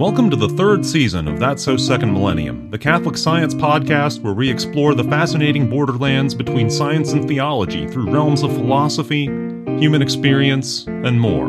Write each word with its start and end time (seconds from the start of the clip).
Welcome 0.00 0.30
to 0.30 0.36
the 0.36 0.48
third 0.48 0.86
season 0.86 1.28
of 1.28 1.38
That's 1.38 1.62
So 1.62 1.76
Second 1.76 2.14
Millennium, 2.14 2.70
the 2.70 2.78
Catholic 2.78 3.18
Science 3.18 3.52
podcast 3.52 4.22
where 4.22 4.32
we 4.32 4.48
explore 4.48 4.94
the 4.94 5.04
fascinating 5.04 5.68
borderlands 5.68 6.34
between 6.34 6.70
science 6.70 7.12
and 7.12 7.28
theology 7.28 7.86
through 7.86 8.10
realms 8.10 8.42
of 8.42 8.50
philosophy, 8.50 9.26
human 9.26 10.00
experience, 10.00 10.86
and 10.86 11.20
more. 11.20 11.48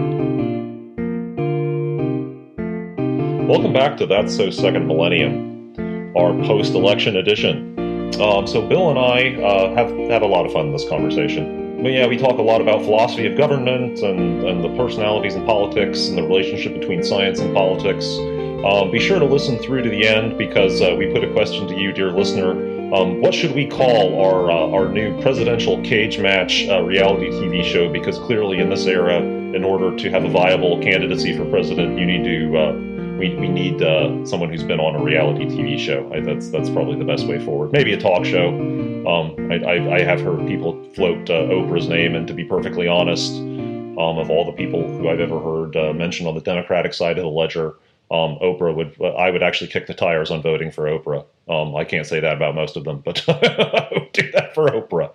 Welcome 3.47 3.71
back 3.71 3.95
to 3.99 4.05
That's 4.05 4.35
So 4.35 4.49
Second 4.49 4.85
Millennium, 4.85 6.13
our 6.17 6.33
post 6.45 6.73
election 6.73 7.15
edition. 7.15 7.79
Um, 8.21 8.45
so, 8.47 8.67
Bill 8.67 8.89
and 8.89 8.99
I 8.99 9.41
uh, 9.41 9.75
have 9.75 9.97
had 10.09 10.23
a 10.23 10.27
lot 10.27 10.45
of 10.45 10.51
fun 10.51 10.65
in 10.65 10.73
this 10.73 10.89
conversation. 10.89 11.81
But 11.81 11.93
yeah, 11.93 12.05
we 12.05 12.17
talk 12.17 12.37
a 12.37 12.43
lot 12.43 12.59
about 12.59 12.81
philosophy 12.81 13.25
of 13.27 13.37
government 13.37 13.99
and, 13.99 14.43
and 14.43 14.61
the 14.61 14.75
personalities 14.75 15.35
in 15.35 15.45
politics 15.45 16.09
and 16.09 16.17
the 16.17 16.23
relationship 16.23 16.77
between 16.77 17.01
science 17.01 17.39
and 17.39 17.55
politics. 17.55 18.05
Um, 18.63 18.91
be 18.91 18.99
sure 18.99 19.17
to 19.17 19.25
listen 19.25 19.57
through 19.57 19.81
to 19.81 19.89
the 19.89 20.07
end 20.07 20.37
because 20.37 20.83
uh, 20.83 20.95
we 20.95 21.11
put 21.11 21.23
a 21.23 21.33
question 21.33 21.67
to 21.67 21.75
you, 21.75 21.91
dear 21.91 22.11
listener. 22.11 22.51
Um, 22.93 23.19
what 23.19 23.33
should 23.33 23.55
we 23.55 23.65
call 23.65 24.21
our 24.21 24.51
uh, 24.51 24.69
our 24.69 24.87
new 24.87 25.19
presidential 25.19 25.81
cage 25.81 26.19
match 26.19 26.67
uh, 26.67 26.83
reality 26.83 27.31
TV 27.31 27.63
show? 27.63 27.91
Because 27.91 28.19
clearly, 28.19 28.59
in 28.59 28.69
this 28.69 28.85
era, 28.85 29.17
in 29.17 29.63
order 29.63 29.97
to 29.97 30.11
have 30.11 30.25
a 30.25 30.29
viable 30.29 30.79
candidacy 30.79 31.35
for 31.35 31.43
president, 31.45 31.97
you 31.97 32.05
need 32.05 32.23
to 32.23 32.55
uh, 32.55 32.73
we, 33.17 33.33
we 33.33 33.47
need 33.47 33.81
uh, 33.81 34.23
someone 34.27 34.51
who's 34.51 34.63
been 34.63 34.79
on 34.79 34.95
a 34.95 35.03
reality 35.03 35.45
TV 35.45 35.79
show. 35.79 36.13
I, 36.13 36.19
that's 36.19 36.49
that's 36.49 36.69
probably 36.69 36.99
the 36.99 37.05
best 37.05 37.25
way 37.25 37.43
forward. 37.43 37.71
Maybe 37.71 37.93
a 37.93 37.99
talk 37.99 38.25
show. 38.25 38.49
Um, 38.49 39.51
I, 39.51 39.55
I, 39.55 39.95
I, 39.95 40.01
have 40.03 40.21
heard 40.21 40.45
people 40.45 40.87
float 40.93 41.25
Oprah's 41.25 41.87
name, 41.87 42.13
and 42.13 42.27
to 42.27 42.33
be 42.35 42.43
perfectly 42.43 42.87
honest, 42.87 43.37
um, 43.37 44.19
of 44.19 44.29
all 44.29 44.45
the 44.45 44.51
people 44.51 44.87
who 44.87 45.09
I've 45.09 45.19
ever 45.19 45.39
heard 45.39 45.95
mentioned 45.95 46.27
on 46.27 46.35
the 46.35 46.41
Democratic 46.41 46.93
side 46.93 47.17
of 47.17 47.23
the 47.23 47.29
ledger, 47.31 47.73
um, 48.11 48.37
Oprah 48.41 48.75
would 48.75 49.01
I 49.01 49.31
would 49.31 49.41
actually 49.41 49.69
kick 49.69 49.87
the 49.87 49.93
tires 49.93 50.31
on 50.31 50.41
voting 50.41 50.71
for 50.71 50.85
Oprah. 50.85 51.25
Um, 51.47 51.75
I 51.75 51.85
can't 51.85 52.05
say 52.05 52.19
that 52.19 52.35
about 52.35 52.55
most 52.55 52.75
of 52.75 52.83
them, 52.83 53.01
but 53.03 53.23
I 53.29 53.89
would 53.91 54.11
do 54.11 54.31
that 54.31 54.53
for 54.53 54.67
Oprah. 54.67 55.09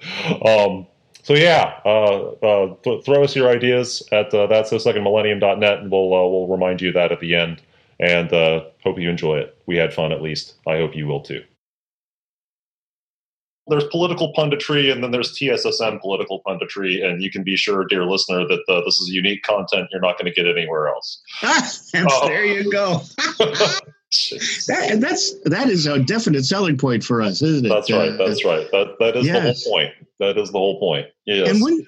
Um, 0.46 0.86
so 1.22 1.34
yeah, 1.34 1.80
uh, 1.84 2.30
uh, 2.42 2.74
th- 2.82 3.04
throw 3.04 3.22
us 3.22 3.36
your 3.36 3.50
ideas 3.50 4.02
at 4.12 4.32
uh, 4.32 4.46
that's 4.46 4.70
so 4.70 4.78
second 4.78 5.02
millennium.net, 5.04 5.78
and 5.80 5.90
we'll 5.90 6.14
uh, 6.14 6.26
we'll 6.26 6.48
remind 6.48 6.80
you 6.80 6.92
that 6.92 7.12
at 7.12 7.20
the 7.20 7.34
end 7.34 7.62
and 7.98 8.32
uh, 8.32 8.64
hope 8.82 8.98
you 8.98 9.10
enjoy 9.10 9.38
it. 9.38 9.56
We 9.66 9.76
had 9.76 9.92
fun 9.94 10.12
at 10.12 10.22
least. 10.22 10.54
I 10.66 10.76
hope 10.76 10.94
you 10.94 11.06
will 11.06 11.20
too. 11.20 11.42
There's 13.68 13.84
political 13.84 14.32
punditry, 14.32 14.92
and 14.92 15.02
then 15.02 15.10
there's 15.10 15.36
TSSM 15.36 16.00
political 16.00 16.40
punditry, 16.46 17.04
and 17.04 17.20
you 17.20 17.30
can 17.30 17.42
be 17.42 17.56
sure, 17.56 17.84
dear 17.84 18.04
listener, 18.04 18.46
that 18.46 18.62
uh, 18.68 18.80
this 18.84 19.00
is 19.00 19.08
unique 19.08 19.42
content 19.42 19.88
you're 19.90 20.00
not 20.00 20.18
going 20.18 20.32
to 20.32 20.40
get 20.40 20.46
anywhere 20.46 20.88
else. 20.88 21.20
uh, 21.42 22.28
there 22.28 22.44
you 22.44 22.70
go. 22.70 23.02
that, 24.68 24.98
that's 25.00 25.34
that 25.44 25.68
is 25.68 25.86
a 25.86 25.98
definite 25.98 26.44
selling 26.44 26.78
point 26.78 27.02
for 27.02 27.20
us, 27.20 27.42
isn't 27.42 27.66
it? 27.66 27.68
That's 27.68 27.90
right. 27.90 28.12
Uh, 28.12 28.26
that's 28.26 28.44
right. 28.44 28.70
That 28.70 28.96
that 29.00 29.16
is 29.16 29.26
yes. 29.26 29.34
the 29.34 29.40
whole 29.40 29.78
point. 29.78 29.94
That 30.20 30.38
is 30.38 30.52
the 30.52 30.58
whole 30.58 30.78
point. 30.78 31.06
Yes. 31.26 31.50
And 31.50 31.60
when 31.60 31.84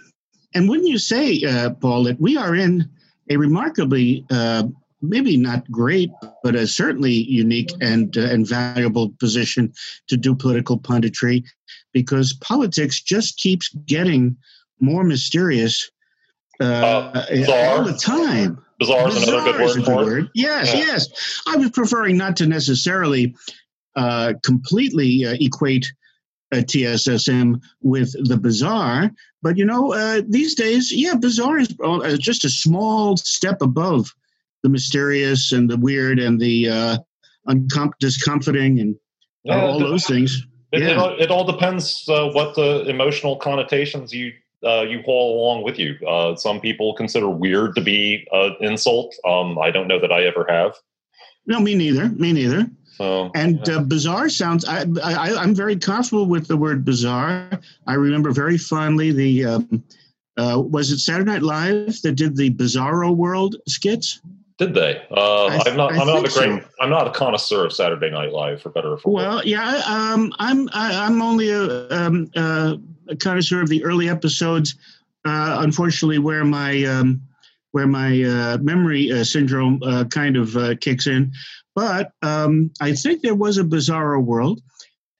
and 0.54 0.68
wouldn't 0.68 0.88
you 0.88 0.98
say, 0.98 1.42
uh, 1.44 1.70
Paul, 1.70 2.04
that 2.04 2.20
we 2.20 2.36
are 2.36 2.54
in 2.54 2.90
a 3.30 3.36
remarkably 3.36 4.24
uh, 4.30 4.64
maybe 5.00 5.36
not 5.36 5.70
great, 5.70 6.10
but 6.42 6.54
a 6.54 6.66
certainly 6.66 7.12
unique 7.12 7.70
and 7.80 8.16
uh, 8.16 8.22
and 8.22 8.46
valuable 8.46 9.10
position 9.18 9.72
to 10.08 10.16
do 10.16 10.34
political 10.34 10.78
punditry, 10.78 11.44
because 11.92 12.32
politics 12.34 13.00
just 13.00 13.38
keeps 13.38 13.68
getting 13.86 14.36
more 14.80 15.04
mysterious 15.04 15.90
uh, 16.60 16.64
uh, 16.64 17.24
all 17.52 17.84
the 17.84 17.98
time. 18.00 18.62
Bizarre, 18.78 19.08
is 19.08 19.28
another 19.28 19.52
good 19.52 19.60
word 19.60 19.84
for 19.84 19.96
word. 19.96 20.30
Yes, 20.34 20.72
yeah. 20.72 20.80
yes. 20.80 21.42
I 21.46 21.56
was 21.56 21.70
preferring 21.70 22.16
not 22.16 22.36
to 22.36 22.46
necessarily 22.46 23.34
uh, 23.96 24.34
completely 24.44 25.24
uh, 25.26 25.34
equate 25.40 25.92
a 26.52 26.58
TSSM 26.58 27.60
with 27.82 28.12
the 28.28 28.38
bizarre, 28.38 29.10
but 29.42 29.56
you 29.56 29.64
know, 29.64 29.92
uh, 29.92 30.22
these 30.26 30.54
days, 30.54 30.92
yeah, 30.92 31.14
bizarre 31.14 31.58
is 31.58 31.74
uh, 31.84 32.16
just 32.18 32.44
a 32.44 32.48
small 32.48 33.16
step 33.16 33.60
above 33.60 34.14
the 34.62 34.68
mysterious 34.68 35.52
and 35.52 35.70
the 35.70 35.76
weird 35.76 36.18
and 36.18 36.40
the 36.40 36.68
uh, 36.68 36.98
uncom- 37.48 37.92
discomforting 38.00 38.80
and 38.80 38.96
yeah, 39.44 39.60
all 39.60 39.78
those 39.78 40.06
things. 40.06 40.46
It, 40.72 40.82
yeah. 40.82 40.90
it, 40.90 40.98
all, 40.98 41.20
it 41.20 41.30
all 41.30 41.44
depends 41.44 42.06
uh, 42.08 42.28
what 42.30 42.54
the 42.54 42.86
emotional 42.88 43.36
connotations 43.36 44.12
you 44.12 44.32
uh, 44.64 44.82
you 44.82 45.02
haul 45.02 45.40
along 45.40 45.62
with 45.62 45.78
you. 45.78 45.94
Uh, 46.06 46.34
some 46.34 46.60
people 46.60 46.92
consider 46.94 47.28
weird 47.28 47.76
to 47.76 47.80
be 47.80 48.26
an 48.32 48.56
insult. 48.60 49.14
Um, 49.24 49.58
I 49.58 49.70
don't 49.70 49.86
know 49.86 50.00
that 50.00 50.10
I 50.10 50.24
ever 50.24 50.44
have. 50.48 50.74
No, 51.46 51.60
me 51.60 51.74
neither. 51.76 52.08
Me 52.08 52.32
neither. 52.32 52.66
So, 52.96 53.30
and 53.36 53.64
yeah. 53.66 53.76
uh, 53.76 53.82
bizarre 53.84 54.28
sounds. 54.28 54.64
I, 54.64 54.84
I 55.02 55.42
am 55.42 55.54
very 55.54 55.76
comfortable 55.76 56.26
with 56.26 56.48
the 56.48 56.56
word 56.56 56.84
bizarre. 56.84 57.48
I 57.86 57.94
remember 57.94 58.32
very 58.32 58.58
fondly 58.58 59.12
the. 59.12 59.44
Um, 59.44 59.84
uh, 60.36 60.60
was 60.60 60.92
it 60.92 60.98
Saturday 60.98 61.32
Night 61.32 61.42
Live 61.42 62.00
that 62.02 62.12
did 62.12 62.36
the 62.36 62.50
Bizarro 62.50 63.14
World 63.14 63.56
skits? 63.66 64.20
Did 64.58 64.74
they? 64.74 65.00
Uh, 65.10 65.46
I, 65.46 65.68
am 65.68 65.76
not. 65.76 65.92
I 65.92 66.00
I'm 66.00 66.06
not 66.08 66.18
a 66.18 66.22
great. 66.22 66.32
So. 66.32 66.60
I'm 66.80 66.90
not 66.90 67.06
a 67.06 67.10
connoisseur 67.10 67.64
of 67.64 67.72
Saturday 67.72 68.10
Night 68.10 68.32
Live, 68.32 68.60
for 68.60 68.70
better 68.70 68.92
or 68.92 68.98
for 68.98 69.14
worse. 69.14 69.22
Well, 69.22 69.46
yeah. 69.46 69.82
Um, 69.86 70.34
I'm. 70.40 70.68
I, 70.72 70.92
am 70.92 71.00
i 71.02 71.06
am 71.06 71.22
only 71.22 71.50
a, 71.50 71.88
um, 71.90 72.28
uh, 72.34 72.76
a, 73.08 73.16
connoisseur 73.16 73.62
of 73.62 73.68
the 73.68 73.84
early 73.84 74.08
episodes. 74.08 74.74
Uh, 75.24 75.58
unfortunately, 75.60 76.18
where 76.18 76.44
my 76.44 76.84
um, 76.84 77.22
where 77.70 77.86
my 77.86 78.20
uh, 78.24 78.58
memory 78.58 79.12
uh, 79.12 79.22
syndrome 79.22 79.80
uh, 79.84 80.04
kind 80.04 80.36
of 80.36 80.80
kicks 80.80 81.06
in. 81.06 81.30
But 81.76 82.10
um, 82.22 82.72
I 82.80 82.94
think 82.94 83.22
there 83.22 83.36
was 83.36 83.58
a 83.58 83.62
bizarro 83.62 84.20
world, 84.20 84.60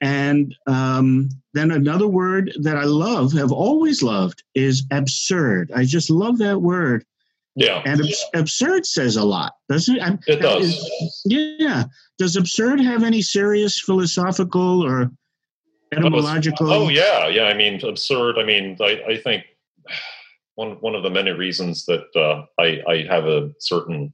and 0.00 0.52
um, 0.66 1.28
then 1.54 1.70
another 1.70 2.08
word 2.08 2.52
that 2.62 2.76
I 2.76 2.84
love, 2.84 3.32
have 3.34 3.52
always 3.52 4.02
loved, 4.02 4.42
is 4.56 4.84
absurd. 4.90 5.70
I 5.76 5.84
just 5.84 6.10
love 6.10 6.38
that 6.38 6.60
word. 6.60 7.04
Yeah. 7.58 7.82
And 7.84 8.00
abs- 8.00 8.24
absurd 8.34 8.86
says 8.86 9.16
a 9.16 9.24
lot, 9.24 9.52
doesn't 9.68 9.96
it? 9.96 10.02
I, 10.02 10.18
it 10.28 10.36
does. 10.40 10.64
Is, 10.64 11.22
yeah. 11.26 11.84
Does 12.16 12.36
absurd 12.36 12.80
have 12.80 13.02
any 13.02 13.20
serious 13.20 13.80
philosophical 13.80 14.84
or 14.84 15.10
etymological? 15.92 16.70
Oh, 16.70 16.88
yeah. 16.88 17.26
Yeah. 17.26 17.44
I 17.44 17.54
mean, 17.54 17.84
absurd. 17.84 18.38
I 18.38 18.44
mean, 18.44 18.76
I, 18.80 19.02
I 19.08 19.16
think 19.16 19.44
one, 20.54 20.72
one 20.80 20.94
of 20.94 21.02
the 21.02 21.10
many 21.10 21.32
reasons 21.32 21.84
that 21.86 22.06
uh, 22.14 22.44
I, 22.60 22.80
I 22.88 23.06
have 23.10 23.24
a 23.24 23.50
certain 23.58 24.12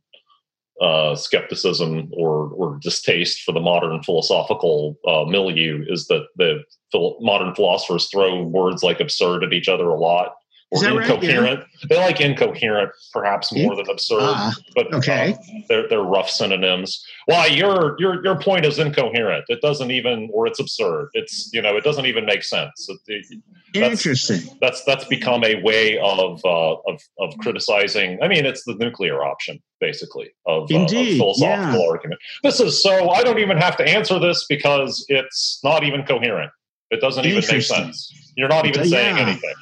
uh, 0.81 1.15
skepticism 1.15 2.11
or, 2.16 2.49
or 2.49 2.78
distaste 2.81 3.43
for 3.43 3.53
the 3.53 3.61
modern 3.61 4.03
philosophical 4.03 4.97
uh, 5.06 5.25
milieu 5.25 5.84
is 5.87 6.06
that 6.06 6.26
the 6.37 6.65
phil- 6.91 7.16
modern 7.21 7.55
philosophers 7.55 8.09
throw 8.11 8.43
words 8.43 8.82
like 8.82 9.00
absurd 9.00 9.44
at 9.44 9.53
each 9.53 9.69
other 9.69 9.88
a 9.88 9.99
lot 9.99 10.34
or 10.75 11.03
incoherent. 11.03 11.61
Right? 11.61 11.69
Yeah. 11.81 11.87
They 11.89 11.97
like 11.97 12.21
incoherent 12.21 12.91
perhaps 13.12 13.53
more 13.53 13.77
than 13.77 13.89
absurd, 13.89 14.21
uh, 14.21 14.53
but 14.75 14.93
okay. 14.95 15.35
Uh, 15.35 15.61
they're 15.69 15.89
they're 15.89 16.03
rough 16.03 16.31
synonyms. 16.31 17.05
Why 17.27 17.47
your 17.47 17.97
your 17.99 18.25
your 18.25 18.39
point 18.39 18.65
is 18.65 18.79
incoherent. 18.79 19.45
It 19.49 19.61
doesn't 19.61 19.91
even, 19.91 20.31
or 20.33 20.47
it's 20.47 20.61
absurd. 20.61 21.09
It's 21.15 21.51
you 21.53 21.62
know 21.62 21.77
it 21.77 21.85
doesn't 21.85 22.07
even 22.07 22.27
make 22.27 22.43
sense. 22.43 22.89
It, 22.89 22.99
it, 23.07 23.43
that's, 23.75 23.93
Interesting. 23.93 24.57
That's 24.61 24.85
that's 24.85 25.05
become 25.07 25.45
a 25.45 25.62
way 25.62 25.99
of 25.99 26.41
uh, 26.45 26.75
of 26.87 27.01
of 27.19 27.37
criticizing. 27.39 28.19
I 28.23 28.29
mean, 28.29 28.47
it's 28.47 28.65
the 28.65 28.75
nuclear 28.75 29.25
option 29.25 29.62
basically 29.81 30.31
of, 30.47 30.71
uh, 30.73 30.81
of 30.81 30.91
philosophical 30.91 31.81
yeah. 31.81 31.89
argument. 31.91 32.21
This 32.43 32.61
is 32.61 32.83
so. 32.83 33.11
I 33.11 33.23
don't 33.23 33.39
even 33.39 33.59
have 33.59 33.77
to 33.79 33.85
answer 33.85 34.19
this 34.19 34.47
because 34.49 35.05
it's 35.09 35.61
not 35.62 35.85
even 35.85 36.05
coherent. 36.05 36.53
It 36.91 37.01
doesn't 37.01 37.25
even 37.25 37.43
make 37.51 37.62
sense. 37.62 38.12
You're 38.37 38.49
not 38.49 38.67
even 38.67 38.85
saying 38.85 39.17
yeah. 39.17 39.23
anything. 39.23 39.55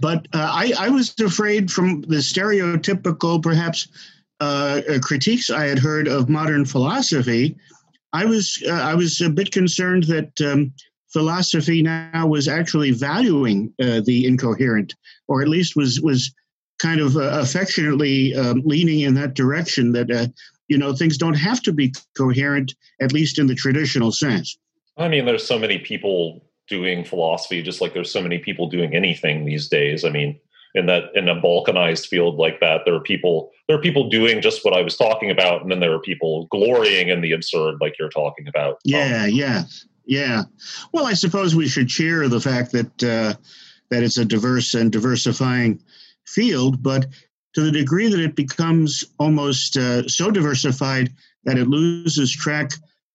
But 0.00 0.26
uh, 0.32 0.50
I, 0.50 0.72
I 0.78 0.88
was 0.88 1.14
afraid 1.20 1.70
from 1.70 2.02
the 2.02 2.16
stereotypical, 2.16 3.42
perhaps, 3.42 3.88
uh, 4.40 4.80
uh, 4.88 4.98
critiques 5.00 5.50
I 5.50 5.66
had 5.66 5.78
heard 5.78 6.08
of 6.08 6.30
modern 6.30 6.64
philosophy. 6.64 7.56
I 8.14 8.24
was 8.24 8.62
uh, 8.66 8.72
I 8.72 8.94
was 8.94 9.20
a 9.20 9.28
bit 9.28 9.52
concerned 9.52 10.04
that 10.04 10.40
um, 10.40 10.72
philosophy 11.12 11.82
now 11.82 12.26
was 12.26 12.48
actually 12.48 12.92
valuing 12.92 13.72
uh, 13.82 14.00
the 14.04 14.26
incoherent, 14.26 14.94
or 15.28 15.42
at 15.42 15.48
least 15.48 15.76
was 15.76 16.00
was 16.00 16.34
kind 16.78 17.00
of 17.00 17.16
uh, 17.16 17.38
affectionately 17.40 18.34
um, 18.34 18.62
leaning 18.64 19.00
in 19.00 19.12
that 19.14 19.34
direction. 19.34 19.92
That 19.92 20.32
you 20.68 20.78
know 20.78 20.94
things 20.94 21.18
don't 21.18 21.34
have 21.34 21.60
to 21.62 21.72
be 21.72 21.92
coherent, 22.16 22.74
at 23.00 23.12
least 23.12 23.38
in 23.38 23.46
the 23.46 23.54
traditional 23.54 24.10
sense. 24.10 24.56
I 24.96 25.08
mean, 25.08 25.26
there's 25.26 25.46
so 25.46 25.58
many 25.58 25.78
people 25.78 26.42
doing 26.70 27.04
philosophy 27.04 27.62
just 27.62 27.82
like 27.82 27.92
there's 27.92 28.10
so 28.10 28.22
many 28.22 28.38
people 28.38 28.70
doing 28.70 28.94
anything 28.94 29.44
these 29.44 29.68
days. 29.68 30.04
I 30.04 30.10
mean 30.10 30.40
in 30.74 30.86
that 30.86 31.04
in 31.14 31.28
a 31.28 31.34
balkanized 31.34 32.06
field 32.06 32.36
like 32.36 32.60
that 32.60 32.82
there 32.84 32.94
are 32.94 33.00
people 33.00 33.50
there 33.66 33.76
are 33.76 33.82
people 33.82 34.08
doing 34.08 34.40
just 34.40 34.64
what 34.64 34.74
i 34.74 34.80
was 34.80 34.96
talking 34.96 35.30
about 35.30 35.62
and 35.62 35.70
then 35.70 35.80
there 35.80 35.92
are 35.92 36.00
people 36.00 36.46
glorying 36.46 37.08
in 37.08 37.20
the 37.20 37.32
absurd 37.32 37.76
like 37.80 37.98
you're 37.98 38.08
talking 38.08 38.46
about. 38.48 38.78
Yeah 38.84 39.24
um, 39.24 39.30
yeah 39.30 39.62
yeah. 40.06 40.42
Well 40.92 41.06
i 41.06 41.14
suppose 41.14 41.54
we 41.54 41.68
should 41.68 41.88
cheer 41.88 42.28
the 42.28 42.40
fact 42.40 42.72
that 42.72 43.02
uh, 43.02 43.34
that 43.90 44.02
it's 44.02 44.18
a 44.18 44.24
diverse 44.24 44.74
and 44.74 44.92
diversifying 44.92 45.82
field 46.26 46.82
but 46.82 47.06
to 47.54 47.62
the 47.62 47.72
degree 47.72 48.08
that 48.08 48.20
it 48.20 48.36
becomes 48.36 49.04
almost 49.18 49.76
uh, 49.76 50.06
so 50.06 50.30
diversified 50.30 51.12
that 51.44 51.58
it 51.58 51.66
loses 51.66 52.30
track 52.30 52.70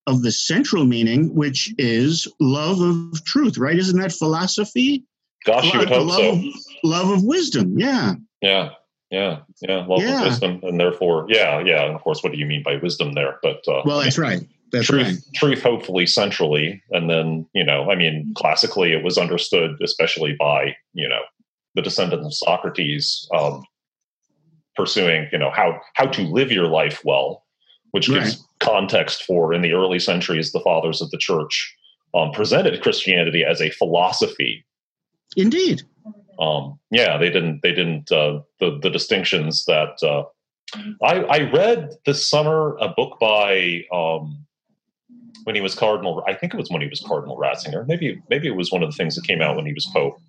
of 0.08 0.22
the 0.22 0.32
central 0.32 0.86
meaning, 0.86 1.34
which 1.34 1.74
is 1.78 2.28
love 2.40 2.80
of 2.82 3.24
truth, 3.26 3.58
right? 3.58 3.78
Isn't 3.78 4.00
that 4.00 4.12
philosophy? 4.12 5.04
Gosh, 5.46 5.72
you 5.74 5.80
would 5.80 5.90
hope 5.90 6.08
love 6.08 6.18
so. 6.18 6.32
Of, 6.34 6.44
love 6.84 7.10
of 7.10 7.24
wisdom, 7.24 7.78
yeah. 7.80 8.16
Yeah, 8.42 8.70
yeah, 9.12 9.40
yeah. 9.62 9.86
Love 9.86 10.02
Yeah. 10.02 10.22
of 10.22 10.28
wisdom, 10.28 10.60
and 10.64 10.80
therefore, 10.80 11.26
yeah, 11.30 11.60
yeah. 11.60 11.86
And 11.86 11.96
of 11.96 12.02
course, 12.02 12.24
what 12.24 12.32
do 12.32 12.38
you 12.38 12.46
mean 12.46 12.64
by 12.64 12.78
wisdom 12.78 13.14
there? 13.14 13.40
But 13.44 13.62
uh, 13.68 13.82
Well, 13.86 14.00
that's 14.00 14.18
right. 14.18 14.42
That's 14.72 14.88
truth, 14.88 15.08
right. 15.08 15.18
truth, 15.36 15.62
hopefully 15.62 16.08
centrally, 16.08 16.82
and 16.92 17.10
then 17.10 17.48
you 17.54 17.64
know, 17.64 17.90
I 17.92 17.96
mean, 17.96 18.34
classically, 18.36 18.92
it 18.92 19.04
was 19.04 19.18
understood, 19.18 19.78
especially 19.84 20.36
by 20.38 20.76
you 20.94 21.08
know 21.08 21.22
the 21.76 21.82
descendants 21.84 22.26
of 22.26 22.34
Socrates, 22.34 23.28
um, 23.38 23.64
pursuing 24.76 25.30
you 25.32 25.38
know 25.38 25.52
how 25.52 25.80
how 25.94 26.06
to 26.08 26.24
live 26.24 26.52
your 26.52 26.68
life 26.68 27.02
well, 27.06 27.45
which 27.96 28.10
gives 28.10 28.46
context 28.60 29.24
for 29.24 29.54
in 29.54 29.62
the 29.62 29.72
early 29.72 30.00
centuries 30.00 30.52
the 30.52 30.60
fathers 30.60 31.02
of 31.02 31.10
the 31.12 31.18
church 31.18 31.74
um, 32.14 32.30
presented 32.32 32.82
Christianity 32.82 33.46
as 33.46 33.62
a 33.62 33.70
philosophy 33.70 34.66
Indeed. 35.38 35.84
um, 36.38 36.78
yeah, 36.92 37.18
they 37.18 37.30
didn't. 37.30 37.62
They 37.64 37.72
didn't. 37.72 38.12
Uh, 38.12 38.42
the 38.60 38.80
the 38.82 38.90
distinctions 38.90 39.64
that 39.66 39.96
uh, 40.04 40.24
I, 41.02 41.22
I 41.24 41.52
read 41.52 41.92
this 42.06 42.30
summer 42.30 42.76
a 42.82 42.90
book 42.90 43.18
by 43.18 43.86
um, 43.94 44.46
when 45.46 45.56
he 45.56 45.62
was 45.62 45.74
cardinal. 45.74 46.22
I 46.28 46.34
think 46.34 46.54
it 46.54 46.58
was 46.58 46.70
when 46.70 46.82
he 46.82 46.90
was 46.90 47.00
Cardinal 47.00 47.38
Ratzinger. 47.38 47.88
Maybe 47.88 48.22
maybe 48.30 48.48
it 48.48 48.58
was 48.58 48.74
one 48.74 48.84
of 48.84 48.92
the 48.92 48.98
things 48.98 49.16
that 49.16 49.26
came 49.26 49.42
out 49.42 49.56
when 49.56 49.66
he 49.66 49.74
was 49.74 49.90
Pope. 49.94 50.20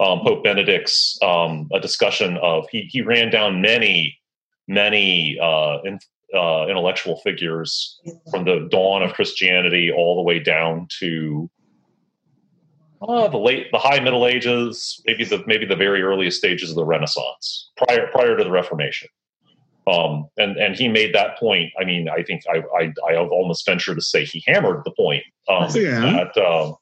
Um, 0.00 0.18
Pope 0.20 0.42
Benedict's 0.42 1.16
um, 1.22 1.68
a 1.72 1.78
discussion 1.78 2.38
of 2.38 2.66
he 2.72 2.88
he 2.90 3.02
ran 3.02 3.30
down 3.30 3.60
many 3.60 4.18
many 4.66 5.38
uh, 5.40 5.78
in, 5.84 6.00
uh, 6.34 6.66
intellectual 6.68 7.16
figures 7.20 8.00
from 8.30 8.44
the 8.44 8.68
dawn 8.70 9.02
of 9.02 9.12
Christianity 9.14 9.90
all 9.90 10.16
the 10.16 10.22
way 10.22 10.38
down 10.38 10.88
to 11.00 11.50
uh, 13.02 13.28
the 13.28 13.38
late, 13.38 13.70
the 13.70 13.78
high 13.78 14.00
Middle 14.00 14.26
Ages, 14.26 15.02
maybe 15.06 15.24
the 15.24 15.42
maybe 15.46 15.66
the 15.66 15.76
very 15.76 16.02
earliest 16.02 16.38
stages 16.38 16.70
of 16.70 16.76
the 16.76 16.84
Renaissance, 16.84 17.70
prior 17.76 18.08
prior 18.08 18.36
to 18.36 18.44
the 18.44 18.50
Reformation. 18.50 19.08
Um, 19.86 20.28
and 20.38 20.56
and 20.56 20.74
he 20.74 20.88
made 20.88 21.14
that 21.14 21.38
point. 21.38 21.70
I 21.78 21.84
mean, 21.84 22.08
I 22.08 22.22
think 22.22 22.42
I 22.48 22.62
I, 22.78 22.92
I 23.08 23.16
almost 23.16 23.66
venture 23.66 23.94
to 23.94 24.00
say 24.00 24.24
he 24.24 24.42
hammered 24.46 24.82
the 24.84 24.92
point 24.92 25.22
um, 25.48 25.68
Yeah. 25.74 26.00
that 26.00 26.36
uh, 26.42 26.72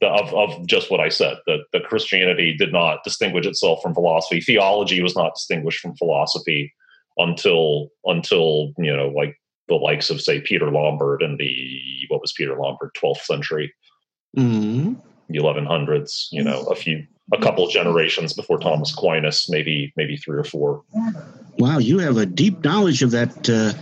the, 0.00 0.08
of 0.08 0.34
of 0.34 0.66
just 0.66 0.90
what 0.90 1.00
I 1.00 1.08
said 1.08 1.38
that 1.46 1.60
that 1.72 1.84
Christianity 1.84 2.54
did 2.56 2.72
not 2.72 3.02
distinguish 3.02 3.46
itself 3.46 3.80
from 3.82 3.94
philosophy. 3.94 4.40
Theology 4.42 5.00
was 5.00 5.16
not 5.16 5.34
distinguished 5.34 5.80
from 5.80 5.96
philosophy 5.96 6.74
until 7.18 7.88
until 8.04 8.72
you 8.78 8.94
know 8.94 9.08
like 9.08 9.36
the 9.68 9.74
likes 9.74 10.10
of 10.10 10.20
say 10.20 10.40
Peter 10.40 10.70
Lombard 10.70 11.22
and 11.22 11.38
the 11.38 12.06
what 12.08 12.20
was 12.20 12.32
Peter 12.32 12.56
Lombard 12.56 12.90
twelfth 12.94 13.24
century 13.24 13.72
Mhm. 14.36 14.96
the 15.28 15.38
1100s 15.38 16.26
you 16.32 16.42
know 16.42 16.62
a 16.64 16.74
few 16.74 17.06
a 17.32 17.38
couple 17.38 17.66
generations 17.68 18.32
before 18.32 18.58
thomas 18.58 18.92
aquinas 18.92 19.46
maybe 19.48 19.92
maybe 19.96 20.16
three 20.16 20.36
or 20.36 20.44
four 20.44 20.82
Wow, 21.56 21.78
you 21.78 21.98
have 22.00 22.16
a 22.16 22.26
deep 22.26 22.64
knowledge 22.64 23.02
of 23.02 23.12
that. 23.12 23.48
Uh, 23.48 23.72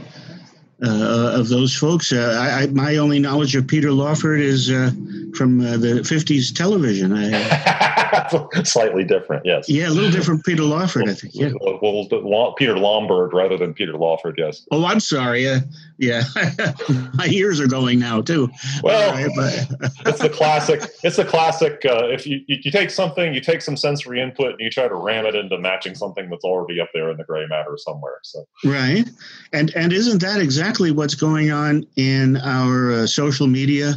uh, 0.85 1.38
of 1.38 1.49
those 1.49 1.75
folks, 1.76 2.12
uh, 2.12 2.37
I, 2.40 2.62
I, 2.62 2.67
my 2.67 2.96
only 2.96 3.19
knowledge 3.20 3.55
of 3.55 3.67
Peter 3.69 3.93
Lawford 3.93 4.40
is 4.40 4.69
uh, 4.70 4.90
from 5.34 5.61
uh, 5.61 5.76
the 5.76 6.00
'50s 6.02 6.55
television. 6.55 7.12
I, 7.12 7.93
slightly 8.64 9.05
different 9.05 9.44
yes 9.46 9.69
yeah, 9.69 9.88
a 9.88 9.90
little 9.90 10.11
different 10.11 10.44
Peter 10.44 10.62
Lawford, 10.62 11.08
I 11.08 11.14
think. 11.14 11.34
Yeah. 11.34 11.52
well, 11.61 12.08
well, 12.12 12.52
peter 12.52 12.76
lombard 12.79 13.32
rather 13.32 13.56
than 13.56 13.73
peter 13.73 13.96
lawford 13.96 14.34
yes 14.38 14.67
Oh, 14.70 14.84
I'm 14.84 15.00
sorry. 15.00 15.49
Uh, 15.49 15.61
yeah, 15.99 16.23
my 17.14 17.26
ears 17.26 17.61
are 17.61 17.67
going 17.67 17.99
now 17.99 18.20
too. 18.20 18.50
well 18.82 19.12
right, 19.12 19.31
but- 19.34 19.93
it's 20.06 20.20
the 20.20 20.29
classic 20.29 20.82
it's 21.02 21.17
the 21.17 21.25
classic 21.25 21.82
uh, 21.87 22.06
if 22.08 22.26
you, 22.26 22.40
you 22.46 22.58
you 22.64 22.70
take 22.70 22.90
something 22.90 23.32
you 23.32 23.40
take 23.40 23.62
some 23.62 23.76
sensory 23.76 24.20
input 24.20 24.52
and 24.52 24.61
you 24.61 24.70
try 24.70 24.88
to 24.88 24.94
ram 24.94 25.26
it 25.26 25.35
into 25.35 25.58
matching 25.58 25.94
something 25.94 26.28
that's 26.28 26.44
already 26.44 26.81
up 26.81 26.88
there 26.93 27.11
in 27.11 27.17
the 27.17 27.25
gray 27.25 27.46
matter 27.46 27.76
somewhere 27.76 28.19
so 28.23 28.44
right, 28.64 29.08
and 29.52 29.73
and 29.75 29.93
isn't 29.93 30.20
that 30.20 30.40
exactly 30.40 30.90
what's 30.90 31.14
going 31.14 31.50
on 31.50 31.87
in 31.96 32.37
our 32.38 32.93
uh, 32.93 33.06
social 33.06 33.46
media 33.46 33.94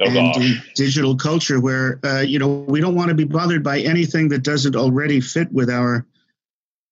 oh 0.00 0.04
and 0.06 0.14
gosh 0.34 0.72
digital 0.74 1.16
culture, 1.16 1.60
where 1.60 2.00
uh, 2.04 2.20
you 2.20 2.38
know 2.38 2.48
we 2.68 2.80
don't 2.80 2.94
want 2.94 3.08
to 3.08 3.14
be 3.14 3.24
bothered 3.24 3.62
by 3.62 3.80
anything 3.80 4.28
that 4.30 4.42
doesn't 4.42 4.76
already 4.76 5.20
fit 5.20 5.50
with 5.52 5.70
our 5.70 6.06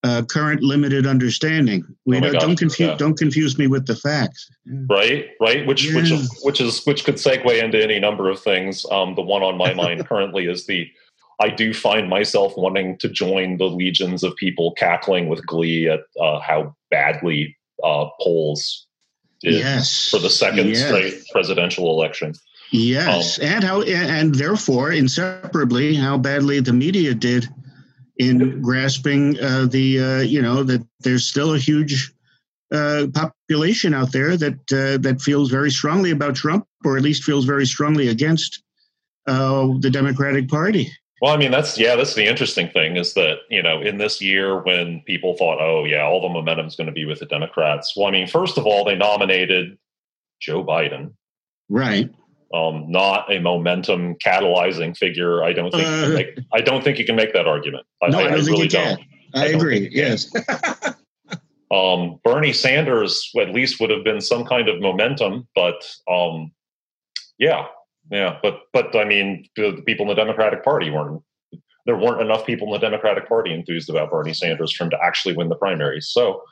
uh, 0.04 0.22
current 0.28 0.62
limited 0.62 1.06
understanding. 1.06 1.84
We 2.04 2.18
Oh 2.18 2.20
don't, 2.20 2.32
don't 2.40 2.56
confuse 2.56 2.88
yeah. 2.90 2.96
don't 2.96 3.16
confuse 3.18 3.58
me 3.58 3.66
with 3.66 3.86
the 3.86 3.96
facts. 3.96 4.48
right 4.88 5.30
right 5.40 5.66
which 5.66 5.92
which 5.94 6.10
Yeah. 6.10 6.16
is 6.18 6.40
which 6.42 6.60
is 6.60 6.84
which 6.84 7.04
could 7.04 7.16
segue 7.16 7.62
into 7.62 7.82
any 7.82 7.98
number 7.98 8.28
of 8.28 8.38
things 8.40 8.86
um 8.90 9.14
the 9.14 9.22
one 9.22 9.42
on 9.42 9.56
my 9.56 9.74
mind 9.74 10.06
currently 10.10 10.46
is 10.46 10.66
the 10.66 10.86
i 11.40 11.48
do 11.48 11.72
find 11.74 12.08
myself 12.08 12.52
wanting 12.56 12.96
to 12.98 13.08
join 13.08 13.56
the 13.58 13.64
legions 13.68 14.22
of 14.22 14.34
people 14.36 14.72
cackling 14.72 15.28
with 15.28 15.44
glee 15.46 15.88
at 15.88 16.00
uh, 16.20 16.38
how 16.40 16.74
badly 16.90 17.56
uh 17.82 18.06
polls 18.20 18.86
did 19.40 19.54
yes, 19.54 20.08
for 20.10 20.18
the 20.18 20.30
second 20.30 20.68
Yes. 20.68 20.86
straight 20.86 21.14
presidential 21.32 21.90
election 21.90 22.32
Yes, 22.70 23.38
Um, 23.38 23.46
and 23.46 23.64
how 23.64 23.82
and 23.82 24.34
therefore 24.34 24.92
inseparably 24.92 25.94
how 25.94 26.18
badly 26.18 26.60
the 26.60 26.72
media 26.72 27.14
did 27.14 27.48
in 28.18 28.60
grasping 28.60 29.38
uh, 29.40 29.66
the 29.66 30.00
uh, 30.00 30.20
you 30.20 30.42
know 30.42 30.62
that 30.64 30.86
there's 31.00 31.26
still 31.26 31.54
a 31.54 31.58
huge 31.58 32.12
uh, 32.72 33.06
population 33.14 33.94
out 33.94 34.12
there 34.12 34.36
that 34.36 34.54
uh, 34.72 34.98
that 34.98 35.20
feels 35.20 35.50
very 35.50 35.70
strongly 35.70 36.10
about 36.10 36.34
Trump, 36.34 36.66
or 36.84 36.96
at 36.96 37.02
least 37.02 37.24
feels 37.24 37.44
very 37.44 37.66
strongly 37.66 38.08
against 38.08 38.62
uh, 39.26 39.68
the 39.80 39.90
Democratic 39.90 40.48
Party. 40.48 40.90
Well, 41.22 41.32
I 41.32 41.36
mean, 41.36 41.50
that's 41.50 41.78
yeah, 41.78 41.96
that's 41.96 42.14
the 42.14 42.26
interesting 42.26 42.68
thing 42.68 42.96
is 42.96 43.14
that 43.14 43.38
you 43.48 43.62
know 43.62 43.80
in 43.80 43.98
this 43.98 44.20
year 44.20 44.62
when 44.62 45.02
people 45.06 45.36
thought, 45.36 45.60
oh 45.60 45.84
yeah, 45.84 46.02
all 46.02 46.20
the 46.20 46.28
momentum's 46.28 46.76
going 46.76 46.88
to 46.88 46.92
be 46.92 47.04
with 47.04 47.20
the 47.20 47.26
Democrats. 47.26 47.94
Well, 47.96 48.06
I 48.06 48.10
mean, 48.10 48.26
first 48.26 48.58
of 48.58 48.66
all, 48.66 48.84
they 48.84 48.96
nominated 48.96 49.78
Joe 50.40 50.64
Biden, 50.64 51.12
Right. 51.68 52.10
Um, 52.54 52.90
not 52.90 53.32
a 53.32 53.38
momentum 53.40 54.14
catalyzing 54.24 54.96
figure. 54.96 55.42
I 55.42 55.52
don't 55.52 55.70
think 55.70 55.82
you 55.82 55.88
Uh, 55.88 56.02
can 56.02 56.14
make, 56.14 56.38
I 56.52 56.60
don't 56.60 56.84
think 56.84 56.98
you 56.98 57.04
can 57.04 57.16
make 57.16 57.32
that 57.32 57.46
argument. 57.46 57.86
I, 58.02 58.08
no, 58.08 58.18
I, 58.18 58.22
don't 58.24 58.44
think 58.44 58.48
really 58.48 58.68
can. 58.68 58.98
I, 59.34 59.44
I 59.44 59.52
don't 59.52 59.60
agree. 59.60 59.80
think 59.80 59.94
you 59.94 60.02
can. 60.02 60.10
Yes. 60.10 60.94
Um, 61.72 62.20
Bernie 62.22 62.52
Sanders 62.52 63.30
at 63.40 63.50
least 63.50 63.80
would 63.80 63.90
have 63.90 64.04
been 64.04 64.20
some 64.20 64.44
kind 64.44 64.68
of 64.68 64.80
momentum, 64.80 65.48
but 65.54 65.84
um, 66.08 66.52
yeah, 67.38 67.66
yeah, 68.10 68.38
but 68.42 68.60
but 68.72 68.94
I 68.94 69.04
mean, 69.04 69.48
the, 69.56 69.72
the 69.72 69.82
people 69.82 70.04
in 70.04 70.08
the 70.08 70.14
Democratic 70.14 70.62
Party 70.62 70.90
weren't. 70.90 71.22
There 71.86 71.96
weren't 71.96 72.20
enough 72.20 72.44
people 72.44 72.66
in 72.68 72.72
the 72.72 72.78
Democratic 72.78 73.28
Party 73.28 73.54
enthused 73.54 73.88
about 73.88 74.10
Bernie 74.10 74.34
Sanders 74.34 74.72
for 74.72 74.84
him 74.84 74.90
to 74.90 74.98
actually 75.00 75.36
win 75.36 75.48
the 75.48 75.54
primaries. 75.54 76.08
So, 76.08 76.42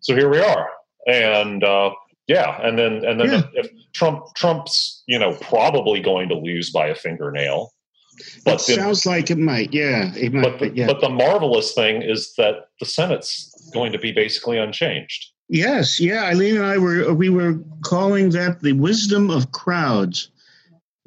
so 0.00 0.16
here 0.16 0.28
we 0.28 0.40
are, 0.40 0.68
and 1.06 1.62
uh, 1.62 1.90
yeah, 2.30 2.60
and 2.62 2.78
then 2.78 3.04
and 3.04 3.18
then 3.18 3.30
Yeah. 3.30 3.42
if, 3.54 3.66
if 3.66 3.70
Trump 3.92 4.22
Trump's 4.36 5.02
you 5.08 5.18
know 5.18 5.34
probably 5.40 6.00
going 6.00 6.28
to 6.28 6.36
lose 6.36 6.70
by 6.70 6.86
a 6.86 6.94
fingernail, 6.94 7.72
It 8.18 8.44
but 8.44 8.58
the, 8.66 8.74
sounds 8.74 9.04
like 9.04 9.32
it 9.32 9.38
might. 9.38 9.74
Yeah. 9.74 10.12
It 10.14 10.32
might. 10.32 10.44
but 10.44 10.58
the, 10.60 10.68
but 10.68 10.76
yeah. 10.76 10.86
but 10.86 11.00
the 11.00 11.08
marvelous 11.08 11.74
thing 11.74 12.02
is 12.02 12.32
that 12.38 12.68
the 12.78 12.86
Senate's 12.86 13.34
going 13.74 13.90
to 13.92 13.98
be 13.98 14.12
basically 14.12 14.58
unchanged. 14.58 15.26
Yes, 15.48 15.98
yeah. 15.98 16.22
Eileen 16.26 16.54
and 16.56 16.64
I 16.64 16.78
were 16.78 17.12
we 17.12 17.30
were 17.30 17.58
calling 17.84 18.30
that 18.30 18.62
the 18.62 18.74
wisdom 18.74 19.30
of 19.30 19.50
crowds. 19.50 20.30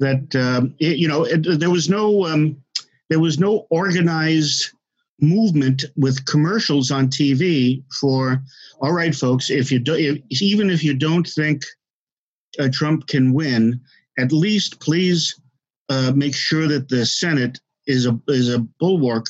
That 0.00 0.36
um, 0.36 0.74
it, 0.78 0.98
you 0.98 1.08
know, 1.08 1.24
it, 1.24 1.58
there 1.58 1.70
was 1.70 1.88
no 1.88 2.26
um, 2.26 2.62
there 3.08 3.20
was 3.20 3.38
no 3.38 3.66
organized 3.70 4.72
movement 5.20 5.84
with 5.96 6.24
commercials 6.26 6.90
on 6.90 7.08
TV 7.08 7.82
for 8.00 8.42
all 8.80 8.92
right, 8.92 9.14
folks. 9.14 9.50
If 9.50 9.70
you 9.70 9.78
do, 9.78 9.94
if, 9.94 10.42
even 10.42 10.70
if 10.70 10.82
you 10.82 10.94
don't 10.94 11.26
think 11.26 11.62
uh, 12.58 12.68
Trump 12.72 13.06
can 13.06 13.32
win, 13.32 13.80
at 14.18 14.32
least 14.32 14.80
please 14.80 15.40
uh, 15.88 16.12
make 16.14 16.34
sure 16.34 16.66
that 16.68 16.88
the 16.88 17.06
Senate 17.06 17.58
is 17.86 18.06
a 18.06 18.18
is 18.28 18.52
a 18.52 18.58
bulwark. 18.58 19.26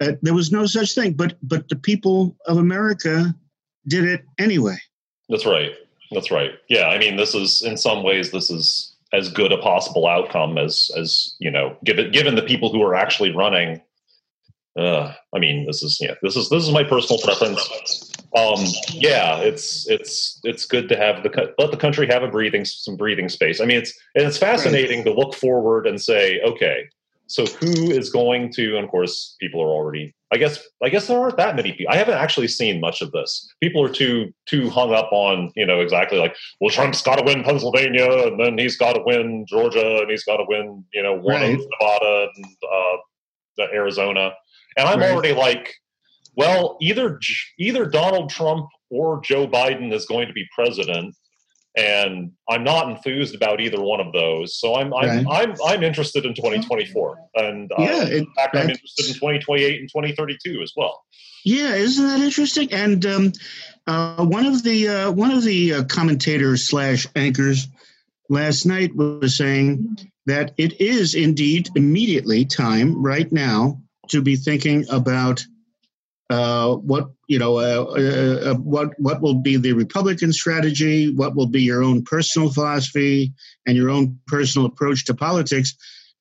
Uh, 0.00 0.12
there 0.22 0.34
was 0.34 0.52
no 0.52 0.66
such 0.66 0.94
thing, 0.94 1.12
but 1.12 1.36
but 1.42 1.68
the 1.68 1.76
people 1.76 2.36
of 2.46 2.58
America 2.58 3.34
did 3.86 4.04
it 4.04 4.24
anyway. 4.38 4.76
That's 5.28 5.46
right. 5.46 5.72
That's 6.10 6.30
right. 6.30 6.52
Yeah, 6.68 6.88
I 6.88 6.98
mean, 6.98 7.16
this 7.16 7.34
is 7.34 7.62
in 7.62 7.76
some 7.76 8.02
ways 8.02 8.30
this 8.30 8.50
is 8.50 8.94
as 9.12 9.30
good 9.30 9.52
a 9.52 9.58
possible 9.58 10.06
outcome 10.06 10.58
as 10.58 10.90
as 10.96 11.34
you 11.38 11.50
know, 11.50 11.76
given 11.84 12.10
given 12.12 12.34
the 12.34 12.42
people 12.42 12.70
who 12.70 12.82
are 12.82 12.94
actually 12.94 13.34
running. 13.34 13.82
Uh, 14.78 15.12
I 15.34 15.38
mean, 15.38 15.66
this 15.66 15.82
is 15.82 15.98
yeah, 16.00 16.14
this 16.22 16.36
is 16.36 16.48
this 16.50 16.62
is 16.62 16.70
my 16.70 16.84
personal 16.84 17.20
preference. 17.22 18.12
Um, 18.36 18.64
yeah, 18.92 19.38
it's 19.38 19.88
it's 19.88 20.40
it's 20.44 20.66
good 20.66 20.88
to 20.90 20.96
have 20.96 21.22
the 21.22 21.54
let 21.58 21.70
the 21.70 21.76
country 21.76 22.06
have 22.06 22.22
a 22.22 22.28
breathing 22.28 22.64
some 22.64 22.96
breathing 22.96 23.28
space. 23.28 23.60
I 23.60 23.64
mean, 23.64 23.78
it's 23.78 23.92
and 24.14 24.24
it's 24.24 24.38
fascinating 24.38 25.04
to 25.04 25.12
look 25.12 25.34
forward 25.34 25.86
and 25.86 26.00
say, 26.00 26.40
okay, 26.42 26.88
so 27.26 27.44
who 27.46 27.90
is 27.90 28.10
going 28.10 28.52
to? 28.52 28.76
And 28.76 28.84
of 28.84 28.90
course, 28.90 29.36
people 29.40 29.60
are 29.60 29.68
already 29.68 30.14
I 30.30 30.36
guess 30.36 30.62
I 30.82 30.90
guess 30.90 31.06
there 31.06 31.18
aren't 31.18 31.38
that 31.38 31.56
many 31.56 31.72
people. 31.72 31.92
I 31.92 31.96
haven't 31.96 32.18
actually 32.18 32.48
seen 32.48 32.80
much 32.80 33.00
of 33.00 33.12
this. 33.12 33.50
People 33.62 33.82
are 33.82 33.92
too 33.92 34.32
too 34.46 34.68
hung 34.68 34.92
up 34.92 35.08
on 35.10 35.52
you 35.56 35.64
know 35.64 35.80
exactly 35.80 36.18
like 36.18 36.36
well 36.60 36.70
Trump's 36.70 37.02
got 37.02 37.16
to 37.16 37.24
win 37.24 37.42
Pennsylvania 37.42 38.26
and 38.26 38.38
then 38.38 38.58
he's 38.58 38.76
got 38.76 38.92
to 38.92 39.02
win 39.04 39.46
Georgia 39.48 40.00
and 40.02 40.10
he's 40.10 40.24
got 40.24 40.36
to 40.36 40.44
win 40.46 40.84
you 40.92 41.02
know 41.02 41.14
one 41.14 41.40
right. 41.40 41.54
of 41.54 41.60
Nevada 41.80 42.28
and 42.36 42.44
uh, 42.62 43.66
Arizona. 43.72 44.32
And 44.78 44.88
I'm 44.88 45.00
right. 45.00 45.10
already 45.10 45.34
like, 45.34 45.74
well, 46.36 46.78
either 46.80 47.20
either 47.58 47.84
Donald 47.84 48.30
Trump 48.30 48.68
or 48.90 49.20
Joe 49.20 49.48
Biden 49.48 49.92
is 49.92 50.06
going 50.06 50.28
to 50.28 50.32
be 50.32 50.46
president, 50.54 51.16
and 51.76 52.30
I'm 52.48 52.62
not 52.62 52.88
enthused 52.88 53.34
about 53.34 53.60
either 53.60 53.80
one 53.80 54.00
of 54.00 54.12
those. 54.12 54.56
So 54.56 54.76
I'm 54.76 54.94
I'm 54.94 55.26
right. 55.26 55.48
I'm, 55.48 55.54
I'm 55.66 55.82
interested 55.82 56.24
in 56.24 56.34
2024, 56.34 57.18
and 57.34 57.72
uh, 57.72 57.74
yeah, 57.80 58.04
it, 58.04 58.12
in 58.18 58.26
fact, 58.36 58.56
I'm 58.56 58.70
interested 58.70 59.06
in 59.08 59.14
2028 59.14 59.80
and 59.80 59.88
2032 59.88 60.62
as 60.62 60.72
well. 60.76 61.02
Yeah, 61.44 61.74
isn't 61.74 62.06
that 62.06 62.20
interesting? 62.20 62.72
And 62.72 63.04
um, 63.04 63.32
uh, 63.88 64.24
one 64.24 64.46
of 64.46 64.62
the 64.62 64.88
uh, 64.88 65.10
one 65.10 65.32
of 65.32 65.42
the 65.42 65.74
uh, 65.74 65.84
commentators 65.84 66.68
slash 66.68 67.08
anchors 67.16 67.66
last 68.28 68.64
night 68.64 68.94
was 68.94 69.36
saying 69.36 69.98
that 70.26 70.52
it 70.56 70.80
is 70.80 71.16
indeed 71.16 71.68
immediately 71.74 72.44
time 72.44 73.02
right 73.02 73.32
now 73.32 73.80
to 74.08 74.22
be 74.22 74.36
thinking 74.36 74.84
about 74.90 75.44
uh, 76.30 76.74
what 76.74 77.10
you 77.26 77.38
know, 77.38 77.58
uh, 77.58 77.84
uh, 77.96 78.50
uh, 78.50 78.54
what 78.54 78.90
what 78.98 79.22
will 79.22 79.34
be 79.34 79.56
the 79.56 79.72
Republican 79.72 80.32
strategy? 80.32 81.12
What 81.14 81.34
will 81.34 81.46
be 81.46 81.62
your 81.62 81.82
own 81.82 82.04
personal 82.04 82.52
philosophy 82.52 83.32
and 83.66 83.76
your 83.76 83.90
own 83.90 84.18
personal 84.26 84.66
approach 84.66 85.06
to 85.06 85.14
politics 85.14 85.74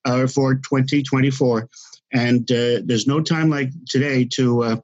uh, 0.05 0.27
for 0.27 0.55
2024? 0.55 1.67
And 2.13 2.49
uh, 2.49 2.79
there's 2.85 3.07
no 3.07 3.21
time 3.21 3.49
like 3.49 3.71
today 3.89 4.25
to 4.35 4.81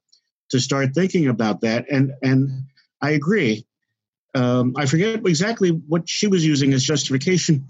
to 0.51 0.59
start 0.59 0.93
thinking 0.93 1.27
about 1.27 1.61
that. 1.61 1.85
And 1.89 2.11
and 2.21 2.63
I 3.01 3.11
agree. 3.11 3.65
Um, 4.35 4.73
I 4.75 4.87
forget 4.87 5.25
exactly 5.25 5.69
what 5.69 6.09
she 6.09 6.27
was 6.27 6.45
using 6.45 6.73
as 6.73 6.83
justification 6.83 7.67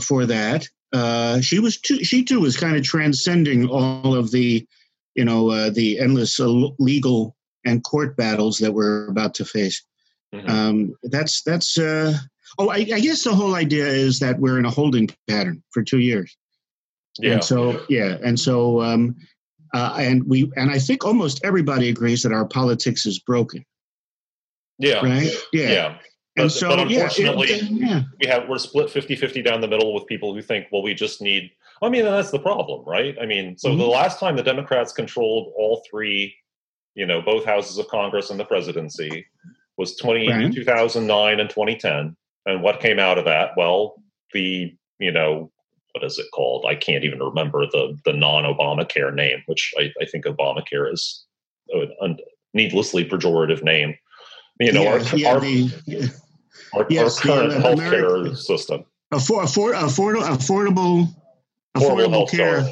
for 0.00 0.24
that. 0.26 0.68
She 1.40 1.58
was 1.58 1.80
too, 1.80 2.04
she 2.04 2.24
too 2.24 2.40
was 2.40 2.56
kind 2.56 2.76
of 2.76 2.82
transcending 2.84 3.68
all 3.68 4.14
of 4.14 4.30
the 4.30 4.66
you 5.14 5.24
know, 5.24 5.50
uh, 5.50 5.70
the 5.70 5.98
endless 5.98 6.38
uh, 6.40 6.48
legal 6.78 7.36
and 7.64 7.82
court 7.84 8.16
battles 8.16 8.58
that 8.58 8.72
we're 8.72 9.06
about 9.08 9.34
to 9.34 9.44
face. 9.44 9.84
Mm-hmm. 10.34 10.50
Um, 10.50 10.94
that's 11.04 11.42
that's. 11.42 11.78
Uh, 11.78 12.14
oh, 12.58 12.68
I, 12.68 12.76
I, 12.76 13.00
guess 13.00 13.22
the 13.22 13.34
whole 13.34 13.54
idea 13.54 13.86
is 13.86 14.18
that 14.18 14.38
we're 14.38 14.58
in 14.58 14.64
a 14.64 14.70
holding 14.70 15.08
pattern 15.28 15.62
for 15.70 15.82
two 15.82 16.00
years. 16.00 16.36
Yeah. 17.18 17.34
And 17.34 17.44
so 17.44 17.84
yeah, 17.88 18.16
and 18.22 18.38
so 18.38 18.82
um, 18.82 19.14
uh, 19.72 19.96
and 19.98 20.24
we 20.26 20.50
and 20.56 20.70
I 20.70 20.78
think 20.78 21.04
almost 21.04 21.40
everybody 21.44 21.88
agrees 21.88 22.22
that 22.22 22.32
our 22.32 22.46
politics 22.46 23.06
is 23.06 23.20
broken. 23.20 23.64
Yeah. 24.78 25.04
Right. 25.04 25.30
Yeah. 25.52 25.70
Yeah. 25.70 25.98
But, 26.36 26.48
so, 26.50 26.68
but 26.68 26.80
unfortunately, 26.80 27.48
yeah, 27.48 27.56
it, 27.56 27.62
yeah. 27.70 28.02
we 28.20 28.26
have 28.26 28.48
we're 28.48 28.58
split 28.58 28.88
50-50 28.88 29.44
down 29.44 29.60
the 29.60 29.68
middle 29.68 29.94
with 29.94 30.06
people 30.06 30.34
who 30.34 30.42
think, 30.42 30.66
well, 30.72 30.82
we 30.82 30.92
just 30.92 31.22
need 31.22 31.52
I 31.82 31.88
mean, 31.88 32.04
that's 32.04 32.30
the 32.30 32.38
problem, 32.38 32.84
right? 32.86 33.16
I 33.20 33.26
mean, 33.26 33.58
so 33.58 33.68
mm-hmm. 33.68 33.78
the 33.78 33.86
last 33.86 34.18
time 34.18 34.36
the 34.36 34.42
Democrats 34.42 34.92
controlled 34.92 35.52
all 35.56 35.82
three, 35.88 36.34
you 36.94 37.06
know, 37.06 37.20
both 37.20 37.44
houses 37.44 37.78
of 37.78 37.88
Congress 37.88 38.30
and 38.30 38.38
the 38.38 38.44
presidency 38.44 39.26
was 39.76 39.96
20, 39.96 40.28
right. 40.28 40.52
2009 40.52 41.40
and 41.40 41.50
2010. 41.50 42.16
And 42.46 42.62
what 42.62 42.80
came 42.80 42.98
out 42.98 43.18
of 43.18 43.24
that? 43.24 43.50
Well, 43.56 44.02
the, 44.32 44.74
you 44.98 45.12
know, 45.12 45.50
what 45.92 46.04
is 46.04 46.18
it 46.18 46.26
called? 46.32 46.64
I 46.66 46.74
can't 46.74 47.04
even 47.04 47.20
remember 47.20 47.66
the 47.66 47.96
the 48.04 48.12
non-Obamacare 48.12 49.14
name, 49.14 49.42
which 49.46 49.72
I, 49.78 49.92
I 50.00 50.06
think 50.06 50.24
Obamacare 50.24 50.92
is 50.92 51.24
a 51.72 52.16
needlessly 52.52 53.04
pejorative 53.04 53.62
name. 53.62 53.96
You 54.58 54.72
know, 54.72 54.82
yeah, 54.82 54.90
our, 54.90 55.16
yeah, 55.16 55.28
our, 55.34 55.40
the, 55.40 56.12
our, 56.76 56.86
yes, 56.88 57.18
our 57.18 57.22
current 57.22 57.52
healthcare 57.52 58.16
America, 58.16 58.36
system. 58.36 58.84
Afford, 59.12 59.44
afford, 59.44 59.76
afford, 59.76 60.16
affordable 60.16 61.14
Affordable 61.76 62.30
Care, 62.30 62.68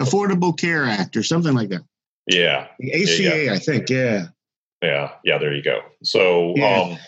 Affordable 0.00 0.58
Care 0.58 0.84
Act, 0.84 1.16
or 1.16 1.22
something 1.22 1.54
like 1.54 1.68
that. 1.68 1.82
Yeah, 2.26 2.68
the 2.78 2.92
ACA, 2.92 3.44
yeah. 3.44 3.52
I 3.52 3.58
think. 3.58 3.88
Yeah, 3.88 4.26
yeah, 4.82 5.12
yeah. 5.24 5.38
There 5.38 5.54
you 5.54 5.62
go. 5.62 5.80
So, 6.02 6.54
yeah. 6.56 6.80
um, 6.80 6.98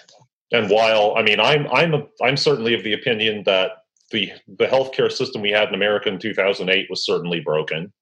and 0.52 0.70
while 0.70 1.14
I 1.16 1.22
mean, 1.22 1.40
I'm 1.40 1.66
I'm 1.68 1.94
a, 1.94 2.06
I'm 2.22 2.36
certainly 2.36 2.74
of 2.74 2.84
the 2.84 2.92
opinion 2.92 3.42
that 3.44 3.72
the 4.12 4.32
the 4.46 4.66
healthcare 4.66 5.10
system 5.10 5.42
we 5.42 5.50
had 5.50 5.68
in 5.68 5.74
America 5.74 6.08
in 6.08 6.18
2008 6.18 6.86
was 6.88 7.04
certainly 7.04 7.40
broken. 7.40 7.92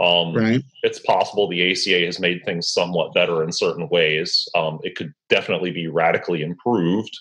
Um, 0.00 0.34
right. 0.34 0.62
It's 0.82 1.00
possible 1.00 1.48
the 1.48 1.70
ACA 1.70 2.06
has 2.06 2.18
made 2.18 2.44
things 2.44 2.72
somewhat 2.72 3.14
better 3.14 3.42
in 3.42 3.52
certain 3.52 3.88
ways. 3.88 4.48
Um, 4.56 4.78
it 4.82 4.96
could 4.96 5.12
definitely 5.28 5.70
be 5.70 5.86
radically 5.86 6.42
improved. 6.42 7.16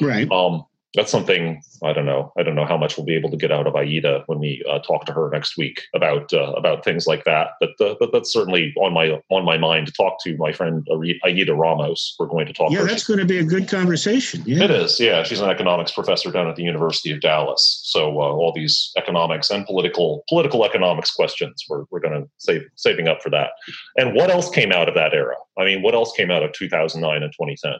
Right. 0.00 0.30
Um, 0.30 0.64
that's 0.94 1.10
something 1.10 1.62
I 1.84 1.92
don't 1.92 2.04
know. 2.04 2.32
I 2.36 2.42
don't 2.42 2.56
know 2.56 2.66
how 2.66 2.76
much 2.76 2.96
we'll 2.96 3.06
be 3.06 3.14
able 3.14 3.30
to 3.30 3.36
get 3.36 3.52
out 3.52 3.66
of 3.66 3.76
Aida 3.76 4.24
when 4.26 4.38
we 4.38 4.62
uh, 4.68 4.80
talk 4.80 5.06
to 5.06 5.12
her 5.12 5.30
next 5.30 5.56
week 5.56 5.82
about 5.94 6.32
uh, 6.32 6.52
about 6.52 6.84
things 6.84 7.06
like 7.06 7.24
that. 7.24 7.50
But 7.60 7.80
uh, 7.80 7.94
but 8.00 8.12
that's 8.12 8.32
certainly 8.32 8.72
on 8.76 8.92
my 8.92 9.20
on 9.30 9.44
my 9.44 9.56
mind 9.56 9.86
to 9.86 9.92
talk 9.92 10.22
to 10.24 10.36
my 10.36 10.52
friend 10.52 10.86
Aida 11.24 11.54
Ramos. 11.54 12.16
We're 12.18 12.26
going 12.26 12.46
to 12.46 12.52
talk. 12.52 12.72
Yeah, 12.72 12.82
that's 12.82 13.06
going 13.06 13.20
to 13.20 13.24
be 13.24 13.38
a 13.38 13.44
good 13.44 13.68
conversation. 13.68 14.42
Yeah. 14.44 14.64
It 14.64 14.70
is. 14.72 14.98
Yeah, 14.98 15.22
she's 15.22 15.40
an 15.40 15.48
economics 15.48 15.92
professor 15.92 16.30
down 16.32 16.48
at 16.48 16.56
the 16.56 16.64
University 16.64 17.12
of 17.12 17.20
Dallas. 17.20 17.80
So 17.84 18.20
uh, 18.20 18.32
all 18.32 18.52
these 18.52 18.92
economics 18.96 19.48
and 19.50 19.64
political 19.66 20.24
political 20.28 20.64
economics 20.64 21.12
questions, 21.12 21.64
we're 21.68 21.84
we're 21.90 22.00
going 22.00 22.20
to 22.20 22.28
save 22.38 22.62
saving 22.74 23.06
up 23.06 23.22
for 23.22 23.30
that. 23.30 23.50
And 23.96 24.14
what 24.14 24.30
else 24.30 24.50
came 24.50 24.72
out 24.72 24.88
of 24.88 24.94
that 24.96 25.14
era? 25.14 25.36
I 25.56 25.64
mean, 25.64 25.82
what 25.82 25.94
else 25.94 26.12
came 26.16 26.32
out 26.32 26.42
of 26.42 26.52
2009 26.52 27.22
and 27.22 27.32
2010? 27.32 27.78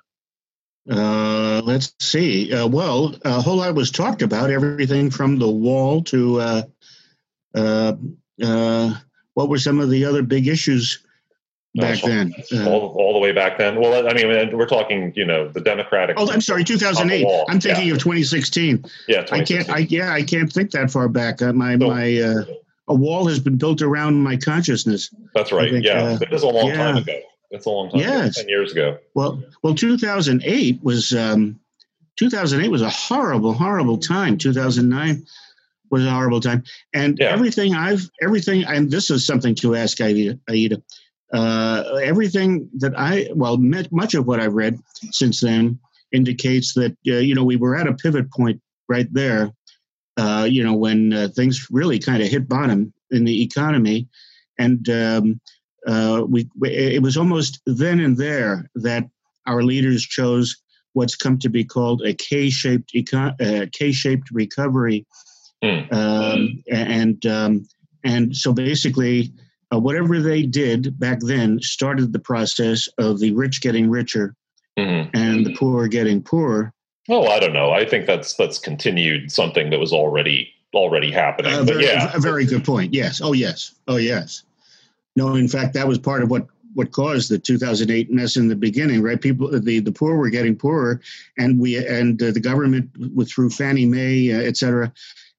Uh, 0.90 1.62
let's 1.64 1.94
see. 2.00 2.52
Uh, 2.52 2.66
well, 2.66 3.14
a 3.24 3.40
whole 3.40 3.56
lot 3.56 3.74
was 3.74 3.90
talked 3.90 4.22
about. 4.22 4.50
Everything 4.50 5.10
from 5.10 5.38
the 5.38 5.48
wall 5.48 6.02
to 6.04 6.40
uh, 6.40 6.62
uh, 7.54 7.92
uh 8.42 8.94
what 9.34 9.48
were 9.48 9.58
some 9.58 9.78
of 9.78 9.88
the 9.88 10.04
other 10.04 10.22
big 10.22 10.48
issues 10.48 10.98
back 11.76 12.00
then? 12.02 12.34
Uh, 12.52 12.68
all, 12.68 12.88
all, 12.98 13.12
the 13.12 13.20
way 13.20 13.30
back 13.30 13.56
then. 13.56 13.80
Well, 13.80 14.08
I 14.08 14.14
mean, 14.14 14.56
we're 14.56 14.66
talking, 14.66 15.12
you 15.14 15.24
know, 15.24 15.46
the 15.48 15.60
Democratic. 15.60 16.16
Oh, 16.18 16.28
I'm 16.30 16.40
sorry, 16.40 16.64
2008. 16.64 17.24
I'm 17.48 17.60
thinking 17.60 17.86
yeah. 17.86 17.94
of 17.94 18.00
2016. 18.00 18.84
Yeah, 19.06 19.22
2016. 19.22 19.32
I 19.32 19.44
can't. 19.44 19.70
I 19.70 19.78
yeah, 19.88 20.12
I 20.12 20.22
can't 20.22 20.52
think 20.52 20.72
that 20.72 20.90
far 20.90 21.08
back. 21.08 21.40
my 21.40 21.78
so, 21.78 21.88
my 21.88 22.44
a 22.88 22.94
wall 22.94 23.28
has 23.28 23.38
been 23.38 23.56
built 23.56 23.80
around 23.80 24.20
my 24.20 24.36
consciousness. 24.36 25.14
That's 25.32 25.52
right. 25.52 25.70
Think, 25.70 25.84
yeah, 25.84 26.18
it 26.20 26.32
is 26.32 26.42
a 26.42 26.48
long 26.48 26.66
yeah. 26.66 26.76
time 26.76 26.96
ago. 26.96 27.20
That's 27.50 27.66
a 27.66 27.70
long 27.70 27.90
time. 27.90 28.00
Yes. 28.00 28.36
Ago, 28.36 28.42
Ten 28.42 28.48
years 28.48 28.72
ago. 28.72 28.98
Well, 29.14 29.42
well, 29.62 29.74
2008 29.74 30.82
was 30.82 31.12
um, 31.12 31.58
2008 32.16 32.68
was 32.68 32.82
a 32.82 32.90
horrible, 32.90 33.52
horrible 33.52 33.98
time. 33.98 34.38
2009 34.38 35.26
was 35.90 36.04
a 36.04 36.10
horrible 36.10 36.40
time, 36.40 36.62
and 36.94 37.18
yeah. 37.18 37.26
everything 37.26 37.74
I've 37.74 38.08
everything, 38.22 38.64
and 38.64 38.90
this 38.90 39.10
is 39.10 39.26
something 39.26 39.56
to 39.56 39.74
ask 39.74 40.00
Aida. 40.00 40.38
Aida 40.48 40.82
uh, 41.32 42.00
everything 42.02 42.68
that 42.78 42.92
I 42.96 43.28
well, 43.34 43.56
much 43.56 44.14
of 44.14 44.26
what 44.26 44.40
I've 44.40 44.54
read 44.54 44.78
since 45.12 45.40
then 45.40 45.78
indicates 46.12 46.74
that 46.74 46.96
uh, 47.06 47.18
you 47.18 47.34
know 47.34 47.44
we 47.44 47.56
were 47.56 47.76
at 47.76 47.86
a 47.86 47.94
pivot 47.94 48.30
point 48.30 48.60
right 48.88 49.12
there. 49.12 49.52
Uh, 50.16 50.46
you 50.48 50.64
know 50.64 50.74
when 50.74 51.12
uh, 51.12 51.28
things 51.34 51.68
really 51.70 51.98
kind 51.98 52.22
of 52.22 52.28
hit 52.28 52.48
bottom 52.48 52.92
in 53.10 53.24
the 53.24 53.42
economy, 53.42 54.08
and 54.58 54.88
um, 54.88 55.40
uh, 55.86 56.24
we, 56.28 56.48
it 56.62 57.02
was 57.02 57.16
almost 57.16 57.60
then 57.66 58.00
and 58.00 58.16
there 58.16 58.68
that 58.74 59.08
our 59.46 59.62
leaders 59.62 60.02
chose 60.02 60.56
what's 60.92 61.16
come 61.16 61.38
to 61.38 61.48
be 61.48 61.64
called 61.64 62.02
a 62.02 62.14
K-shaped 62.14 62.92
uh, 63.14 63.66
K-shaped 63.72 64.30
recovery, 64.32 65.06
mm. 65.62 65.92
um, 65.92 66.62
and 66.70 67.24
um, 67.26 67.66
and 68.04 68.36
so 68.36 68.52
basically, 68.52 69.32
uh, 69.72 69.78
whatever 69.78 70.20
they 70.20 70.42
did 70.42 70.98
back 70.98 71.20
then 71.20 71.60
started 71.60 72.12
the 72.12 72.18
process 72.18 72.88
of 72.98 73.20
the 73.20 73.32
rich 73.32 73.60
getting 73.60 73.88
richer 73.88 74.34
mm-hmm. 74.78 75.10
and 75.14 75.46
the 75.46 75.54
poor 75.54 75.86
getting 75.86 76.22
poorer. 76.22 76.72
Oh, 77.08 77.26
I 77.26 77.40
don't 77.40 77.52
know. 77.52 77.70
I 77.70 77.84
think 77.84 78.06
that's 78.06 78.34
that's 78.34 78.58
continued 78.58 79.32
something 79.32 79.70
that 79.70 79.78
was 79.78 79.92
already 79.92 80.52
already 80.74 81.10
happening. 81.10 81.52
Uh, 81.52 81.64
very, 81.64 81.84
yeah, 81.84 82.12
a 82.14 82.20
very 82.20 82.44
good 82.44 82.64
point. 82.64 82.94
Yes. 82.94 83.20
Oh, 83.20 83.32
yes. 83.32 83.74
Oh, 83.88 83.96
yes. 83.96 84.44
No, 85.16 85.34
in 85.34 85.48
fact, 85.48 85.74
that 85.74 85.88
was 85.88 85.98
part 85.98 86.22
of 86.22 86.30
what 86.30 86.46
what 86.74 86.92
caused 86.92 87.30
the 87.30 87.38
2008 87.38 88.12
mess 88.12 88.36
in 88.36 88.48
the 88.48 88.56
beginning, 88.56 89.02
right? 89.02 89.20
People, 89.20 89.48
the 89.60 89.80
the 89.80 89.92
poor 89.92 90.16
were 90.16 90.30
getting 90.30 90.56
poorer, 90.56 91.00
and 91.38 91.58
we 91.58 91.76
and 91.76 92.22
uh, 92.22 92.30
the 92.30 92.40
government, 92.40 92.90
with 93.14 93.30
through 93.30 93.50
Fannie 93.50 93.86
Mae, 93.86 94.32
uh, 94.32 94.40
et 94.40 94.56
cetera, 94.56 94.92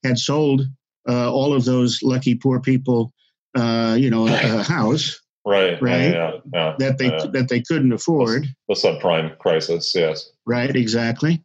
had 0.04 0.18
sold 0.18 0.64
uh, 1.08 1.32
all 1.32 1.54
of 1.54 1.66
those 1.66 2.02
lucky 2.04 2.36
poor 2.36 2.60
people, 2.60 3.14
uh, 3.56 3.96
you 3.98 4.10
know, 4.10 4.28
a, 4.28 4.64
house, 4.64 5.22
right? 5.46 5.82
Right. 5.82 6.12
Yeah, 6.12 6.32
yeah, 6.54 6.76
that 6.80 6.98
they 6.98 7.10
that 7.10 7.48
they 7.50 7.62
couldn't 7.62 7.94
afford. 7.94 8.44
The, 8.44 8.50
the 8.70 8.76
subprime 8.76 9.38
crisis, 9.38 9.94
yes. 9.96 10.30
Right. 10.46 10.76
Exactly. 10.76 11.44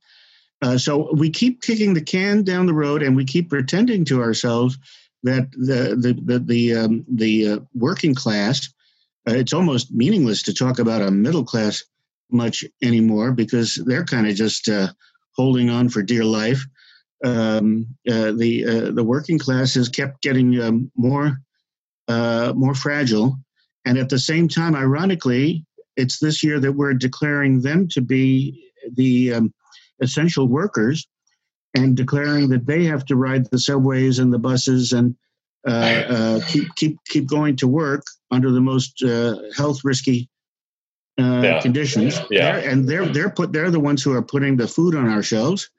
Uh, 0.62 0.78
so 0.78 1.12
we 1.12 1.28
keep 1.28 1.60
kicking 1.60 1.92
the 1.92 2.00
can 2.00 2.42
down 2.42 2.66
the 2.66 2.74
road, 2.74 3.02
and 3.02 3.14
we 3.14 3.24
keep 3.24 3.50
pretending 3.50 4.04
to 4.06 4.22
ourselves 4.22 4.78
that 5.26 5.50
the 5.52 5.96
the 5.96 6.20
the 6.24 6.38
the, 6.38 6.74
um, 6.74 7.04
the 7.08 7.48
uh, 7.48 7.58
working 7.74 8.14
class 8.14 8.68
uh, 9.28 9.32
it's 9.34 9.52
almost 9.52 9.92
meaningless 9.92 10.42
to 10.42 10.54
talk 10.54 10.78
about 10.78 11.02
a 11.02 11.10
middle 11.10 11.44
class 11.44 11.82
much 12.30 12.64
anymore 12.82 13.32
because 13.32 13.80
they're 13.86 14.04
kind 14.04 14.26
of 14.26 14.34
just 14.34 14.68
uh, 14.68 14.88
holding 15.34 15.70
on 15.70 15.88
for 15.88 16.02
dear 16.02 16.24
life. 16.24 16.64
Um, 17.24 17.86
uh, 18.08 18.32
the 18.32 18.64
uh, 18.66 18.90
the 18.92 19.04
working 19.04 19.38
class 19.38 19.74
has 19.74 19.88
kept 19.88 20.22
getting 20.22 20.60
um, 20.60 20.90
more 20.96 21.38
uh, 22.08 22.52
more 22.54 22.74
fragile, 22.74 23.36
and 23.84 23.98
at 23.98 24.10
the 24.10 24.18
same 24.18 24.48
time, 24.48 24.76
ironically, 24.76 25.64
it's 25.96 26.18
this 26.18 26.42
year 26.42 26.60
that 26.60 26.72
we're 26.72 26.94
declaring 26.94 27.62
them 27.62 27.88
to 27.88 28.00
be 28.00 28.70
the 28.94 29.34
um, 29.34 29.54
essential 30.00 30.46
workers, 30.46 31.08
and 31.76 31.96
declaring 31.96 32.48
that 32.48 32.66
they 32.66 32.84
have 32.84 33.04
to 33.06 33.16
ride 33.16 33.50
the 33.50 33.58
subways 33.58 34.18
and 34.18 34.32
the 34.32 34.38
buses 34.38 34.92
and 34.92 35.16
uh, 35.66 35.70
uh, 35.70 36.40
keep 36.48 36.74
keep 36.76 36.98
keep 37.06 37.26
going 37.26 37.56
to 37.56 37.66
work 37.66 38.04
under 38.30 38.50
the 38.50 38.60
most 38.60 39.02
uh, 39.02 39.36
health 39.56 39.84
risky 39.84 40.28
uh, 41.18 41.40
yeah. 41.42 41.60
conditions. 41.60 42.20
Yeah. 42.30 42.60
They're, 42.60 42.70
and 42.70 42.88
they're 42.88 43.06
they're 43.06 43.30
put 43.30 43.52
they're 43.52 43.70
the 43.70 43.80
ones 43.80 44.02
who 44.02 44.12
are 44.12 44.22
putting 44.22 44.56
the 44.56 44.68
food 44.68 44.94
on 44.94 45.08
our 45.08 45.22
shelves. 45.22 45.70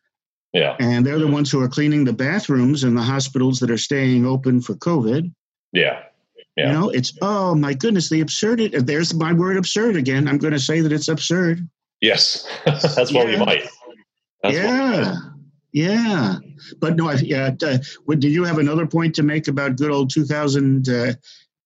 Yeah. 0.53 0.75
And 0.79 1.05
they're 1.05 1.19
the 1.19 1.27
ones 1.27 1.51
who 1.51 1.61
are 1.61 1.67
cleaning 1.67 2.05
the 2.05 2.13
bathrooms 2.13 2.83
in 2.83 2.95
the 2.95 3.01
hospitals 3.01 3.59
that 3.59 3.69
are 3.69 3.77
staying 3.77 4.25
open 4.25 4.61
for 4.61 4.75
COVID. 4.75 5.31
Yeah. 5.73 6.03
Yeah. 6.55 6.67
You 6.67 6.73
know, 6.73 6.89
it's 6.89 7.13
oh 7.21 7.53
my 7.53 7.73
goodness, 7.73 8.09
the 8.09 8.21
absurdity. 8.21 8.79
There's 8.79 9.13
my 9.13 9.31
word 9.31 9.57
absurd 9.57 9.95
again. 9.95 10.27
I'm 10.27 10.39
going 10.39 10.53
to 10.53 10.59
say 10.59 10.81
that 10.81 10.91
it's 10.91 11.07
absurd. 11.07 11.67
Yes, 12.01 12.47
that's 12.65 13.13
what 13.13 13.27
yeah. 13.27 13.39
we 13.39 13.45
might. 13.45 13.67
That's 14.41 14.55
yeah, 14.55 15.15
yeah. 15.71 16.37
But 16.79 16.95
no, 16.95 17.09
I, 17.09 17.15
yeah. 17.15 17.51
Uh, 17.61 17.77
did 18.07 18.31
you 18.31 18.43
have 18.43 18.57
another 18.57 18.87
point 18.87 19.15
to 19.15 19.23
make 19.23 19.47
about 19.47 19.75
good 19.75 19.91
old 19.91 20.09
2008 20.09 21.15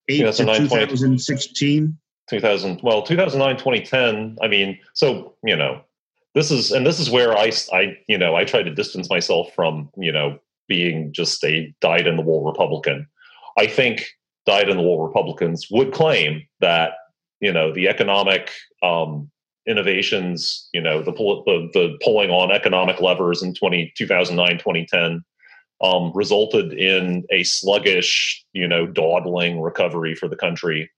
to 0.08 0.34
2016? 0.34 1.98
2000 2.30 2.80
well 2.82 3.02
2009 3.02 3.58
2010 3.58 4.38
i 4.42 4.48
mean 4.48 4.80
so 4.94 5.36
you 5.44 5.56
know 5.56 5.82
this 6.34 6.50
is 6.50 6.72
and 6.72 6.86
this 6.86 6.98
is 6.98 7.10
where 7.10 7.38
i 7.38 7.52
i 7.74 7.98
you 8.08 8.18
know 8.18 8.36
i 8.36 8.46
try 8.46 8.64
to 8.64 8.74
distance 8.74 9.10
myself 9.10 9.54
from 9.54 9.90
you 9.98 10.14
know 10.14 10.40
being 10.70 11.12
just 11.12 11.44
a 11.44 11.74
dyed 11.82 12.08
in 12.08 12.16
the 12.16 12.22
wool 12.22 12.46
republican 12.46 13.06
i 13.58 13.68
think 13.68 14.06
dyed 14.46 14.70
in 14.70 14.78
the 14.78 14.84
wool 14.84 15.06
republicans 15.06 15.68
would 15.70 15.92
claim 15.92 16.42
that 16.62 16.94
you 17.42 17.52
know 17.52 17.74
the 17.74 17.90
economic 17.90 18.50
um, 18.82 19.30
innovations 19.68 20.70
you 20.74 20.82
know 20.82 21.02
the, 21.04 21.12
the 21.12 21.70
the 21.74 21.98
pulling 22.04 22.30
on 22.32 22.52
economic 22.52 23.00
levers 23.00 23.44
in 23.44 23.54
20 23.54 23.94
2009 23.96 24.58
2010 24.58 25.24
um, 25.84 26.12
resulted 26.16 26.74
in 26.74 27.24
a 27.32 27.44
sluggish 27.44 28.44
you 28.54 28.68
know 28.68 28.88
dawdling 28.88 29.62
recovery 29.62 30.16
for 30.16 30.28
the 30.28 30.36
country 30.36 30.90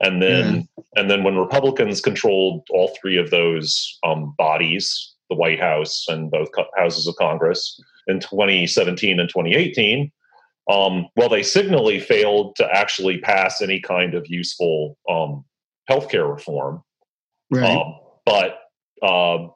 and 0.00 0.22
then 0.22 0.68
and 0.96 1.10
then 1.10 1.24
when 1.24 1.36
Republicans 1.36 2.00
controlled 2.00 2.66
all 2.70 2.94
three 3.00 3.16
of 3.16 3.30
those 3.30 3.98
um, 4.04 4.34
bodies, 4.36 5.14
the 5.30 5.36
White 5.36 5.60
House 5.60 6.04
and 6.08 6.30
both 6.30 6.48
co- 6.54 6.66
houses 6.76 7.06
of 7.06 7.16
Congress 7.16 7.80
in 8.06 8.20
2017 8.20 9.18
and 9.18 9.28
2018, 9.28 10.12
um, 10.70 11.06
well, 11.16 11.28
they 11.28 11.42
signally 11.42 11.98
failed 11.98 12.56
to 12.56 12.68
actually 12.70 13.18
pass 13.18 13.62
any 13.62 13.80
kind 13.80 14.14
of 14.14 14.26
useful 14.28 14.98
um, 15.08 15.44
healthcare 15.88 16.30
reform. 16.30 16.82
Right. 17.50 17.76
Um, 17.76 17.94
but 18.26 18.58
uh, 19.02 19.48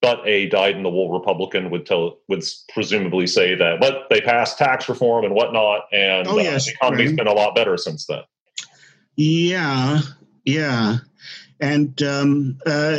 but 0.00 0.26
a 0.26 0.48
dyed 0.48 0.76
in 0.76 0.82
the 0.82 0.90
wool 0.90 1.10
Republican 1.10 1.70
would 1.70 1.86
tell 1.86 2.18
would 2.28 2.44
presumably 2.72 3.26
say 3.26 3.54
that, 3.56 3.80
but 3.80 4.06
they 4.10 4.20
passed 4.20 4.58
tax 4.58 4.88
reform 4.88 5.24
and 5.24 5.34
whatnot, 5.34 5.82
and 5.92 6.28
oh, 6.28 6.38
yes, 6.38 6.66
uh, 6.66 6.70
the 6.70 6.74
economy's 6.74 7.08
right. 7.08 7.18
been 7.18 7.26
a 7.26 7.32
lot 7.32 7.54
better 7.54 7.76
since 7.76 8.06
then. 8.06 8.22
Yeah, 9.16 10.00
yeah, 10.44 10.98
and 11.58 12.00
um, 12.02 12.58
uh, 12.64 12.98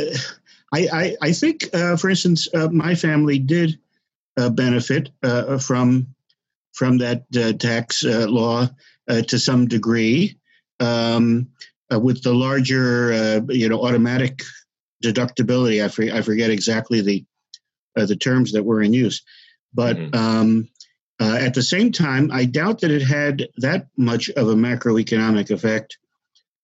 I, 0.72 0.88
I, 0.92 1.16
I 1.20 1.32
think, 1.32 1.68
uh, 1.74 1.96
for 1.96 2.08
instance, 2.08 2.48
uh, 2.54 2.68
my 2.68 2.94
family 2.94 3.38
did 3.38 3.78
uh, 4.36 4.50
benefit 4.50 5.10
uh, 5.22 5.58
from 5.58 6.14
from 6.72 6.98
that 6.98 7.24
uh, 7.36 7.52
tax 7.52 8.02
law 8.04 8.66
to 9.08 9.38
some 9.38 9.66
degree, 9.66 10.38
um, 10.80 11.48
with 11.90 12.22
the 12.22 12.32
larger, 12.32 13.42
you 13.50 13.68
know, 13.68 13.84
automatic 13.84 14.42
deductibility. 15.02 15.84
I, 15.84 15.88
for, 15.88 16.04
I 16.04 16.22
forget 16.22 16.50
exactly 16.50 17.00
the 17.00 17.24
the 17.94 18.16
terms 18.16 18.52
that 18.52 18.64
were 18.64 18.82
in 18.82 18.92
use, 18.92 19.22
but. 19.74 19.96
Mm-hmm. 19.96 20.14
Um, 20.14 20.68
uh, 21.20 21.36
at 21.36 21.54
the 21.54 21.62
same 21.62 21.92
time, 21.92 22.32
I 22.32 22.46
doubt 22.46 22.80
that 22.80 22.90
it 22.90 23.02
had 23.02 23.46
that 23.58 23.86
much 23.96 24.28
of 24.30 24.48
a 24.48 24.54
macroeconomic 24.54 25.50
effect 25.50 25.96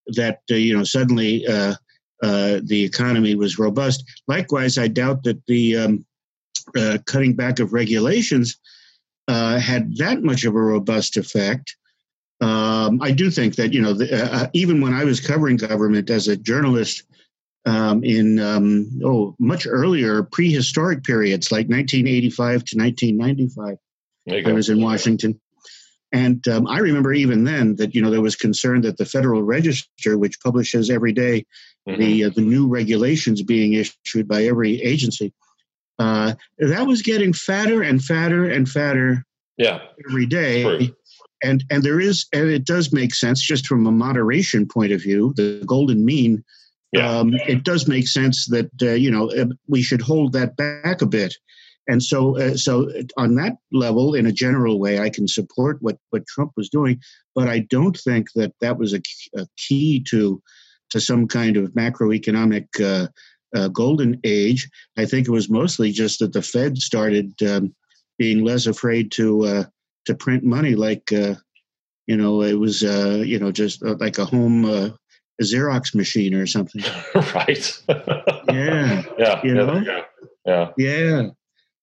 that 0.09 0.40
uh, 0.51 0.55
you 0.55 0.77
know 0.77 0.83
suddenly 0.83 1.46
uh, 1.46 1.74
uh, 2.22 2.61
the 2.64 2.83
economy 2.83 3.35
was 3.37 3.59
robust. 3.59 4.05
Likewise, 4.27 4.77
I 4.77 4.88
doubt 4.88 5.22
that 5.24 5.44
the 5.46 5.77
um, 5.77 6.07
uh, 6.77 6.98
cutting 7.07 7.35
back 7.35 7.61
of 7.61 7.72
regulations 7.72 8.59
uh, 9.29 9.59
had 9.59 9.96
that 9.98 10.22
much 10.22 10.44
of 10.44 10.55
a 10.55 10.61
robust 10.61 11.16
effect. 11.16 11.77
Um, 12.40 13.01
I 13.03 13.11
do 13.11 13.31
think 13.31 13.57
that 13.57 13.72
you 13.72 13.81
know 13.81 13.92
the, 13.92 14.33
uh, 14.33 14.48
even 14.55 14.81
when 14.81 14.94
I 14.94 15.05
was 15.05 15.20
covering 15.20 15.57
government 15.57 16.11
as 16.11 16.29
a 16.29 16.37
journalist 16.37 17.05
um, 17.69 18.03
in 18.03 18.41
um, 18.41 18.89
oh 19.05 19.37
much 19.39 19.67
earlier 19.69 20.23
prehistoric 20.23 21.05
periods 21.05 21.53
like 21.53 21.69
1985 21.69 22.65
to 22.65 22.79
1995, 22.79 23.77
I 24.47 24.53
was 24.53 24.71
in 24.71 24.83
Washington. 24.83 25.39
And 26.11 26.47
um, 26.49 26.67
I 26.67 26.79
remember 26.79 27.13
even 27.13 27.45
then 27.45 27.77
that 27.77 27.95
you 27.95 28.01
know 28.01 28.11
there 28.11 28.23
was 28.23 28.37
concern 28.37 28.81
that 28.83 28.97
the 28.97 29.05
Federal 29.05 29.43
Register, 29.43 30.17
which 30.17 30.41
publishes 30.41 30.89
every 30.89 31.13
day 31.13 31.45
mm-hmm. 31.87 32.01
the 32.01 32.25
uh, 32.25 32.31
the 32.35 32.41
new 32.41 32.67
regulations 32.67 33.43
being 33.43 33.75
issued 33.75 34.27
by 34.27 34.45
every 34.45 34.81
agency, 34.81 35.35
uh, 35.99 36.35
that 36.59 36.87
was 36.87 37.03
getting 37.03 37.35
fatter 37.35 37.83
and 37.83 38.03
fatter 38.03 38.49
and 38.49 38.69
fatter. 38.69 39.25
Yeah, 39.59 39.81
every 40.09 40.25
day. 40.25 40.95
And 41.43 41.63
and 41.71 41.83
there 41.83 42.01
is 42.01 42.27
and 42.33 42.49
it 42.49 42.65
does 42.65 42.93
make 42.93 43.15
sense 43.15 43.43
just 43.43 43.67
from 43.67 43.87
a 43.87 43.93
moderation 43.93 44.67
point 44.67 44.93
of 44.93 45.03
view, 45.03 45.35
the 45.37 45.63
golden 45.67 46.07
mean. 46.07 46.43
Yeah. 46.92 47.11
Um, 47.11 47.35
it 47.46 47.64
does 47.64 47.87
make 47.87 48.09
sense 48.09 48.46
that 48.46 48.70
uh, 48.81 48.92
you 48.92 49.11
know 49.11 49.31
uh, 49.31 49.46
we 49.66 49.83
should 49.83 50.01
hold 50.01 50.33
that 50.33 50.57
back 50.57 51.03
a 51.03 51.07
bit 51.07 51.35
and 51.88 52.03
so, 52.03 52.38
uh, 52.38 52.55
so 52.55 52.90
on 53.16 53.35
that 53.37 53.57
level, 53.72 54.14
in 54.14 54.27
a 54.27 54.33
general 54.33 54.79
way, 54.79 55.01
I 55.01 55.09
can 55.09 55.27
support 55.27 55.79
what 55.81 55.96
what 56.11 56.27
Trump 56.27 56.53
was 56.55 56.68
doing, 56.68 57.01
but 57.35 57.48
I 57.48 57.61
don't 57.61 57.96
think 57.96 58.29
that 58.35 58.53
that 58.61 58.79
was 58.79 58.92
a, 58.92 59.01
a 59.35 59.46
key 59.57 60.05
to 60.11 60.40
to 60.90 61.01
some 61.01 61.27
kind 61.27 61.57
of 61.57 61.72
macroeconomic 61.72 62.66
uh, 62.79 63.09
uh, 63.57 63.68
golden 63.68 64.20
age. 64.22 64.68
I 64.98 65.07
think 65.07 65.27
it 65.27 65.33
was 65.33 65.48
mostly 65.48 65.90
just 65.90 66.18
that 66.18 66.35
the 66.35 66.42
Fed 66.42 66.77
started 66.77 67.33
um, 67.42 67.74
being 68.18 68.44
less 68.44 68.66
afraid 68.66 69.11
to 69.12 69.46
uh, 69.46 69.64
to 70.05 70.14
print 70.14 70.44
money, 70.44 70.74
like 70.74 71.11
uh, 71.11 71.37
you 72.07 72.18
know, 72.18 72.42
it 72.42 72.59
was 72.59 72.85
uh, 72.85 73.22
you 73.24 73.38
know 73.38 73.51
just 73.51 73.83
like 73.83 74.18
a 74.18 74.27
home 74.27 74.92
a 75.40 75.44
Xerox 75.44 75.94
machine 75.94 76.35
or 76.35 76.46
something. 76.46 76.83
right. 77.35 77.83
yeah. 78.48 79.03
Yeah. 79.18 79.40
You 79.42 79.55
know. 79.55 80.05
Yeah. 80.46 80.70
Yeah. 80.77 81.29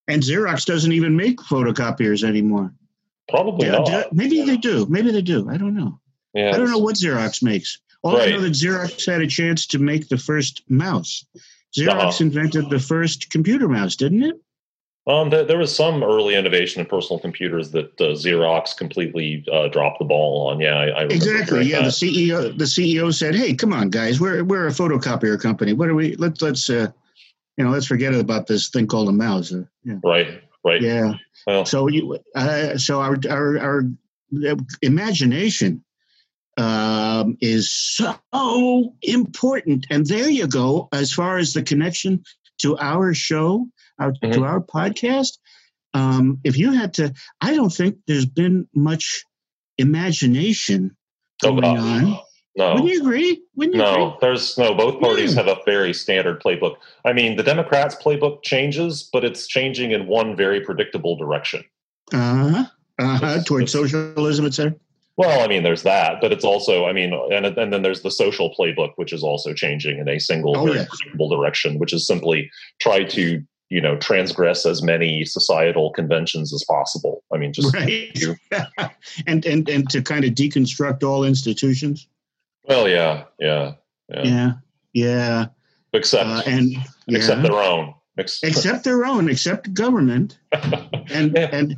And 0.08 0.22
Xerox 0.22 0.66
doesn't 0.66 0.92
even 0.92 1.16
make 1.16 1.38
photocopiers 1.38 2.24
anymore. 2.24 2.74
Probably 3.28 3.68
yeah, 3.68 3.80
not. 3.80 4.14
Maybe 4.14 4.44
they 4.44 4.58
do. 4.58 4.86
Maybe 4.88 5.12
they 5.12 5.22
do. 5.22 5.50
I 5.50 5.58
don't 5.58 5.76
know. 5.76 6.00
Yeah, 6.34 6.50
I 6.50 6.58
don't 6.58 6.70
know 6.70 6.78
what 6.78 6.96
Xerox 6.96 7.42
makes. 7.42 7.80
All 8.04 8.18
right. 8.18 8.30
I 8.30 8.32
know 8.32 8.42
that 8.42 8.54
Xerox 8.54 9.06
had 9.06 9.22
a 9.22 9.28
chance 9.28 9.66
to 9.68 9.80
make 9.80 10.10
the 10.10 10.18
first 10.18 10.62
mouse. 10.70 11.26
Xerox 11.78 11.90
uh-huh. 11.90 12.24
invented 12.24 12.70
the 12.70 12.80
first 12.80 13.32
computer 13.32 13.68
mouse, 13.68 13.96
didn't 13.96 14.24
it? 14.24 14.36
Um, 15.08 15.30
there, 15.30 15.44
there, 15.44 15.58
was 15.60 15.76
some 15.76 16.04
early 16.04 16.34
innovation 16.34 16.80
in 16.80 16.88
personal 16.88 17.20
computers 17.20 17.70
that 17.72 17.92
uh, 18.02 18.16
Xerox 18.16 18.76
completely 18.76 19.46
uh, 19.52 19.68
dropped 19.68 20.00
the 20.00 20.06
ball 20.06 20.48
on. 20.48 20.60
Yeah, 20.60 20.76
I, 20.76 20.86
I 20.88 21.04
exactly. 21.04 21.64
Yeah, 21.66 21.82
that. 21.82 22.00
the 22.00 22.26
CEO 22.26 22.58
the 22.58 22.66
CEO 22.66 23.14
said, 23.14 23.36
"Hey, 23.36 23.54
come 23.54 23.72
on, 23.72 23.92
guys, 23.92 24.20
we're 24.20 24.44
we're 24.44 24.66
a 24.66 24.72
photocopier 24.72 25.40
company. 25.40 25.74
What 25.74 25.90
are 25.90 25.94
we? 25.94 26.16
Let's 26.16 26.42
let's 26.42 26.68
uh, 26.72 26.88
you 27.58 27.64
know, 27.64 27.72
let's 27.72 27.86
forget 27.86 28.14
about 28.14 28.48
this 28.48 28.70
thing 28.70 28.88
called 28.88 29.10
a 29.10 29.14
mouse. 29.14 29.54
Yeah. 29.84 29.96
Right, 30.04 30.42
right. 30.64 30.82
Yeah. 30.82 31.14
Well, 31.48 31.66
so 31.66 31.88
you, 31.88 32.18
uh, 32.36 32.78
so 32.78 33.02
our 33.02 33.18
our, 33.30 33.60
our 33.60 33.84
imagination 34.82 35.84
um, 36.58 37.38
is 37.42 37.72
so 37.72 38.96
important, 39.02 39.86
and 39.90 40.06
there 40.06 40.30
you 40.30 40.48
go. 40.48 40.90
As 40.92 41.14
far 41.14 41.38
as 41.38 41.54
the 41.54 41.64
connection 41.64 42.24
to 42.60 42.78
our 42.80 43.14
show, 43.14 43.68
our, 44.00 44.12
mm-hmm. 44.12 44.32
to 44.32 44.44
our 44.44 44.62
podcast, 44.62 45.38
um, 45.94 46.40
if 46.44 46.58
you 46.58 46.72
had 46.72 46.96
to, 46.96 47.14
I 47.42 47.54
don't 47.54 47.70
think 47.70 47.98
there's 48.08 48.26
been 48.26 48.68
much 48.74 49.24
imagination 49.78 50.96
oh, 51.44 51.52
going 51.52 51.64
oh, 51.66 51.78
on 51.78 52.20
no. 52.56 52.74
Wouldn't 52.76 52.90
you 52.90 53.02
agree? 53.02 53.44
Wouldn't 53.56 53.76
you 53.76 53.82
no, 53.82 54.08
agree? 54.08 54.18
there's 54.22 54.58
no. 54.58 54.74
Both 54.74 55.02
parties 55.02 55.36
yeah. 55.36 55.44
have 55.44 55.58
a 55.58 55.62
very 55.66 55.94
standard 55.94 56.42
playbook. 56.42 56.78
I 57.04 57.12
mean, 57.12 57.36
the 57.36 57.44
Democrats' 57.44 57.96
playbook 57.96 58.44
changes, 58.44 59.10
but 59.12 59.26
it's 59.26 59.46
changing 59.46 59.92
in 59.92 60.08
one 60.08 60.38
very 60.38 60.62
predictable 60.62 61.18
direction. 61.18 61.66
Uh 62.14 62.50
huh. 62.50 62.66
Uh 62.98 63.18
huh. 63.18 63.44
Towards 63.44 63.74
socialism, 63.74 64.46
etc. 64.46 64.76
Well, 65.18 65.42
I 65.44 65.48
mean, 65.48 65.64
there's 65.64 65.84
that, 65.84 66.20
but 66.22 66.34
it's 66.34 66.44
also, 66.44 66.86
I 66.86 66.94
mean, 66.94 67.14
and 67.14 67.46
and 67.46 67.74
then 67.74 67.82
there's 67.82 68.04
the 68.04 68.12
social 68.12 68.54
playbook, 68.58 68.94
which 68.96 69.12
is 69.12 69.24
also 69.24 69.54
changing 69.54 70.00
in 70.00 70.08
a 70.08 70.20
single, 70.20 70.58
Oh, 70.58 70.66
very 70.66 70.78
yes. 70.78 70.88
predictable 70.90 71.30
direction, 71.30 71.78
which 71.78 71.94
is 71.94 72.08
simply 72.08 72.50
try 72.80 73.04
to, 73.04 73.42
you 73.70 73.82
know, 73.82 73.98
transgress 73.98 74.66
as 74.66 74.82
many 74.84 75.26
societal 75.26 75.92
conventions 75.92 76.54
as 76.54 76.64
possible. 76.70 77.24
I 77.34 77.38
mean, 77.38 77.52
just 77.54 77.74
right. 77.76 78.12
you- 78.16 78.36
and 79.28 79.46
and 79.46 79.68
and 79.70 79.90
to 79.90 80.02
kind 80.02 80.24
of 80.26 80.32
deconstruct 80.32 81.04
all 81.04 81.24
institutions. 81.24 82.08
well, 82.68 82.88
yeah, 82.88 83.24
yeah, 83.40 83.74
yeah. 84.10 84.24
Yeah, 84.24 84.52
yeah, 84.94 85.46
Except, 85.94 86.30
uh, 86.30 86.42
and 86.46 86.72
yeah. 86.72 86.84
except 87.10 87.42
their 87.42 87.54
own. 87.62 87.94
Except 88.18 88.86
their 88.86 89.04
own, 89.04 89.28
except 89.30 89.74
government, 89.74 90.38
and 90.54 91.34
Yeah. 91.36 91.50
and 91.52 91.76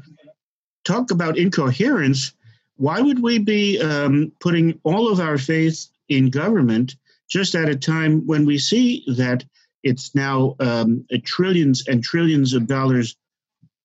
talk 0.85 1.09
about 1.09 1.35
incoherence. 1.37 2.31
Why 2.75 3.01
would 3.01 3.23
we 3.23 3.39
be 3.39 3.81
um, 3.81 4.31
putting 4.39 4.79
all 4.83 5.11
of 5.11 5.19
our 5.19 5.39
faith 5.39 5.87
in 6.09 6.29
government 6.29 6.95
just 7.27 7.55
at 7.55 7.69
a 7.69 7.75
time 7.75 8.21
when 8.27 8.45
we 8.45 8.59
see 8.59 9.03
that 9.17 9.43
it's 9.87 10.13
now 10.13 10.55
um, 10.59 11.05
trillions 11.23 11.87
and 11.87 12.03
trillions 12.03 12.53
of 12.53 12.67
dollars 12.67 13.15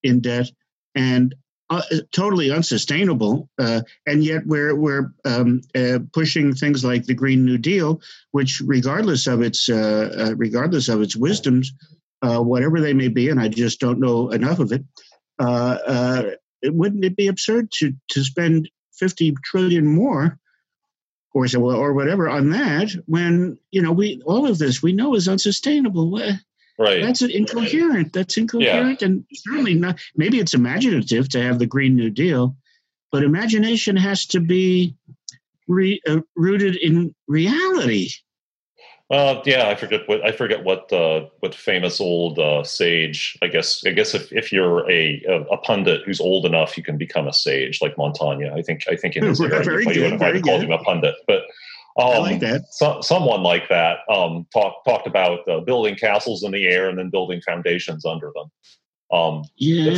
in 0.03 0.21
debt 0.21 0.51
and 0.95 1.35
uh, 1.71 1.83
totally 2.13 2.51
unsustainable? 2.51 3.49
Uh, 3.59 3.81
and 4.07 4.23
yet 4.25 4.43
we're 4.47 4.75
we're 4.75 5.07
um, 5.25 5.61
uh, 5.75 5.99
pushing 6.13 6.55
things 6.55 6.85
like 6.85 7.05
the 7.07 7.15
Green 7.15 7.45
New 7.45 7.59
Deal, 7.59 8.01
which, 8.33 8.61
regardless 8.65 9.27
of 9.27 9.41
its 9.41 9.69
uh, 9.69 10.09
uh, 10.23 10.35
regardless 10.37 10.89
of 10.89 11.01
its 11.01 11.17
wisdoms, 11.17 11.73
uh, 12.21 12.41
whatever 12.41 12.81
they 12.81 12.93
may 12.93 13.09
be, 13.09 13.31
and 13.31 13.41
I 13.41 13.49
just 13.49 13.81
don't 13.81 14.01
know 14.01 14.31
enough 14.31 14.59
of 14.59 14.73
it. 14.73 14.83
Wouldn't 16.65 17.05
it 17.05 17.17
be 17.17 17.29
absurd 17.29 17.71
to 17.79 17.93
to 18.09 18.25
spend 18.25 18.69
fifty 18.93 19.35
trillion 19.45 19.87
more, 19.87 20.39
or 21.35 21.49
so, 21.49 21.63
or 21.71 21.93
whatever 21.93 22.29
on 22.29 22.51
that 22.51 22.91
when 23.07 23.59
you 23.71 23.83
know 23.83 23.93
we 23.93 24.21
all 24.25 24.47
of 24.47 24.59
this 24.59 24.83
we 24.83 24.93
know 24.93 25.15
is 25.15 25.29
unsustainable. 25.29 26.21
Right. 26.79 27.03
That's 27.03 27.23
incoherent. 27.23 28.13
That's 28.13 28.37
incoherent, 28.37 29.03
and 29.03 29.25
certainly 29.35 29.75
not. 29.75 30.01
Maybe 30.17 30.39
it's 30.39 30.55
imaginative 30.55 31.29
to 31.31 31.43
have 31.43 31.59
the 31.59 31.67
Green 31.67 31.95
New 31.95 32.11
Deal, 32.11 32.57
but 33.11 33.23
imagination 33.23 33.97
has 33.97 34.27
to 34.27 34.41
be 34.41 34.97
re, 35.69 36.01
uh, 36.09 36.21
rooted 36.35 36.77
in 36.77 37.15
reality. 37.29 38.09
Uh, 39.13 39.43
yeah, 39.45 39.69
I 39.69 39.75
forget 39.75 40.09
what 40.09 40.25
I 40.25 40.33
forget 40.33 40.65
what 40.65 40.91
uh, 40.91 41.27
what 41.41 41.55
famous 41.55 42.01
old 42.01 42.39
uh, 42.39 42.65
sage. 42.65 43.37
I 43.43 43.49
guess 43.49 43.85
I 43.87 43.91
guess 43.91 44.15
if, 44.15 44.33
if 44.33 44.51
you're 44.51 44.91
a, 44.91 45.23
a 45.29 45.43
a 45.53 45.57
pundit 45.59 46.01
who's 46.07 46.19
old 46.21 46.47
enough, 46.47 46.79
you 46.79 46.83
can 46.83 46.97
become 46.97 47.29
a 47.29 47.33
sage 47.33 47.83
like 47.83 47.99
Montaigne. 47.99 48.49
I 48.49 48.63
think 48.63 48.85
I 48.89 48.97
think 48.97 49.17
in 49.17 49.25
his 49.25 49.39
era, 49.43 49.63
Very 49.63 49.83
you 49.83 49.85
might- 49.85 49.95
you 49.97 50.01
good, 50.01 50.13
would 50.13 50.13
have 50.13 50.21
very 50.21 50.41
called 50.41 50.63
him 50.63 50.73
a 50.73 50.79
pundit. 50.79 51.15
But 51.27 51.43
um, 51.99 52.09
I 52.09 52.19
like 52.19 52.41
that. 52.41 52.63
so, 52.73 53.03
someone 53.03 53.43
like 53.43 53.69
that 53.69 53.99
um, 54.09 54.47
talked 54.51 54.87
talked 54.87 55.07
about 55.07 55.47
uh, 55.47 55.61
building 55.61 55.95
castles 55.95 56.43
in 56.43 56.51
the 56.51 56.67
air 56.67 56.89
and 56.89 56.99
then 56.99 57.11
building 57.11 57.43
foundations 57.43 58.07
under 58.07 58.33
them. 58.35 58.51
Um, 59.13 59.45
Yeah, 59.57 59.91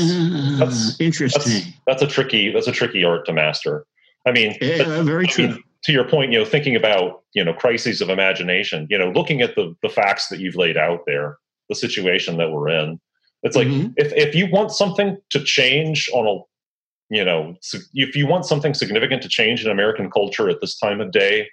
that's- 0.59 1.01
interesting. 1.01 1.73
that's 1.87 2.03
a 2.03 2.09
tricky 2.09 2.51
that's 2.53 2.67
a 2.67 2.73
tricky 2.73 3.05
art 3.05 3.27
to 3.27 3.33
master. 3.33 3.87
I 4.27 4.33
mean, 4.33 4.57
but- 4.59 4.69
yeah, 4.69 5.03
very 5.03 5.27
I 5.27 5.31
true. 5.31 5.49
mean, 5.51 5.63
to 5.85 5.93
your 5.93 6.09
point, 6.09 6.33
you 6.33 6.39
know, 6.39 6.45
thinking 6.45 6.77
about 6.77 7.23
you 7.35 7.45
know 7.45 7.53
crises 7.53 8.01
of 8.01 8.09
imagination, 8.11 8.87
you 8.91 8.99
know, 8.99 9.11
looking 9.11 9.41
at 9.43 9.55
the 9.55 9.75
the 9.83 9.89
facts 9.89 10.29
that 10.29 10.41
you've 10.41 10.57
laid 10.57 10.77
out 10.77 11.01
there, 11.07 11.39
the 11.69 11.75
situation 11.75 12.37
that 12.39 12.51
we're 12.51 12.69
in, 12.69 13.01
it's 13.43 13.57
like 13.57 13.69
Mhm. 13.69 13.93
if 13.97 14.13
if 14.15 14.35
you 14.35 14.47
want 14.51 14.71
something 14.73 15.17
to 15.31 15.43
change 15.45 16.09
on 16.13 16.27
a, 16.27 17.15
you 17.15 17.25
know, 17.25 17.57
if 17.95 18.17
you 18.17 18.27
want 18.27 18.47
something 18.47 18.75
significant 18.75 19.23
to 19.23 19.29
change 19.29 19.65
in 19.65 19.71
American 19.71 20.11
culture 20.11 20.49
at 20.49 20.61
this 20.61 20.79
time 20.79 21.01
of 21.01 21.11
day, 21.13 21.49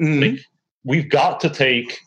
Mhm. 0.00 0.40
we've 0.84 1.08
got 1.08 1.40
to 1.40 1.48
take 1.50 1.98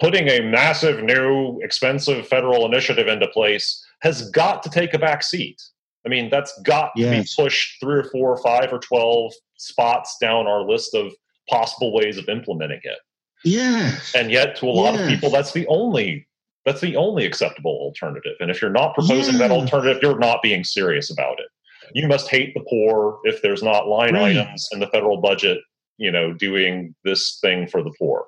putting 0.00 0.28
a 0.28 0.40
massive 0.40 1.02
new 1.04 1.60
expensive 1.60 2.26
federal 2.26 2.64
initiative 2.66 3.06
into 3.06 3.28
place 3.28 3.84
has 4.00 4.30
got 4.30 4.62
to 4.62 4.70
take 4.70 4.94
a 4.94 4.98
back 4.98 5.22
seat. 5.22 5.60
I 6.04 6.08
mean, 6.08 6.28
that's 6.30 6.58
got 6.62 6.90
Yes. 6.96 7.34
to 7.34 7.40
be 7.40 7.42
pushed 7.44 7.78
three 7.80 7.98
or 8.00 8.04
four 8.04 8.30
or 8.32 8.42
five 8.42 8.72
or 8.72 8.80
12 8.80 9.32
spots 9.62 10.16
down 10.20 10.46
our 10.46 10.62
list 10.62 10.94
of 10.94 11.12
possible 11.48 11.92
ways 11.92 12.18
of 12.18 12.28
implementing 12.28 12.80
it. 12.82 12.98
Yes. 13.44 14.12
And 14.14 14.30
yet 14.30 14.56
to 14.56 14.66
a 14.66 14.70
lot 14.70 14.98
of 14.98 15.08
people, 15.08 15.30
that's 15.30 15.52
the 15.52 15.66
only 15.66 16.26
that's 16.64 16.80
the 16.80 16.94
only 16.96 17.24
acceptable 17.26 17.72
alternative. 17.72 18.34
And 18.38 18.50
if 18.50 18.62
you're 18.62 18.70
not 18.70 18.94
proposing 18.94 19.38
that 19.38 19.50
alternative, 19.50 20.00
you're 20.00 20.18
not 20.18 20.42
being 20.42 20.62
serious 20.62 21.10
about 21.10 21.40
it. 21.40 21.46
You 21.92 22.06
must 22.06 22.30
hate 22.30 22.54
the 22.54 22.64
poor 22.68 23.18
if 23.24 23.42
there's 23.42 23.62
not 23.62 23.88
line 23.88 24.14
Right. 24.14 24.36
items 24.36 24.68
in 24.72 24.78
the 24.78 24.86
federal 24.86 25.20
budget, 25.20 25.58
you 25.98 26.12
know, 26.12 26.32
doing 26.32 26.94
this 27.04 27.38
thing 27.40 27.66
for 27.66 27.82
the 27.82 27.92
poor. 27.98 28.26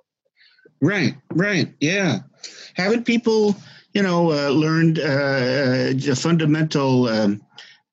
Right, 0.81 1.15
right, 1.31 1.73
yeah. 1.81 2.19
Haven't 2.75 3.05
people, 3.07 3.57
you 3.93 4.03
know, 4.03 4.33
uh, 4.33 4.49
learned 4.51 4.99
uh, 4.99 5.95
the 5.95 6.19
fundamental 6.21 7.09
um, 7.09 7.41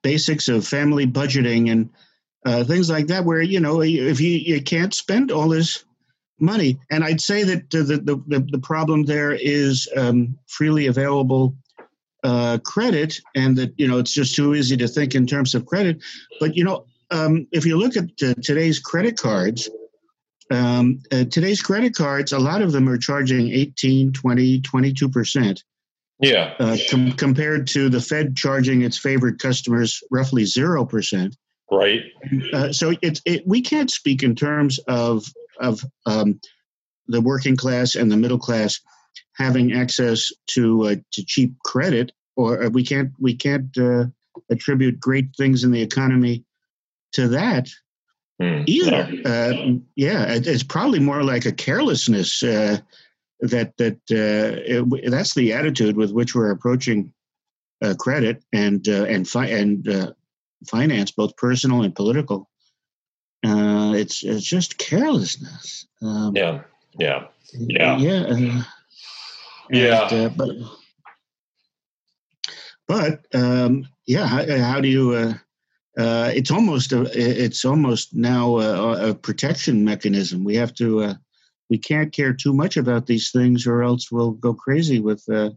basics 0.02 0.48
of 0.48 0.68
family 0.68 1.06
budgeting 1.06 1.72
and 1.72 1.90
uh, 2.46 2.64
things 2.64 2.90
like 2.90 3.08
that? 3.08 3.26
Where 3.26 3.42
you 3.42 3.60
know, 3.60 3.82
if 3.82 4.20
you 4.20 4.32
you 4.32 4.62
can't 4.62 4.94
spend 4.94 5.32
all 5.32 5.50
this 5.50 5.84
money, 6.40 6.80
and 6.90 7.04
I'd 7.04 7.22
say 7.22 7.44
that 7.44 7.70
the 7.70 7.84
the 7.84 8.24
the, 8.28 8.48
the 8.52 8.60
problem 8.60 9.04
there 9.04 9.32
is 9.32 9.88
um, 9.96 10.38
freely 10.48 10.88
available 10.88 11.56
uh, 12.24 12.58
credit, 12.64 13.20
and 13.36 13.58
that 13.58 13.74
you 13.78 13.88
know 13.88 14.00
it's 14.00 14.14
just 14.14 14.36
too 14.36 14.56
easy 14.56 14.78
to 14.78 14.88
think 14.88 15.16
in 15.16 15.28
terms 15.28 15.56
of 15.56 15.66
credit. 15.66 16.02
But 16.40 16.56
you 16.56 16.64
know, 16.64 16.86
um, 17.12 17.48
if 17.52 17.66
you 17.66 17.78
look 17.78 17.96
at 17.98 18.06
uh, 18.24 18.34
today's 18.42 18.80
credit 18.80 19.18
cards 19.18 19.70
um, 20.52 21.02
uh, 21.12 21.24
today's 21.26 21.62
credit 21.62 21.96
cards, 21.96 22.34
a 22.34 22.40
lot 22.40 22.62
of 22.62 22.74
them 22.74 22.90
are 22.90 22.98
charging 22.98 23.52
18, 23.52 24.12
20, 24.12 24.62
22%, 24.62 25.64
Yeah. 26.20 26.54
uh, 26.60 26.78
com- 26.90 27.14
compared 27.14 27.68
to 27.68 27.88
the 27.90 28.02
Fed 28.02 28.36
charging 28.36 28.82
its 28.82 28.98
favored 28.98 29.40
customers 29.40 30.04
roughly 30.12 30.44
0%. 30.44 31.34
Right. 31.72 32.04
Uh, 32.54 32.74
so 32.74 32.94
it's 33.02 33.22
it, 33.26 33.48
we 33.48 33.62
can't 33.62 33.90
speak 33.90 34.24
in 34.24 34.36
terms 34.36 34.80
of, 34.88 35.26
of 35.60 35.84
um, 36.06 36.40
the 37.08 37.22
working 37.22 37.56
class 37.56 37.96
and 37.96 38.12
the 38.12 38.18
middle 38.18 38.40
class 38.40 38.80
having 39.34 39.74
access 39.74 40.32
to, 40.48 40.84
uh, 40.88 40.96
to 41.14 41.26
cheap 41.26 41.54
credit, 41.64 42.12
or 42.36 42.64
uh, 42.64 42.70
we 42.70 42.86
can't, 42.86 43.12
we 43.20 43.36
can't 43.36 43.76
uh, 43.78 44.06
attribute 44.50 45.00
great 45.00 45.28
things 45.38 45.64
in 45.64 45.72
the 45.72 45.82
economy 45.82 46.44
to 47.14 47.28
that 47.30 47.70
Hmm. 48.42 48.64
either. 48.66 49.08
Yeah. 49.12 49.30
Uh, 49.30 49.74
yeah, 49.96 50.34
it, 50.34 50.48
it's 50.48 50.64
probably 50.64 51.00
more 51.00 51.24
like 51.24 51.46
a 51.46 51.52
carelessness 51.52 52.42
uh, 52.42 52.80
that 53.42 53.78
that 53.78 53.98
uh, 54.10 54.58
it, 54.66 55.12
that's 55.12 55.36
the 55.36 55.54
attitude 55.54 55.96
with 55.96 56.12
which 56.12 56.34
we're 56.34 56.50
approaching 56.50 57.14
uh, 57.84 57.94
credit 58.00 58.44
and 58.52 58.88
uh, 58.90 59.04
and 59.04 59.30
fi- 59.30 59.50
and 59.50 59.88
uh, 59.88 60.14
finance, 60.68 61.12
both 61.12 61.36
personal 61.38 61.84
and 61.84 61.96
political. 61.96 62.50
Uh, 63.46 63.94
it's 63.96 64.24
it's 64.24 64.46
just 64.46 64.78
carelessness. 64.78 65.88
Um, 66.02 66.36
Yeah. 66.36 66.62
Yeah. 67.00 67.28
Yeah. 67.54 67.98
yeah, 67.98 68.22
uh, 68.22 68.64
Yeah. 69.70 70.14
and, 70.14 70.14
uh, 70.14 70.30
but 70.36 70.50
but 72.88 73.26
um, 73.34 73.88
yeah, 74.06 74.28
how, 74.28 74.46
how 74.58 74.82
do 74.82 74.88
you? 74.88 75.14
Uh, 75.14 75.34
uh, 75.98 76.32
it's 76.34 76.52
almost 76.52 76.94
a, 76.94 77.02
it's 77.14 77.66
almost 77.66 78.16
now 78.16 78.60
a, 78.60 79.10
a 79.10 79.16
protection 79.16 79.84
mechanism. 79.84 80.44
We 80.44 80.56
have 80.56 80.74
to 80.76 81.02
uh, 81.04 81.14
we 81.70 81.78
can't 81.78 82.14
care 82.14 82.34
too 82.34 82.54
much 82.54 82.78
about 82.78 83.08
these 83.08 83.32
things, 83.32 83.66
or 83.68 83.84
else 83.84 84.12
we'll 84.12 84.32
go 84.32 84.54
crazy 84.54 85.00
with 85.00 85.24
uh, 85.30 85.52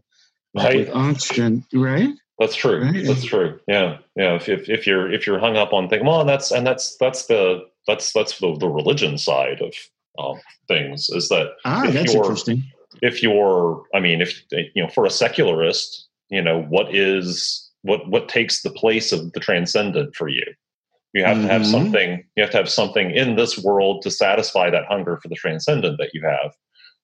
Right. 0.55 0.87
with 0.87 0.89
angst 0.89 1.43
and 1.43 1.63
right. 1.73 2.09
That's 2.39 2.55
true. 2.55 2.81
Right. 2.83 3.05
That's 3.05 3.23
true. 3.23 3.59
Yeah, 3.67 3.97
yeah. 4.15 4.35
If, 4.35 4.49
if 4.49 4.69
if 4.69 4.85
you're 4.85 5.11
if 5.11 5.25
you're 5.25 5.39
hung 5.39 5.55
up 5.55 5.71
on 5.73 5.87
thinking, 5.87 6.07
well, 6.07 6.19
and 6.19 6.29
that's 6.29 6.51
and 6.51 6.67
that's 6.67 6.97
that's 6.97 7.27
the 7.27 7.65
that's 7.87 8.11
that's 8.13 8.39
the, 8.39 8.55
the 8.57 8.67
religion 8.67 9.17
side 9.17 9.61
of 9.61 9.73
um, 10.19 10.39
things 10.67 11.09
is 11.09 11.29
that 11.29 11.51
Ah, 11.65 11.87
If 11.87 11.93
that's 11.93 12.13
you're- 12.13 12.25
interesting. 12.25 12.63
if 13.01 13.21
you're, 13.23 13.83
I 13.93 13.99
mean, 13.99 14.21
if 14.21 14.43
you 14.51 14.83
know, 14.83 14.89
for 14.89 15.05
a 15.05 15.09
secularist, 15.09 16.07
you 16.29 16.41
know, 16.41 16.63
what 16.63 16.93
is 16.93 17.69
what 17.83 18.07
what 18.09 18.27
takes 18.27 18.61
the 18.63 18.69
place 18.71 19.11
of 19.13 19.31
the 19.33 19.39
transcendent 19.39 20.15
for 20.15 20.27
you? 20.27 20.43
You 21.13 21.23
have 21.23 21.37
to 21.41 21.47
have 21.47 21.61
Mhm. 21.61 21.71
something. 21.71 22.23
You 22.35 22.43
have 22.43 22.51
to 22.51 22.57
have 22.57 22.69
something 22.69 23.11
in 23.11 23.37
this 23.37 23.57
world 23.57 24.01
to 24.01 24.11
satisfy 24.11 24.69
that 24.71 24.85
hunger 24.89 25.17
for 25.21 25.29
the 25.29 25.35
transcendent 25.35 25.97
that 25.99 26.13
you 26.13 26.21
have. 26.25 26.53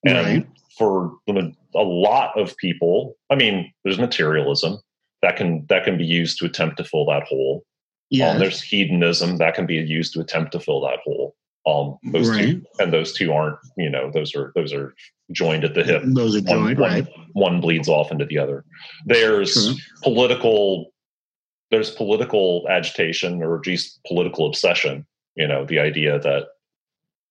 And 0.06 0.18
Right. 0.44 0.48
for 0.78 1.14
the, 1.28 1.54
a 1.76 1.84
lot 1.84 2.38
of 2.38 2.58
people, 2.58 3.16
I 3.30 3.36
mean, 3.36 3.72
there's 3.86 4.00
materialism 4.00 4.80
that 5.22 5.36
can 5.36 5.66
that 5.70 5.84
can 5.84 5.98
be 5.98 6.06
used 6.06 6.38
to 6.40 6.46
attempt 6.46 6.78
to 6.78 6.84
fill 6.84 7.06
that 7.08 7.24
hole. 7.24 7.64
Yeah, 8.10 8.32
Um, 8.32 8.40
there's 8.40 8.62
hedonism 8.62 9.38
that 9.38 9.54
can 9.56 9.66
be 9.66 9.76
used 9.76 10.14
to 10.14 10.20
attempt 10.20 10.52
to 10.54 10.60
fill 10.60 10.82
that 10.82 11.00
hole. 11.04 11.36
Um, 11.66 11.98
those 12.12 12.28
right. 12.30 12.42
two, 12.42 12.64
and 12.80 12.92
those 12.92 13.14
two 13.14 13.32
aren't, 13.32 13.58
you 13.78 13.90
know, 13.90 14.10
those 14.12 14.36
are 14.36 14.52
those 14.56 14.74
are 14.74 14.94
joined 15.32 15.64
at 15.64 15.76
the 15.76 15.84
hip. 15.84 16.02
Those 16.06 16.36
are 16.36 16.42
One, 16.42 16.48
joined, 16.66 16.80
one- 16.80 16.92
right? 16.92 17.08
one 17.34 17.62
bleeds 17.62 17.88
off 17.88 18.12
into 18.12 18.26
the 18.26 18.38
other. 18.40 18.66
There's 19.06 19.54
True. 19.54 19.76
political, 20.04 20.92
there's 21.70 21.92
political 21.92 22.66
agitation 22.70 23.42
or 23.44 23.60
just 23.60 24.04
political 24.06 24.46
obsession 24.48 25.06
You 25.36 25.48
know, 25.48 25.64
the 25.66 25.80
idea 25.80 26.20
that 26.20 26.48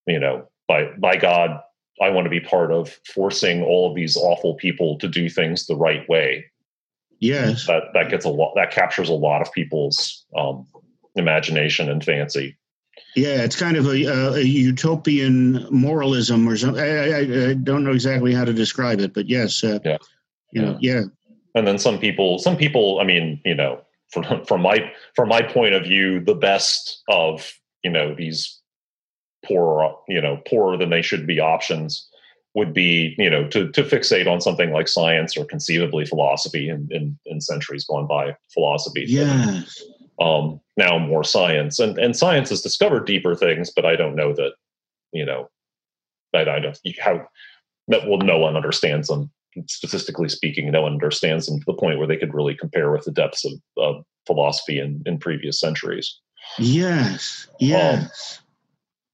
you 0.06 0.18
know, 0.18 0.48
by 0.68 0.84
by 0.98 1.16
God, 1.16 1.60
I 2.00 2.08
want 2.10 2.24
to 2.24 2.30
be 2.30 2.40
part 2.40 2.72
of 2.72 2.98
forcing 3.14 3.62
all 3.62 3.90
of 3.90 3.94
these 3.96 4.16
awful 4.16 4.54
people 4.54 4.96
to 4.98 5.08
do 5.08 5.28
things 5.28 5.66
the 5.66 5.76
right 5.76 6.08
way. 6.08 6.49
Yes, 7.20 7.66
that 7.66 7.84
that 7.94 8.10
gets 8.10 8.24
a 8.24 8.30
lot. 8.30 8.54
That 8.56 8.70
captures 8.70 9.08
a 9.08 9.14
lot 9.14 9.42
of 9.42 9.52
people's 9.52 10.24
um, 10.36 10.66
imagination 11.14 11.90
and 11.90 12.02
fancy. 12.02 12.56
Yeah, 13.14 13.42
it's 13.42 13.56
kind 13.56 13.76
of 13.76 13.86
a, 13.86 14.04
a, 14.04 14.32
a 14.34 14.40
utopian 14.40 15.66
moralism 15.70 16.48
or 16.48 16.56
something. 16.56 16.82
I, 16.82 17.10
I, 17.10 17.50
I, 17.50 17.54
don't 17.54 17.82
know 17.82 17.92
exactly 17.92 18.32
how 18.32 18.44
to 18.44 18.52
describe 18.52 19.00
it, 19.00 19.14
but 19.14 19.28
yes, 19.28 19.64
uh, 19.64 19.80
yeah, 19.84 19.98
you 20.52 20.62
know, 20.62 20.78
yeah. 20.80 21.02
And 21.54 21.66
then 21.66 21.78
some 21.78 21.98
people, 21.98 22.38
some 22.38 22.56
people, 22.56 23.00
I 23.00 23.04
mean, 23.04 23.40
you 23.44 23.54
know, 23.54 23.80
from 24.10 24.44
from 24.44 24.62
my 24.62 24.90
from 25.14 25.28
my 25.28 25.42
point 25.42 25.74
of 25.74 25.84
view, 25.84 26.20
the 26.20 26.34
best 26.34 27.02
of 27.08 27.52
you 27.84 27.90
know 27.90 28.14
these 28.14 28.60
poorer, 29.44 29.92
you 30.08 30.20
know, 30.20 30.38
poorer 30.48 30.76
than 30.76 30.90
they 30.90 31.02
should 31.02 31.26
be 31.26 31.40
options 31.40 32.09
would 32.54 32.74
be, 32.74 33.14
you 33.18 33.30
know, 33.30 33.46
to 33.48 33.70
to 33.70 33.82
fixate 33.82 34.26
on 34.26 34.40
something 34.40 34.72
like 34.72 34.88
science 34.88 35.36
or 35.36 35.44
conceivably 35.44 36.04
philosophy 36.04 36.68
in 36.68 36.88
in, 36.90 37.18
in 37.26 37.40
centuries 37.40 37.84
gone 37.84 38.06
by, 38.06 38.36
philosophy. 38.52 39.04
Yes 39.06 39.82
um, 40.20 40.60
now 40.76 40.98
more 40.98 41.24
science, 41.24 41.78
and 41.78 41.98
and 41.98 42.16
science 42.16 42.50
has 42.50 42.60
discovered 42.60 43.06
deeper 43.06 43.34
things, 43.34 43.70
but 43.74 43.86
I 43.86 43.96
don't 43.96 44.14
know 44.14 44.32
that 44.34 44.52
you 45.12 45.24
know 45.24 45.48
that 46.32 46.48
I 46.48 46.60
don't 46.60 46.78
how 47.00 47.26
that 47.88 48.06
well 48.06 48.18
no 48.18 48.38
one 48.38 48.56
understands 48.56 49.08
them 49.08 49.30
statistically 49.66 50.28
speaking. 50.28 50.70
No 50.70 50.82
one 50.82 50.92
understands 50.92 51.46
them 51.46 51.58
to 51.58 51.64
the 51.66 51.74
point 51.74 51.98
where 51.98 52.06
they 52.06 52.18
could 52.18 52.34
really 52.34 52.54
compare 52.54 52.92
with 52.92 53.04
the 53.04 53.10
depths 53.10 53.44
of, 53.44 53.52
of 53.78 54.04
philosophy 54.26 54.78
in 54.78 55.02
in 55.06 55.18
previous 55.18 55.58
centuries. 55.58 56.20
Yes, 56.58 57.48
yes. 57.58 58.38
Um, 58.38 58.46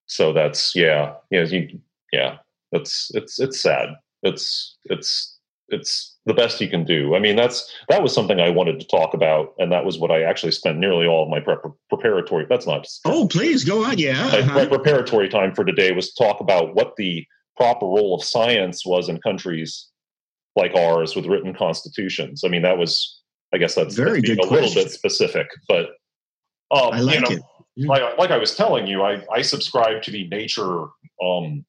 so 0.06 0.32
that's 0.32 0.74
yeah, 0.74 1.14
yeah, 1.30 1.44
you, 1.44 1.80
yeah. 2.12 2.38
That's 2.72 3.10
it's 3.14 3.38
it's 3.38 3.60
sad. 3.60 3.90
It's 4.22 4.76
it's 4.84 5.36
it's 5.68 6.16
the 6.26 6.34
best 6.34 6.60
you 6.60 6.68
can 6.68 6.84
do. 6.84 7.14
I 7.14 7.18
mean, 7.18 7.36
that's 7.36 7.72
that 7.88 8.02
was 8.02 8.12
something 8.12 8.40
I 8.40 8.50
wanted 8.50 8.80
to 8.80 8.86
talk 8.86 9.14
about, 9.14 9.54
and 9.58 9.70
that 9.72 9.84
was 9.84 9.98
what 9.98 10.10
I 10.10 10.22
actually 10.22 10.52
spent 10.52 10.78
nearly 10.78 11.06
all 11.06 11.24
of 11.24 11.28
my 11.28 11.40
prep, 11.40 11.60
preparatory. 11.88 12.46
That's 12.48 12.66
not. 12.66 12.86
Oh, 13.04 13.26
please 13.28 13.64
go 13.64 13.84
on. 13.84 13.98
Yeah, 13.98 14.26
uh-huh. 14.26 14.54
my, 14.54 14.66
preparatory 14.66 15.28
time 15.28 15.54
for 15.54 15.64
today 15.64 15.92
was 15.92 16.12
to 16.12 16.24
talk 16.24 16.40
about 16.40 16.74
what 16.74 16.94
the 16.96 17.26
proper 17.56 17.86
role 17.86 18.14
of 18.14 18.22
science 18.22 18.84
was 18.84 19.08
in 19.08 19.20
countries 19.20 19.88
like 20.56 20.74
ours 20.74 21.14
with 21.14 21.26
written 21.26 21.54
constitutions. 21.54 22.42
I 22.44 22.48
mean, 22.48 22.62
that 22.62 22.78
was, 22.78 23.20
I 23.52 23.58
guess, 23.58 23.74
that's 23.74 23.94
very 23.94 24.22
good. 24.22 24.38
A 24.38 24.46
question. 24.46 24.56
little 24.56 24.74
bit 24.74 24.92
specific, 24.92 25.48
but 25.68 25.86
um, 26.70 26.92
I 26.92 27.00
like 27.00 27.14
you 27.14 27.20
know, 27.20 27.42
it. 27.76 27.86
Like, 27.86 28.18
like 28.18 28.30
I 28.30 28.38
was 28.38 28.54
telling 28.54 28.86
you, 28.86 29.02
I 29.02 29.22
I 29.32 29.42
subscribe 29.42 30.02
to 30.02 30.10
the 30.10 30.26
Nature 30.28 30.86
um, 31.22 31.64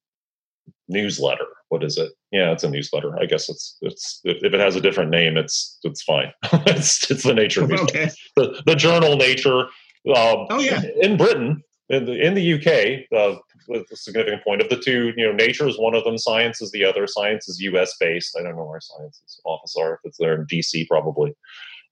newsletter. 0.88 1.46
What 1.68 1.84
is 1.84 1.98
it? 1.98 2.12
Yeah, 2.32 2.52
it's 2.52 2.64
a 2.64 2.70
newsletter. 2.70 3.18
I 3.20 3.26
guess 3.26 3.48
it's 3.48 3.76
it's 3.82 4.20
if, 4.24 4.42
it 4.42 4.60
has 4.60 4.76
a 4.76 4.80
different 4.80 5.10
name, 5.10 5.36
it's 5.36 5.78
it's 5.84 6.02
fine. 6.02 6.32
it's 6.52 7.10
it's 7.10 7.22
the 7.22 7.34
Nature 7.34 7.64
okay. 7.64 8.10
the 8.36 8.62
the 8.66 8.74
journal 8.74 9.16
Nature. 9.16 9.68
Um, 10.08 10.46
oh 10.50 10.60
yeah, 10.60 10.82
in 11.00 11.16
Britain, 11.16 11.62
in 11.90 12.06
the 12.06 12.14
in 12.14 12.34
the 12.34 12.54
UK, 12.54 13.06
uh, 13.16 13.38
with 13.68 13.86
a 13.92 13.96
significant 13.96 14.42
point 14.42 14.62
of 14.62 14.68
the 14.70 14.78
two, 14.78 15.12
you 15.16 15.26
know, 15.26 15.32
Nature 15.32 15.68
is 15.68 15.78
one 15.78 15.94
of 15.94 16.04
them. 16.04 16.16
Science 16.16 16.62
is 16.62 16.70
the 16.72 16.84
other. 16.84 17.06
Science 17.06 17.48
is 17.48 17.60
U.S. 17.60 17.94
based. 18.00 18.36
I 18.38 18.42
don't 18.42 18.56
know 18.56 18.64
where 18.64 18.80
Science's 18.80 19.40
office 19.44 19.74
are. 19.78 19.94
If 19.94 20.00
it's 20.04 20.18
there 20.18 20.34
in 20.34 20.46
D.C., 20.46 20.86
probably. 20.86 21.34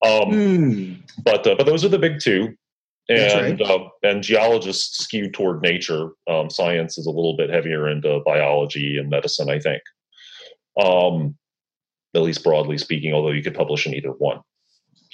Um, 0.04 0.30
mm. 0.30 1.02
But 1.22 1.46
uh, 1.46 1.54
but 1.56 1.66
those 1.66 1.84
are 1.84 1.88
the 1.88 1.98
big 1.98 2.20
two 2.20 2.54
and 3.08 3.60
right. 3.60 3.70
uh, 3.70 3.88
and 4.02 4.22
geologists 4.22 5.04
skew 5.04 5.30
toward 5.30 5.62
nature. 5.62 6.10
Um, 6.28 6.50
science 6.50 6.98
is 6.98 7.06
a 7.06 7.10
little 7.10 7.36
bit 7.36 7.50
heavier 7.50 7.88
into 7.88 8.20
biology 8.24 8.98
and 8.98 9.08
medicine, 9.08 9.48
I 9.48 9.58
think. 9.58 9.82
Um, 10.80 11.36
at 12.14 12.22
least 12.22 12.42
broadly 12.42 12.78
speaking, 12.78 13.12
although 13.12 13.30
you 13.30 13.42
could 13.42 13.54
publish 13.54 13.86
in 13.86 13.94
either 13.94 14.10
one 14.10 14.40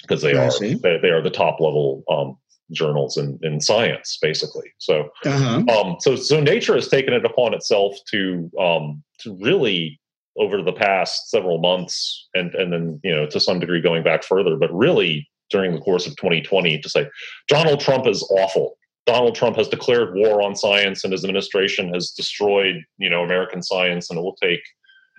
because 0.01 0.21
they 0.21 0.35
I 0.35 0.47
are 0.47 0.59
they, 0.59 0.99
they, 1.01 1.09
are 1.09 1.21
the 1.21 1.29
top 1.29 1.59
level 1.59 2.03
um, 2.09 2.37
journals 2.71 3.17
in, 3.17 3.39
in 3.41 3.59
science, 3.59 4.17
basically. 4.21 4.71
So, 4.77 5.09
uh-huh. 5.25 5.63
um, 5.69 5.97
so 5.99 6.15
so 6.15 6.39
nature 6.39 6.75
has 6.75 6.87
taken 6.87 7.13
it 7.13 7.25
upon 7.25 7.53
itself 7.53 7.95
to 8.11 8.51
um, 8.59 9.03
to 9.19 9.37
really 9.41 9.99
over 10.37 10.61
the 10.61 10.73
past 10.73 11.29
several 11.29 11.59
months, 11.59 12.27
and 12.33 12.53
and 12.55 12.71
then 12.71 12.99
you 13.03 13.15
know 13.15 13.25
to 13.27 13.39
some 13.39 13.59
degree 13.59 13.81
going 13.81 14.03
back 14.03 14.23
further, 14.23 14.55
but 14.57 14.73
really 14.73 15.27
during 15.49 15.73
the 15.73 15.81
course 15.81 16.07
of 16.07 16.15
2020 16.15 16.79
to 16.79 16.89
say 16.89 17.07
Donald 17.47 17.79
Trump 17.79 18.07
is 18.07 18.23
awful. 18.31 18.77
Donald 19.05 19.35
Trump 19.35 19.57
has 19.57 19.67
declared 19.67 20.15
war 20.15 20.41
on 20.41 20.55
science, 20.55 21.03
and 21.03 21.11
his 21.11 21.25
administration 21.25 21.93
has 21.93 22.11
destroyed, 22.11 22.81
you 22.97 23.09
know, 23.09 23.23
American 23.23 23.61
science, 23.61 24.09
and 24.09 24.17
it 24.17 24.21
will 24.21 24.37
take. 24.41 24.61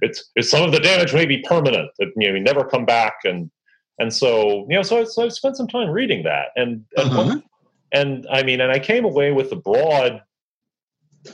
It's, 0.01 0.31
it's 0.37 0.51
some 0.51 0.63
of 0.63 0.73
the 0.73 0.81
damage 0.81 1.15
may 1.15 1.27
be 1.27 1.43
permanent. 1.43 1.91
It, 1.99 2.11
you 2.17 2.33
know, 2.33 2.39
never 2.39 2.65
come 2.65 2.85
back, 2.85 3.15
and 3.25 3.51
and 3.99 4.13
so 4.13 4.67
you 4.69 4.77
know, 4.77 4.83
so 4.83 5.01
I, 5.01 5.05
so 5.05 5.25
I 5.25 5.29
spent 5.29 5.57
some 5.57 5.69
time 5.69 5.91
reading 5.91 6.25
that, 6.25 6.47
and 6.57 6.85
and, 6.97 7.11
uh-huh. 7.11 7.41
and 7.93 8.27
I 8.31 8.43
mean, 8.43 8.61
and 8.61 8.73
I 8.73 8.79
came 8.79 9.05
away 9.05 9.33
with 9.33 9.53
a 9.53 9.57
broad 9.57 10.23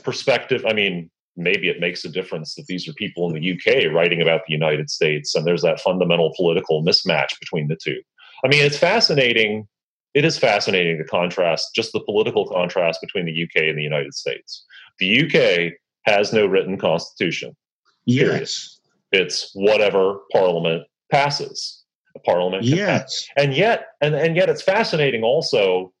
perspective. 0.03 0.65
I 0.67 0.73
mean, 0.73 1.09
maybe 1.35 1.69
it 1.69 1.79
makes 1.79 2.05
a 2.05 2.09
difference 2.09 2.55
that 2.55 2.65
these 2.67 2.87
are 2.87 2.93
people 2.93 3.29
in 3.29 3.41
the 3.41 3.51
UK 3.51 3.93
writing 3.93 4.21
about 4.21 4.41
the 4.45 4.53
United 4.53 4.89
States, 4.89 5.35
and 5.35 5.45
there's 5.45 5.61
that 5.61 5.79
fundamental 5.79 6.33
political 6.35 6.83
mismatch 6.83 7.39
between 7.39 7.67
the 7.67 7.77
two. 7.81 7.99
I 8.43 8.47
mean, 8.47 8.63
it's 8.63 8.77
fascinating. 8.77 9.67
It 10.13 10.25
is 10.25 10.37
fascinating 10.37 10.97
to 10.97 11.03
contrast 11.05 11.73
just 11.75 11.93
the 11.93 12.01
political 12.01 12.47
contrast 12.47 12.99
between 13.01 13.25
the 13.25 13.43
UK 13.43 13.63
and 13.69 13.77
the 13.77 13.83
United 13.83 14.13
States. 14.13 14.65
The 14.99 15.25
UK 15.25 15.73
has 16.05 16.33
no 16.33 16.45
written 16.45 16.77
constitution. 16.77 17.55
Yes. 18.05 18.79
Period. 19.11 19.27
It's 19.27 19.51
whatever 19.53 20.19
Parliament 20.31 20.83
passes. 21.11 21.83
A 22.15 22.19
Parliament. 22.19 22.63
Yes. 22.63 23.27
Pass. 23.27 23.27
And 23.37 23.53
yet, 23.53 23.87
and, 24.01 24.15
and 24.15 24.35
yet, 24.35 24.49
it's 24.49 24.61
fascinating 24.61 25.23
also. 25.23 25.93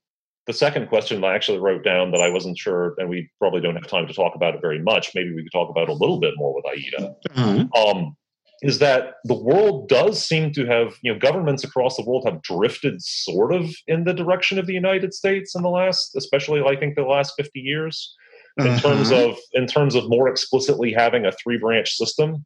The 0.47 0.53
second 0.53 0.89
question 0.89 1.23
I 1.23 1.35
actually 1.35 1.59
wrote 1.59 1.83
down 1.83 2.11
that 2.11 2.21
I 2.21 2.29
wasn't 2.29 2.57
sure, 2.57 2.95
and 2.97 3.07
we 3.07 3.29
probably 3.39 3.61
don't 3.61 3.75
have 3.75 3.87
time 3.87 4.07
to 4.07 4.13
talk 4.13 4.35
about 4.35 4.55
it 4.55 4.61
very 4.61 4.79
much. 4.79 5.11
Maybe 5.13 5.33
we 5.33 5.43
could 5.43 5.51
talk 5.51 5.69
about 5.69 5.87
a 5.87 5.93
little 5.93 6.19
bit 6.19 6.33
more 6.35 6.53
with 6.55 6.65
Aida. 6.65 7.13
Uh-huh. 7.35 7.89
Um, 7.89 8.17
is 8.61 8.79
that 8.79 9.15
the 9.23 9.33
world 9.33 9.89
does 9.89 10.23
seem 10.23 10.51
to 10.53 10.65
have, 10.67 10.95
you 11.01 11.11
know, 11.11 11.19
governments 11.19 11.63
across 11.63 11.97
the 11.97 12.05
world 12.05 12.23
have 12.25 12.41
drifted 12.43 13.01
sort 13.01 13.53
of 13.53 13.73
in 13.87 14.03
the 14.03 14.13
direction 14.13 14.59
of 14.59 14.67
the 14.67 14.73
United 14.73 15.13
States 15.13 15.55
in 15.55 15.63
the 15.63 15.69
last, 15.69 16.15
especially 16.15 16.61
I 16.61 16.75
think 16.75 16.95
the 16.95 17.03
last 17.03 17.33
50 17.37 17.59
years, 17.59 18.15
in 18.57 18.67
uh-huh. 18.67 18.79
terms 18.79 19.11
of 19.11 19.37
in 19.53 19.65
terms 19.65 19.95
of 19.95 20.09
more 20.09 20.27
explicitly 20.27 20.93
having 20.93 21.25
a 21.25 21.31
three 21.31 21.57
branch 21.57 21.91
system. 21.93 22.45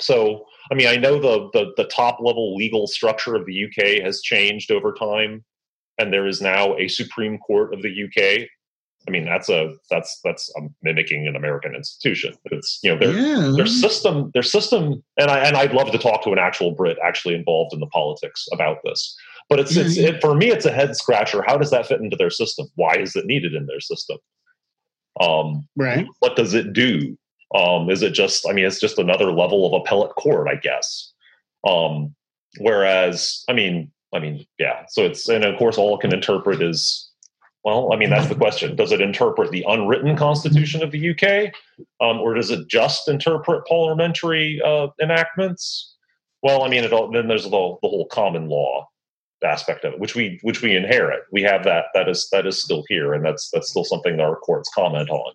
So, 0.00 0.44
I 0.70 0.74
mean, 0.74 0.88
I 0.88 0.96
know 0.96 1.20
the, 1.20 1.50
the 1.52 1.72
the 1.76 1.88
top 1.88 2.18
level 2.20 2.54
legal 2.54 2.86
structure 2.86 3.34
of 3.34 3.46
the 3.46 3.64
UK 3.64 4.02
has 4.04 4.22
changed 4.22 4.70
over 4.70 4.92
time, 4.92 5.44
and 5.98 6.12
there 6.12 6.26
is 6.26 6.40
now 6.40 6.76
a 6.76 6.88
Supreme 6.88 7.38
Court 7.38 7.74
of 7.74 7.82
the 7.82 8.04
UK 8.04 8.48
I 9.06 9.10
mean, 9.10 9.24
that's 9.24 9.48
a 9.48 9.74
that's 9.90 10.20
that's 10.24 10.50
a 10.56 10.62
mimicking 10.82 11.26
an 11.26 11.36
American 11.36 11.74
institution. 11.74 12.34
It's 12.46 12.80
you 12.82 12.90
know 12.90 12.98
their 12.98 13.12
yeah. 13.12 13.52
their 13.54 13.66
system 13.66 14.30
their 14.32 14.42
system, 14.42 15.02
and 15.18 15.30
I 15.30 15.40
and 15.40 15.56
I'd 15.56 15.74
love 15.74 15.90
to 15.92 15.98
talk 15.98 16.22
to 16.24 16.30
an 16.32 16.38
actual 16.38 16.72
Brit 16.72 16.96
actually 17.04 17.34
involved 17.34 17.74
in 17.74 17.80
the 17.80 17.86
politics 17.86 18.46
about 18.52 18.78
this. 18.84 19.16
But 19.48 19.60
it's 19.60 19.76
it's 19.76 19.98
it, 19.98 20.20
for 20.20 20.34
me, 20.34 20.50
it's 20.50 20.64
a 20.64 20.72
head 20.72 20.96
scratcher. 20.96 21.44
How 21.46 21.58
does 21.58 21.70
that 21.70 21.86
fit 21.86 22.00
into 22.00 22.16
their 22.16 22.30
system? 22.30 22.66
Why 22.76 22.94
is 22.94 23.14
it 23.14 23.26
needed 23.26 23.54
in 23.54 23.66
their 23.66 23.80
system? 23.80 24.16
Um, 25.20 25.68
right. 25.76 26.06
What 26.20 26.36
does 26.36 26.54
it 26.54 26.72
do? 26.72 27.16
Um, 27.54 27.90
is 27.90 28.02
it 28.02 28.14
just? 28.14 28.48
I 28.48 28.52
mean, 28.52 28.64
it's 28.64 28.80
just 28.80 28.98
another 28.98 29.30
level 29.30 29.66
of 29.66 29.80
appellate 29.82 30.14
court, 30.16 30.48
I 30.48 30.56
guess. 30.56 31.12
Um, 31.66 32.14
whereas, 32.58 33.44
I 33.48 33.52
mean, 33.52 33.92
I 34.14 34.18
mean, 34.18 34.46
yeah. 34.58 34.86
So 34.88 35.02
it's 35.02 35.28
and 35.28 35.44
of 35.44 35.58
course, 35.58 35.76
all 35.76 35.94
it 35.96 36.00
can 36.00 36.14
interpret 36.14 36.62
is 36.62 37.10
well, 37.64 37.92
I 37.92 37.96
mean, 37.96 38.10
that's 38.10 38.28
the 38.28 38.34
question. 38.34 38.76
Does 38.76 38.92
it 38.92 39.00
interpret 39.00 39.50
the 39.50 39.64
unwritten 39.66 40.16
constitution 40.16 40.82
of 40.82 40.90
the 40.90 41.10
UK, 41.10 41.52
um, 42.00 42.18
or 42.20 42.34
does 42.34 42.50
it 42.50 42.68
just 42.68 43.08
interpret 43.08 43.66
parliamentary 43.66 44.60
uh, 44.62 44.88
enactments? 45.00 45.96
Well, 46.42 46.62
I 46.62 46.68
mean, 46.68 46.86
all, 46.92 47.10
then 47.10 47.26
there's 47.26 47.44
the, 47.44 47.50
the 47.50 47.88
whole 47.88 48.06
common 48.12 48.48
law 48.48 48.86
aspect 49.42 49.84
of 49.84 49.94
it, 49.94 49.98
which 49.98 50.14
we 50.14 50.38
which 50.42 50.60
we 50.60 50.76
inherit. 50.76 51.22
We 51.32 51.42
have 51.42 51.64
that 51.64 51.86
that 51.94 52.06
is 52.06 52.28
that 52.32 52.46
is 52.46 52.62
still 52.62 52.84
here, 52.88 53.14
and 53.14 53.24
that's 53.24 53.48
that's 53.50 53.70
still 53.70 53.84
something 53.84 54.18
that 54.18 54.22
our 54.22 54.36
courts 54.36 54.70
comment 54.74 55.08
on. 55.08 55.32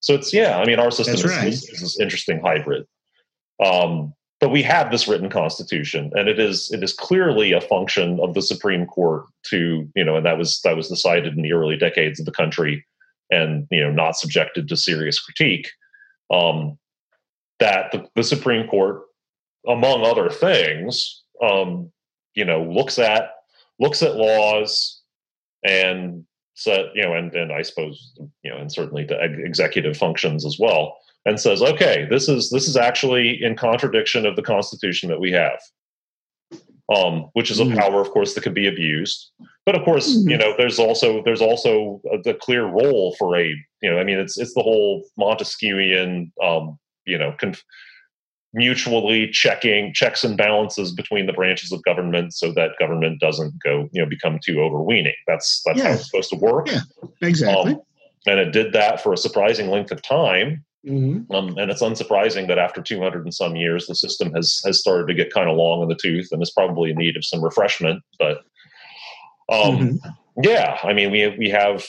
So 0.00 0.14
it's 0.14 0.32
yeah, 0.32 0.58
I 0.58 0.64
mean, 0.64 0.78
our 0.78 0.90
system 0.90 1.16
is, 1.16 1.24
right. 1.24 1.48
is, 1.48 1.68
is, 1.68 1.80
this 1.80 2.00
interesting 2.00 2.40
hybrid. 2.40 2.86
Um, 3.62 4.14
but 4.40 4.50
we 4.50 4.62
have 4.62 4.90
this 4.90 5.08
written 5.08 5.28
constitution 5.28 6.10
and 6.14 6.28
it 6.28 6.38
is 6.38 6.70
it 6.72 6.82
is 6.82 6.92
clearly 6.92 7.52
a 7.52 7.60
function 7.60 8.18
of 8.20 8.34
the 8.34 8.42
supreme 8.42 8.86
court 8.86 9.24
to 9.44 9.88
you 9.94 10.04
know 10.04 10.16
and 10.16 10.26
that 10.26 10.38
was 10.38 10.60
that 10.62 10.76
was 10.76 10.88
decided 10.88 11.36
in 11.36 11.42
the 11.42 11.52
early 11.52 11.76
decades 11.76 12.20
of 12.20 12.26
the 12.26 12.32
country 12.32 12.84
and 13.30 13.66
you 13.70 13.80
know 13.80 13.90
not 13.90 14.16
subjected 14.16 14.68
to 14.68 14.76
serious 14.76 15.20
critique. 15.20 15.70
Um, 16.30 16.78
that 17.58 17.90
the, 17.90 18.06
the 18.14 18.22
supreme 18.22 18.68
court 18.68 19.02
among 19.66 20.04
other 20.04 20.28
things 20.30 21.22
um, 21.42 21.90
you 22.34 22.44
know 22.44 22.62
looks 22.62 22.98
at 22.98 23.30
looks 23.78 24.02
at 24.02 24.16
laws 24.16 25.00
and 25.64 26.24
said, 26.54 26.86
you 26.94 27.02
know, 27.02 27.14
and, 27.14 27.32
and 27.34 27.52
I 27.52 27.62
suppose, 27.62 28.12
you 28.42 28.50
know, 28.50 28.56
and 28.56 28.70
certainly 28.70 29.04
the 29.04 29.20
executive 29.44 29.96
functions 29.96 30.44
as 30.44 30.58
well, 30.58 30.98
and 31.24 31.40
says, 31.40 31.62
okay, 31.62 32.06
this 32.10 32.28
is 32.28 32.50
this 32.50 32.68
is 32.68 32.76
actually 32.76 33.42
in 33.42 33.56
contradiction 33.56 34.26
of 34.26 34.36
the 34.36 34.42
Constitution 34.42 35.08
that 35.10 35.20
we 35.20 35.32
have, 35.32 35.58
um, 36.94 37.28
which 37.34 37.50
is 37.50 37.60
a 37.60 37.64
mm-hmm. 37.64 37.78
power, 37.78 38.00
of 38.00 38.10
course, 38.10 38.34
that 38.34 38.42
can 38.42 38.54
be 38.54 38.66
abused. 38.66 39.30
But 39.66 39.74
of 39.74 39.84
course, 39.84 40.16
mm-hmm. 40.16 40.30
you 40.30 40.38
know, 40.38 40.54
there's 40.56 40.78
also 40.78 41.22
there's 41.24 41.42
also 41.42 42.00
the 42.24 42.34
clear 42.34 42.64
role 42.64 43.14
for 43.18 43.36
a, 43.36 43.46
you 43.82 43.90
know, 43.90 43.98
I 43.98 44.04
mean, 44.04 44.18
it's 44.18 44.38
it's 44.38 44.54
the 44.54 44.62
whole 44.62 45.04
Montesquieuian, 45.18 46.30
um, 46.42 46.78
you 47.04 47.18
know, 47.18 47.34
conf- 47.38 47.64
mutually 48.54 49.28
checking 49.28 49.92
checks 49.92 50.24
and 50.24 50.36
balances 50.36 50.92
between 50.92 51.26
the 51.26 51.32
branches 51.32 51.70
of 51.70 51.82
government 51.82 52.32
so 52.32 52.50
that 52.52 52.70
government 52.78 53.20
doesn't 53.20 53.52
go 53.62 53.88
you 53.92 54.00
know 54.00 54.08
become 54.08 54.38
too 54.42 54.60
overweening 54.60 55.14
that's 55.26 55.60
that's 55.66 55.78
yeah. 55.78 55.88
how 55.88 55.92
it's 55.92 56.06
supposed 56.06 56.30
to 56.30 56.36
work 56.36 56.66
yeah 56.70 56.80
exactly 57.20 57.74
um, 57.74 57.80
and 58.26 58.40
it 58.40 58.52
did 58.52 58.72
that 58.72 59.02
for 59.02 59.12
a 59.12 59.18
surprising 59.18 59.68
length 59.68 59.90
of 59.90 60.00
time 60.02 60.64
mm-hmm. 60.88 61.34
um, 61.34 61.56
and 61.58 61.70
it's 61.70 61.82
unsurprising 61.82 62.48
that 62.48 62.58
after 62.58 62.80
200 62.80 63.24
and 63.24 63.34
some 63.34 63.56
years 63.56 63.86
the 63.86 63.94
system 63.94 64.32
has 64.32 64.60
has 64.64 64.80
started 64.80 65.06
to 65.06 65.14
get 65.14 65.32
kind 65.32 65.48
of 65.48 65.56
long 65.56 65.82
in 65.82 65.88
the 65.88 65.94
tooth 65.94 66.28
and 66.32 66.42
is 66.42 66.50
probably 66.50 66.90
in 66.90 66.96
need 66.96 67.16
of 67.16 67.24
some 67.24 67.42
refreshment 67.42 68.02
but 68.18 68.38
um, 69.50 69.78
mm-hmm. 69.78 70.10
yeah 70.42 70.78
i 70.82 70.92
mean 70.92 71.10
we 71.10 71.28
we 71.38 71.48
have 71.48 71.86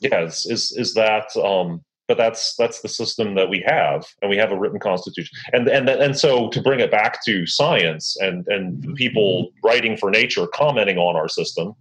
yeah 0.00 0.22
is 0.22 0.46
is, 0.46 0.72
is 0.72 0.94
that 0.94 1.34
um 1.36 1.84
but 2.08 2.16
that's 2.16 2.56
that's 2.56 2.82
the 2.82 2.88
system 2.88 3.34
that 3.34 3.48
we 3.48 3.62
have 3.66 4.04
and 4.20 4.30
we 4.30 4.36
have 4.36 4.52
a 4.52 4.58
written 4.58 4.78
constitution 4.78 5.36
and 5.52 5.68
and 5.68 5.88
and 5.88 6.18
so 6.18 6.48
to 6.50 6.60
bring 6.60 6.80
it 6.80 6.90
back 6.90 7.24
to 7.24 7.46
science 7.46 8.16
and 8.20 8.46
and 8.48 8.94
people 8.96 9.50
writing 9.64 9.96
for 9.96 10.10
nature 10.10 10.46
commenting 10.48 10.98
on 10.98 11.16
our 11.16 11.28
system 11.28 11.74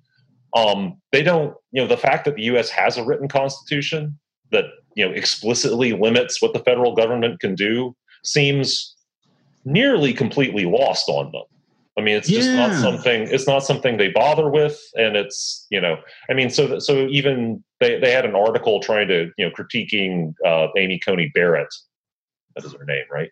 um, 0.56 1.02
they 1.12 1.24
don't 1.24 1.56
you 1.72 1.82
know 1.82 1.88
the 1.88 1.98
fact 1.98 2.26
that 2.26 2.36
the 2.36 2.44
us 2.44 2.70
has 2.70 2.98
a 2.98 3.04
written 3.04 3.28
constitution 3.28 4.18
that 4.52 4.66
you 4.96 5.06
know 5.06 5.12
explicitly 5.14 5.94
limits 5.94 6.42
what 6.42 6.54
the 6.54 6.60
federal 6.60 6.96
government 6.96 7.40
can 7.40 7.56
do 7.56 7.96
seems 8.24 8.96
nearly 9.66 10.14
completely 10.14 10.66
lost 10.66 11.08
on 11.08 11.32
them 11.32 11.44
I 11.98 12.02
mean, 12.02 12.16
it's 12.16 12.30
yeah. 12.30 12.40
just 12.40 12.52
not 12.52 12.74
something. 12.74 13.28
It's 13.30 13.48
not 13.48 13.60
something 13.60 13.98
they 13.98 14.10
bother 14.10 14.50
with, 14.50 14.80
and 14.96 15.18
it's 15.18 15.68
you 15.70 15.82
know. 15.82 15.98
I 16.30 16.34
mean, 16.34 16.50
so 16.50 16.80
so 16.80 17.08
even 17.08 17.64
they 17.80 18.00
they 18.00 18.12
had 18.12 18.26
an 18.26 18.34
article 18.34 18.80
trying 18.80 19.10
to 19.10 19.30
you 19.38 19.46
know 19.46 19.52
critiquing 19.52 20.34
uh, 20.46 20.68
Amy 20.78 21.00
Coney 21.00 21.32
Barrett. 21.34 21.74
That 22.56 22.66
is 22.66 22.74
her 22.74 22.86
name, 22.86 23.04
right? 23.12 23.30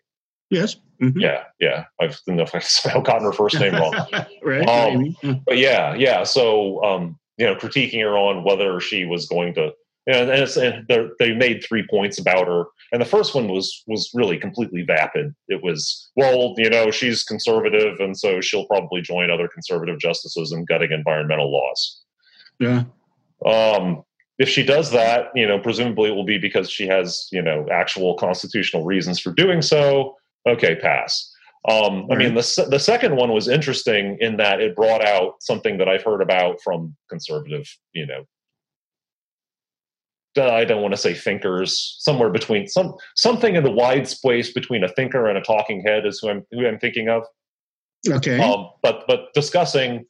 Yes. 0.50 0.76
Mm-hmm. 1.00 1.20
Yeah, 1.20 1.44
yeah. 1.58 1.84
I 2.00 2.08
don't 2.26 2.36
know 2.36 2.42
if 2.42 2.54
I've 2.54 2.64
somehow 2.64 3.00
gotten 3.00 3.24
her 3.24 3.32
first 3.32 3.58
name 3.58 3.74
wrong. 3.74 3.94
right. 4.42 4.68
Um, 4.68 5.16
but 5.46 5.56
yeah, 5.56 5.94
yeah. 5.94 6.24
So 6.24 6.84
um, 6.84 7.18
you 7.38 7.46
know, 7.46 7.54
critiquing 7.54 8.02
her 8.02 8.16
on 8.16 8.44
whether 8.44 8.78
she 8.80 9.06
was 9.06 9.26
going 9.26 9.54
to 9.54 9.72
and, 10.10 10.30
and, 10.30 10.56
and 10.88 11.10
they 11.18 11.34
made 11.34 11.62
three 11.62 11.86
points 11.88 12.18
about 12.18 12.46
her. 12.46 12.64
And 12.92 13.00
the 13.00 13.06
first 13.06 13.34
one 13.34 13.48
was 13.48 13.82
was 13.86 14.10
really 14.14 14.36
completely 14.36 14.82
vapid. 14.82 15.34
It 15.48 15.62
was, 15.62 16.10
well, 16.16 16.54
you 16.56 16.68
know, 16.68 16.90
she's 16.90 17.22
conservative, 17.22 18.00
and 18.00 18.18
so 18.18 18.40
she'll 18.40 18.66
probably 18.66 19.00
join 19.00 19.30
other 19.30 19.48
conservative 19.48 19.98
justices 19.98 20.52
in 20.52 20.64
gutting 20.64 20.90
environmental 20.90 21.52
laws. 21.52 22.02
Yeah. 22.58 22.84
Um, 23.46 24.02
if 24.38 24.48
she 24.48 24.62
does 24.64 24.90
that, 24.90 25.26
you 25.34 25.46
know, 25.46 25.58
presumably 25.58 26.10
it 26.10 26.14
will 26.14 26.24
be 26.24 26.38
because 26.38 26.70
she 26.70 26.86
has, 26.88 27.28
you 27.30 27.42
know, 27.42 27.66
actual 27.70 28.14
constitutional 28.14 28.84
reasons 28.84 29.20
for 29.20 29.32
doing 29.32 29.62
so. 29.62 30.16
Okay, 30.48 30.74
pass. 30.74 31.32
Um. 31.68 32.08
I 32.10 32.16
mean, 32.16 32.34
the 32.34 32.66
the 32.70 32.78
second 32.78 33.16
one 33.16 33.32
was 33.32 33.46
interesting 33.46 34.16
in 34.20 34.38
that 34.38 34.60
it 34.60 34.74
brought 34.74 35.04
out 35.04 35.34
something 35.40 35.78
that 35.78 35.88
I've 35.88 36.02
heard 36.02 36.22
about 36.22 36.60
from 36.64 36.96
conservative, 37.08 37.66
you 37.92 38.06
know, 38.06 38.24
I 40.38 40.64
don't 40.64 40.82
want 40.82 40.94
to 40.94 41.00
say 41.00 41.14
thinkers, 41.14 41.96
somewhere 41.98 42.30
between 42.30 42.68
some 42.68 42.94
something 43.16 43.56
in 43.56 43.64
the 43.64 43.70
wide 43.70 44.06
space 44.06 44.52
between 44.52 44.84
a 44.84 44.88
thinker 44.88 45.26
and 45.26 45.36
a 45.36 45.40
talking 45.40 45.82
head 45.82 46.06
is 46.06 46.20
who 46.20 46.30
I'm 46.30 46.46
who 46.52 46.66
I'm 46.66 46.78
thinking 46.78 47.08
of. 47.08 47.24
Okay. 48.08 48.38
Um, 48.38 48.70
but 48.82 49.04
but 49.08 49.32
discussing, 49.34 50.06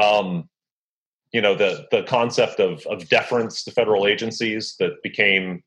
um, 0.00 0.48
you 1.32 1.40
know, 1.40 1.54
the 1.54 1.86
the 1.90 2.02
concept 2.04 2.60
of 2.60 2.86
of 2.86 3.08
deference 3.08 3.64
to 3.64 3.72
federal 3.72 4.06
agencies 4.06 4.76
that 4.78 5.02
became 5.02 5.62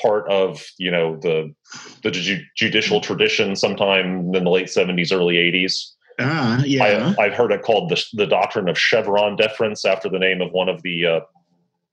part 0.00 0.30
of 0.30 0.64
you 0.78 0.90
know 0.90 1.16
the 1.16 1.54
the 2.02 2.10
ju- 2.10 2.44
judicial 2.56 3.00
tradition 3.00 3.54
sometime 3.54 4.34
in 4.34 4.44
the 4.44 4.50
late 4.50 4.70
seventies, 4.70 5.12
early 5.12 5.36
eighties. 5.36 5.94
Ah, 6.18 6.62
yeah. 6.64 7.12
I, 7.18 7.24
have 7.24 7.34
heard 7.34 7.52
it 7.52 7.62
called 7.62 7.90
the 7.90 8.02
the 8.14 8.26
doctrine 8.26 8.68
of 8.68 8.78
Chevron 8.78 9.36
deference 9.36 9.84
after 9.84 10.08
the 10.08 10.18
name 10.18 10.40
of 10.40 10.50
one 10.52 10.68
of 10.68 10.82
the 10.82 11.04
uh, 11.04 11.20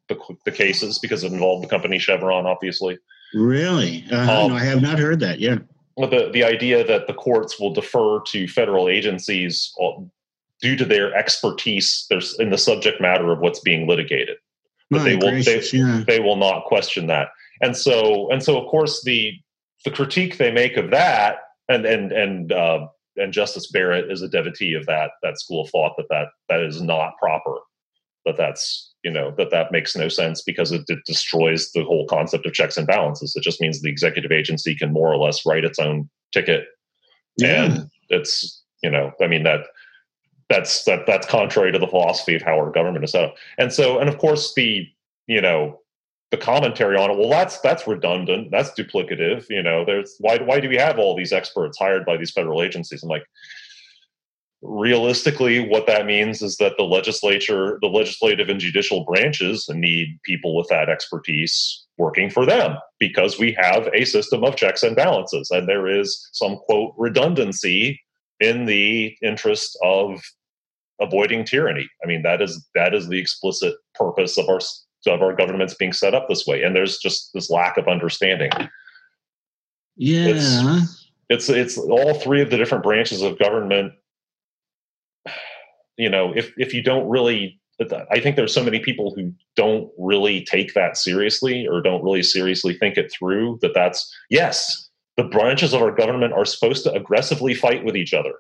the, 0.10 0.18
the 0.46 0.52
cases 0.52 1.00
because 1.00 1.24
it 1.24 1.32
involved 1.32 1.64
the 1.64 1.70
company 1.70 2.00
Chevron, 2.00 2.46
obviously. 2.46 2.98
Really? 3.34 4.06
Uh-huh. 4.12 4.46
Um, 4.46 4.52
no, 4.52 4.58
I 4.58 4.64
have 4.64 4.82
not 4.82 5.00
heard 5.00 5.20
that. 5.22 5.40
Yeah. 5.40 5.60
The 5.98 6.30
the 6.34 6.44
idea 6.44 6.84
that 6.84 7.06
the 7.06 7.14
courts 7.14 7.60
will 7.60 7.72
defer 7.72 8.20
to 8.20 8.48
federal 8.48 8.90
agencies 8.90 9.72
uh, 9.82 10.02
due 10.60 10.76
to 10.76 10.86
their 10.86 11.14
expertise 11.14 12.08
in 12.40 12.50
the 12.50 12.58
subject 12.58 13.00
matter 13.00 13.32
of 13.32 13.40
what's 13.40 13.60
being 13.60 13.88
litigated, 13.88 14.38
but 14.90 15.04
they 15.04 15.16
will 15.16 15.30
gracious, 15.30 15.72
they, 15.72 15.78
yeah. 15.78 16.04
they 16.08 16.20
will 16.20 16.36
not 16.36 16.66
question 16.66 17.06
that. 17.08 17.28
And 17.62 17.78
so 17.78 18.32
and 18.32 18.42
so, 18.42 18.60
of 18.60 18.68
course, 18.70 19.04
the 19.04 19.34
the 19.86 19.92
critique 19.92 20.38
they 20.38 20.52
make 20.52 20.78
of 20.78 20.90
that, 20.90 21.38
and 21.70 21.86
and 21.86 22.12
and 22.12 22.52
uh, 22.52 22.88
and 23.18 23.32
Justice 23.32 23.68
Barrett 23.68 24.12
is 24.12 24.24
a 24.24 24.30
devotee 24.30 24.74
of 24.74 24.88
that 24.88 25.12
that 25.22 25.40
school 25.40 25.64
of 25.64 25.70
thought 25.70 25.94
that 25.98 26.08
that 26.10 26.28
that 26.50 26.62
is 26.62 26.82
not 26.82 27.18
proper, 27.20 27.58
that 28.26 28.36
that's 28.36 28.93
you 29.04 29.12
know 29.12 29.34
that 29.38 29.52
that 29.52 29.72
makes 29.72 29.96
no 29.96 30.08
sense 30.08 30.42
because 30.42 30.72
it, 30.72 30.84
it, 30.88 31.00
destroys 31.06 31.72
the 31.72 31.84
whole 31.84 32.08
concept 32.08 32.46
of 32.46 32.54
checks 32.54 32.78
and 32.78 32.88
balances. 32.88 33.36
It 33.36 33.44
just 33.44 33.62
means 33.62 33.82
the 33.82 33.90
executive 33.90 34.32
agency 34.32 34.76
can 34.76 34.94
more 34.94 35.12
or 35.14 35.18
less 35.18 35.46
write 35.46 35.66
its 35.66 35.80
own 35.80 36.10
ticket. 36.32 36.68
Yeah. 37.38 37.66
and 37.66 37.90
it's 38.10 38.64
you 38.84 38.92
know 38.92 39.12
i 39.22 39.26
mean 39.26 39.42
that 39.42 39.62
that's 40.50 40.84
that 40.84 41.06
that's 41.08 41.26
contrary 41.26 41.72
to 41.72 41.80
the 41.80 41.88
philosophy 41.88 42.36
of 42.36 42.42
how 42.42 42.60
our 42.60 42.72
government 42.72 43.04
is 43.04 43.12
set 43.12 43.24
up. 43.24 43.36
And 43.58 43.72
so 43.74 44.00
and 44.00 44.10
of 44.10 44.18
course 44.18 44.54
the 44.54 44.88
you 45.28 45.42
know 45.42 45.80
the 46.32 46.38
commentary 46.38 46.98
on 46.98 47.12
it 47.12 47.18
well 47.18 47.30
that's 47.30 47.60
that's 47.62 47.88
redundant. 47.88 48.52
That's 48.52 48.72
duplicative. 48.72 49.50
You 49.50 49.64
know 49.64 49.86
there's 49.86 50.16
why 50.20 50.38
why 50.38 50.60
do 50.60 50.70
we 50.70 50.78
have 50.78 51.00
all 51.00 51.16
these 51.16 51.34
experts 51.34 51.78
hired 51.78 52.06
by 52.06 52.18
these 52.18 52.32
federal 52.32 52.62
agencies? 52.62 53.04
I'm 53.04 53.10
like 53.10 53.26
realistically 54.64 55.68
what 55.68 55.86
that 55.88 56.06
means 56.06 56.42
is 56.42 56.56
that 56.58 56.74
the 56.78 56.84
legislature 56.84 57.78
the 57.82 57.88
legislative 57.88 58.48
and 58.48 58.62
judicial 58.62 59.04
branches 59.04 59.70
need 59.70 60.18
people 60.24 60.56
with 60.56 60.68
that 60.70 60.90
expertise 60.90 61.86
working 61.98 62.30
for 62.30 62.46
them 62.46 62.78
because 62.98 63.38
we 63.38 63.52
have 63.52 63.90
a 63.94 64.06
system 64.06 64.44
of 64.44 64.56
checks 64.56 64.82
and 64.82 64.96
balances 64.96 65.52
and 65.52 65.68
there 65.68 65.88
is 65.88 66.30
some 66.32 66.58
quote 66.66 66.94
redundancy 66.98 68.00
in 68.40 68.66
the 68.66 69.16
interest 69.22 69.78
of 69.84 70.22
avoiding 71.02 71.44
tyranny. 71.44 71.88
I 72.04 72.08
mean 72.08 72.24
that 72.24 72.42
is 72.42 72.66
that 72.76 72.94
is 72.94 73.08
the 73.08 73.20
explicit 73.20 73.76
purpose 73.96 74.38
of 74.38 74.48
our 74.48 74.60
of 75.08 75.22
our 75.22 75.36
governments 75.36 75.74
being 75.74 75.94
set 75.94 76.14
up 76.14 76.28
this 76.30 76.48
way. 76.48 76.64
And 76.64 76.76
there's 76.76 76.98
just 76.98 77.32
this 77.34 77.50
lack 77.50 77.78
of 77.78 77.88
understanding. 77.88 78.52
Yeah. 79.96 80.28
it's, 80.28 81.10
it's 81.30 81.50
it's 81.50 81.78
all 81.78 82.14
three 82.14 82.42
of 82.42 82.50
the 82.50 82.58
different 82.58 82.84
branches 82.84 83.22
of 83.22 83.38
government 83.38 83.94
you 85.98 86.10
know, 86.10 86.34
if 86.36 86.54
if 86.58 86.74
you 86.74 86.82
don't 86.82 87.08
really 87.10 87.60
I 88.12 88.20
think 88.20 88.36
there's 88.36 88.54
so 88.54 88.64
many 88.64 88.80
people 88.80 89.14
who 89.16 89.34
don't 89.56 89.90
really 89.98 90.46
take 90.46 90.74
that 90.74 90.96
seriously 90.96 91.68
or 91.68 91.82
don't 91.82 92.04
really 92.04 92.24
seriously 92.24 92.76
think 92.78 92.98
it 92.98 93.12
through 93.12 93.60
that 93.62 93.74
that's 93.74 94.14
yes, 94.30 94.90
the 95.18 95.24
branches 95.24 95.74
of 95.74 95.82
our 95.82 95.92
government 95.92 96.34
are 96.34 96.46
supposed 96.46 96.84
to 96.84 96.94
aggressively 96.94 97.54
fight 97.54 97.84
with 97.84 97.98
each 97.98 98.14
other. 98.14 98.34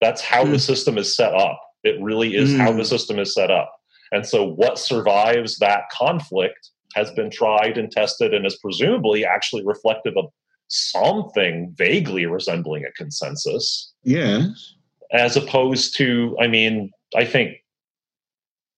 That's 0.00 0.20
how 0.20 0.42
mm. 0.42 0.46
the 0.46 0.52
hmm. 0.52 0.58
system 0.58 0.98
is 0.98 1.16
set 1.16 1.34
up. 1.34 1.60
It 1.82 2.00
really 2.02 2.36
is 2.36 2.52
mm. 2.52 2.58
how 2.58 2.70
the 2.70 2.78
hmm. 2.78 2.84
system 2.84 3.18
is 3.18 3.34
set 3.34 3.50
up. 3.50 3.72
And 4.12 4.26
so 4.26 4.44
what 4.44 4.78
survives 4.78 5.58
that 5.58 5.84
conflict 5.90 6.70
has 6.94 7.10
been 7.12 7.30
tried 7.30 7.78
and 7.78 7.90
tested 7.90 8.34
and 8.34 8.46
is 8.46 8.58
presumably 8.58 9.24
actually 9.24 9.64
reflective 9.64 10.14
of 10.16 10.26
something 10.68 11.72
vaguely 11.76 12.26
resembling 12.26 12.84
a 12.84 12.92
consensus. 12.92 13.92
Yes. 14.02 14.74
As 15.12 15.36
opposed 15.36 15.96
to, 15.98 16.36
I 16.40 16.46
mean, 16.46 16.90
I 17.14 17.24
think 17.24 17.58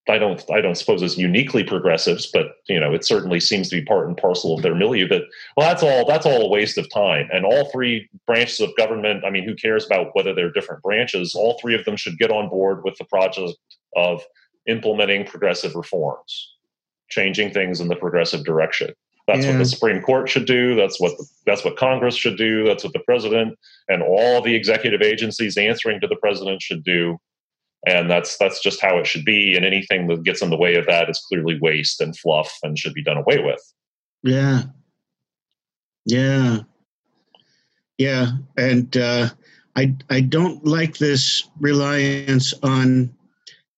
I 0.08 0.18
don't 0.18 0.42
I 0.50 0.60
don't 0.60 0.76
suppose 0.76 1.02
it's 1.02 1.18
uniquely 1.18 1.62
progressives, 1.62 2.26
but 2.26 2.56
you 2.68 2.80
know 2.80 2.94
it 2.94 3.04
certainly 3.04 3.40
seems 3.40 3.68
to 3.68 3.76
be 3.76 3.84
part 3.84 4.08
and 4.08 4.16
parcel 4.16 4.54
of 4.54 4.62
their 4.62 4.74
milieu. 4.74 5.06
That 5.06 5.22
well, 5.56 5.68
that's 5.68 5.82
all 5.82 6.06
that's 6.06 6.26
all 6.26 6.42
a 6.42 6.48
waste 6.48 6.78
of 6.78 6.90
time. 6.90 7.28
And 7.32 7.44
all 7.44 7.70
three 7.70 8.08
branches 8.26 8.60
of 8.60 8.74
government, 8.76 9.24
I 9.24 9.30
mean, 9.30 9.44
who 9.44 9.54
cares 9.54 9.86
about 9.86 10.14
whether 10.14 10.34
they're 10.34 10.52
different 10.52 10.82
branches? 10.82 11.34
All 11.34 11.58
three 11.60 11.74
of 11.74 11.84
them 11.84 11.96
should 11.96 12.18
get 12.18 12.30
on 12.30 12.48
board 12.48 12.84
with 12.84 12.96
the 12.96 13.04
project 13.04 13.56
of 13.96 14.22
implementing 14.66 15.24
progressive 15.26 15.74
reforms, 15.74 16.54
changing 17.10 17.52
things 17.52 17.80
in 17.80 17.88
the 17.88 17.96
progressive 17.96 18.44
direction. 18.44 18.92
That's 19.26 19.44
yeah. 19.44 19.52
what 19.52 19.58
the 19.58 19.66
Supreme 19.66 20.00
Court 20.00 20.28
should 20.28 20.46
do. 20.46 20.74
That's 20.74 20.98
what 20.98 21.18
the, 21.18 21.26
that's 21.44 21.64
what 21.64 21.76
Congress 21.76 22.16
should 22.16 22.38
do. 22.38 22.64
That's 22.64 22.82
what 22.82 22.94
the 22.94 23.00
president 23.00 23.58
and 23.88 24.02
all 24.02 24.40
the 24.40 24.54
executive 24.54 25.02
agencies 25.02 25.58
answering 25.58 26.00
to 26.00 26.06
the 26.06 26.16
president 26.16 26.62
should 26.62 26.82
do 26.82 27.18
and 27.86 28.10
that's 28.10 28.36
that's 28.38 28.60
just 28.60 28.80
how 28.80 28.98
it 28.98 29.06
should 29.06 29.24
be. 29.24 29.56
And 29.56 29.64
anything 29.64 30.08
that 30.08 30.24
gets 30.24 30.42
in 30.42 30.50
the 30.50 30.56
way 30.56 30.74
of 30.76 30.86
that 30.86 31.08
is 31.08 31.24
clearly 31.28 31.58
waste 31.60 32.00
and 32.00 32.16
fluff 32.18 32.52
and 32.62 32.78
should 32.78 32.94
be 32.94 33.02
done 33.02 33.18
away 33.18 33.42
with. 33.42 33.60
Yeah, 34.22 34.62
yeah, 36.04 36.60
yeah, 37.98 38.32
and 38.56 38.96
uh, 38.96 39.28
I 39.76 39.94
I 40.10 40.20
don't 40.20 40.66
like 40.66 40.98
this 40.98 41.48
reliance 41.60 42.52
on 42.62 43.14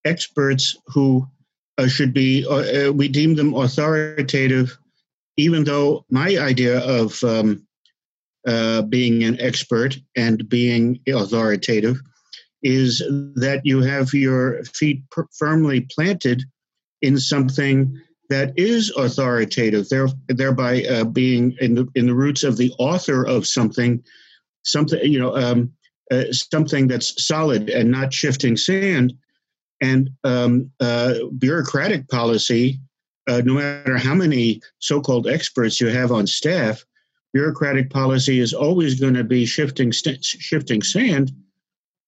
experts 0.05 0.77
who 0.87 1.29
uh, 1.77 1.89
should 1.89 2.15
be 2.15 2.47
uh, 2.47 2.93
we 2.93 3.09
deem 3.09 3.35
them 3.35 3.55
authoritative, 3.55 4.79
even 5.37 5.65
though 5.65 6.05
my 6.11 6.39
idea 6.39 6.79
of 6.81 7.23
um, 7.23 7.67
uh, 8.47 8.83
being 8.83 9.25
an 9.25 9.39
expert 9.41 9.99
and 10.17 10.49
being 10.49 10.99
authoritative 11.07 12.01
is 12.63 12.99
that 13.37 13.61
you 13.65 13.81
have 13.83 14.13
your 14.13 14.63
feet 14.65 15.09
per- 15.11 15.27
firmly 15.39 15.87
planted 15.93 16.43
in 17.03 17.19
something 17.19 18.01
that 18.29 18.53
is 18.57 18.93
authoritative, 18.97 19.89
there, 19.89 20.09
thereby 20.29 20.85
uh, 20.85 21.05
being 21.05 21.57
in 21.61 21.75
the, 21.75 21.89
in 21.95 22.07
the 22.07 22.15
roots 22.15 22.45
of 22.45 22.57
the 22.57 22.73
author 22.79 23.27
of 23.27 23.47
something, 23.47 24.03
something 24.65 25.01
you 25.03 25.19
know, 25.19 25.37
um, 25.37 25.73
uh, 26.11 26.25
something 26.31 26.87
that's 26.87 27.25
solid 27.25 27.69
and 27.71 27.91
not 27.91 28.13
shifting 28.13 28.57
sand. 28.57 29.15
And 29.83 30.11
um, 30.25 30.71
uh, 30.79 31.15
bureaucratic 31.39 32.09
policy, 32.09 32.79
uh, 33.29 33.41
no 33.45 33.55
matter 33.55 33.97
how 33.97 34.15
many 34.15 34.61
so-called 34.79 35.27
experts 35.27 35.81
you 35.81 35.89
have 35.89 36.13
on 36.13 36.27
staff, 36.27 36.85
bureaucratic 37.33 37.91
policy 37.91 38.41
is 38.41 38.53
always 38.53 39.01
going 39.01 39.15
to 39.15 39.25
be 39.25 39.47
shifting 39.47 39.93
st- 39.93 40.25
shifting 40.25 40.83
sand 40.83 41.33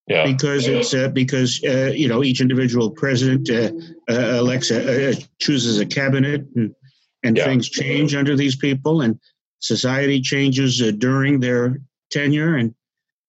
yeah. 0.06 0.24
because 0.24 0.66
it's 0.66 0.94
uh, 0.94 1.08
because 1.08 1.60
uh, 1.64 1.92
you 1.94 2.08
know 2.08 2.22
each 2.22 2.40
individual 2.40 2.90
president 2.90 3.48
uh, 3.50 3.70
uh 4.10 4.38
elects 4.38 4.70
a, 4.70 5.10
uh, 5.10 5.14
chooses 5.38 5.78
a 5.78 5.86
cabinet 5.86 6.44
and 6.56 6.74
and 7.22 7.36
yeah. 7.36 7.44
things 7.44 7.68
change 7.68 8.14
under 8.14 8.36
these 8.36 8.56
people 8.56 9.00
and 9.00 9.18
society 9.60 10.20
changes 10.20 10.82
uh, 10.82 10.90
during 10.98 11.40
their 11.40 11.80
tenure 12.10 12.56
and 12.56 12.74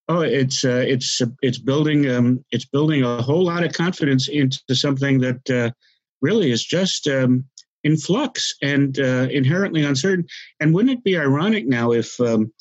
oh 0.10 0.22
it's 0.22 0.64
it's 0.64 1.22
it's 1.42 1.60
building 1.60 2.10
um, 2.10 2.44
it's 2.52 2.66
building 2.66 3.04
a 3.04 3.22
whole 3.22 3.46
lot 3.46 3.64
of 3.64 3.72
confidence 3.74 4.28
into 4.28 4.60
something 4.74 5.20
that 5.20 5.74
really 6.22 6.52
is 6.52 6.64
just 6.64 7.08
um, 7.08 7.46
in 7.84 7.96
flux 7.98 8.54
and 8.62 8.98
inherently 8.98 9.84
uncertain 9.84 10.26
and 10.60 10.74
wouldn't 10.74 10.98
it 10.98 11.04
be 11.04 11.18
ironic 11.18 11.68
now 11.68 11.92
if 11.92 12.20
um, 12.20 12.52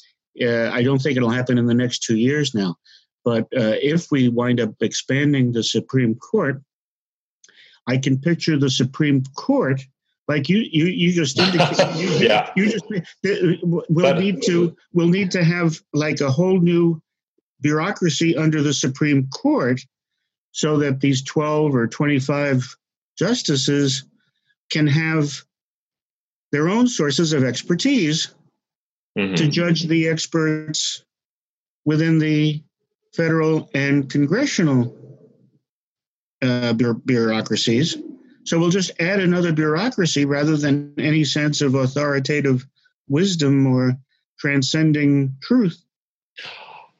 I 0.40 0.82
don't 0.82 1.00
think 1.00 1.16
it'll 1.16 1.30
happen 1.30 1.58
in 1.58 1.66
the 1.66 1.74
next 1.74 2.00
two 2.00 2.16
years 2.16 2.54
now 2.54 2.76
but 3.25 3.45
uh, 3.57 3.77
if 3.81 4.11
we 4.11 4.29
wind 4.29 4.61
up 4.61 4.75
expanding 4.81 5.53
the 5.53 5.62
Supreme 5.62 6.14
Court, 6.16 6.61
I 7.87 7.97
can 7.97 8.18
picture 8.18 8.59
the 8.59 8.70
Supreme 8.70 9.23
Court 9.37 9.81
like 10.29 10.49
you 10.49 10.59
you 10.59 10.87
you 10.87 11.12
just 11.12 11.39
indicated. 11.39 11.89
You, 11.97 12.09
yeah. 12.27 12.51
You 12.57 12.70
just 12.70 12.85
we'll 13.62 14.14
need 14.14 14.43
to 14.45 14.77
we'll 14.93 15.09
need 15.09 15.31
to 15.33 15.45
have 15.45 15.81
like 15.93 16.20
a 16.20 16.31
whole 16.31 16.59
new 16.59 17.03
bureaucracy 17.61 18.37
under 18.37 18.62
the 18.62 18.73
Supreme 18.73 19.29
Court, 19.29 19.81
so 20.53 20.79
that 20.79 21.01
these 21.01 21.23
twelve 21.23 21.75
or 21.75 21.87
twenty 21.87 22.18
five 22.18 22.77
justices 23.18 24.05
can 24.70 24.87
have 24.87 25.43
their 26.51 26.68
own 26.68 26.87
sources 26.87 27.33
of 27.33 27.45
expertise 27.45 28.33
mm-hmm. 29.18 29.35
to 29.35 29.49
judge 29.49 29.85
the 29.85 30.09
experts 30.09 31.05
within 31.85 32.18
the 32.18 32.62
federal 33.12 33.70
and 33.74 34.10
congressional 34.10 34.96
uh, 36.42 36.72
bureaucracies. 36.72 37.96
So 38.44 38.58
we'll 38.58 38.70
just 38.70 38.90
add 39.00 39.20
another 39.20 39.52
bureaucracy 39.52 40.24
rather 40.24 40.56
than 40.56 40.94
any 40.98 41.24
sense 41.24 41.60
of 41.60 41.74
authoritative 41.74 42.66
wisdom 43.08 43.66
or 43.66 43.96
transcending 44.38 45.36
truth. 45.42 45.84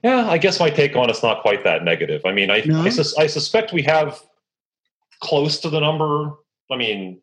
Yeah, 0.04 0.28
I 0.28 0.38
guess 0.38 0.60
my 0.60 0.70
take 0.70 0.96
on 0.96 1.10
it's 1.10 1.22
not 1.22 1.42
quite 1.42 1.64
that 1.64 1.84
negative. 1.84 2.22
I 2.24 2.32
mean, 2.32 2.50
I 2.50 2.62
no? 2.66 2.82
I, 2.82 2.88
sus- 2.88 3.16
I 3.16 3.26
suspect 3.26 3.72
we 3.72 3.82
have 3.82 4.20
close 5.20 5.60
to 5.60 5.70
the 5.70 5.80
number. 5.80 6.32
I 6.70 6.76
mean, 6.76 7.22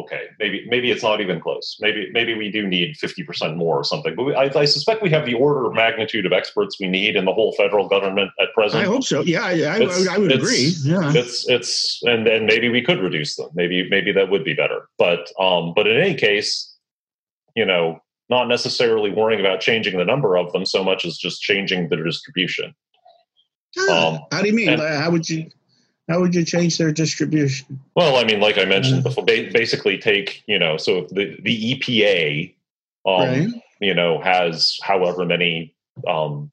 okay, 0.00 0.28
maybe 0.38 0.66
maybe 0.68 0.90
it's 0.90 1.02
not 1.02 1.20
even 1.20 1.40
close. 1.40 1.76
Maybe 1.80 2.10
maybe 2.12 2.34
we 2.34 2.50
do 2.50 2.66
need 2.66 2.96
fifty 2.96 3.22
percent 3.22 3.56
more 3.56 3.76
or 3.76 3.84
something. 3.84 4.14
But 4.14 4.24
we, 4.24 4.34
I, 4.34 4.50
I, 4.54 4.64
suspect 4.64 5.02
we 5.02 5.10
have 5.10 5.26
the 5.26 5.34
order 5.34 5.66
of 5.66 5.74
magnitude 5.74 6.26
of 6.26 6.32
experts 6.32 6.78
we 6.80 6.88
need 6.88 7.16
in 7.16 7.24
the 7.24 7.32
whole 7.32 7.52
federal 7.52 7.88
government 7.88 8.30
at 8.40 8.52
present. 8.54 8.82
I 8.82 8.86
hope 8.86 9.04
so. 9.04 9.22
Yeah, 9.22 9.44
I, 9.44 9.52
I, 9.62 10.06
I 10.12 10.18
would 10.18 10.32
agree. 10.32 10.72
Yeah, 10.82 11.12
it's 11.14 11.48
it's 11.48 12.00
and 12.04 12.26
and 12.26 12.46
maybe 12.46 12.68
we 12.68 12.82
could 12.82 13.00
reduce 13.00 13.36
them. 13.36 13.50
Maybe 13.54 13.88
maybe 13.88 14.12
that 14.12 14.30
would 14.30 14.44
be 14.44 14.54
better. 14.54 14.88
But 14.98 15.30
um, 15.38 15.72
but 15.74 15.86
in 15.86 15.96
any 15.96 16.14
case, 16.14 16.76
you 17.54 17.64
know, 17.64 18.00
not 18.28 18.48
necessarily 18.48 19.10
worrying 19.10 19.40
about 19.40 19.60
changing 19.60 19.98
the 19.98 20.04
number 20.04 20.36
of 20.36 20.52
them 20.52 20.64
so 20.64 20.84
much 20.84 21.04
as 21.04 21.16
just 21.16 21.42
changing 21.42 21.88
the 21.88 21.96
distribution. 21.96 22.74
Ah, 23.78 24.08
um, 24.08 24.20
how 24.32 24.42
do 24.42 24.48
you 24.48 24.54
mean? 24.54 24.68
And, 24.68 24.80
how 24.80 25.10
would 25.10 25.28
you? 25.28 25.50
How 26.10 26.18
would 26.18 26.34
you 26.34 26.44
change 26.44 26.76
their 26.76 26.90
distribution? 26.90 27.78
Well, 27.94 28.16
I 28.16 28.24
mean, 28.24 28.40
like 28.40 28.58
I 28.58 28.64
mentioned 28.64 29.04
before, 29.04 29.24
basically 29.24 29.96
take 29.96 30.42
you 30.48 30.58
know, 30.58 30.76
so 30.76 31.06
the 31.12 31.38
the 31.40 31.74
EPA, 31.74 32.52
um, 33.06 33.28
right. 33.28 33.48
you 33.80 33.94
know, 33.94 34.20
has 34.20 34.76
however 34.82 35.24
many 35.24 35.72
um, 36.08 36.50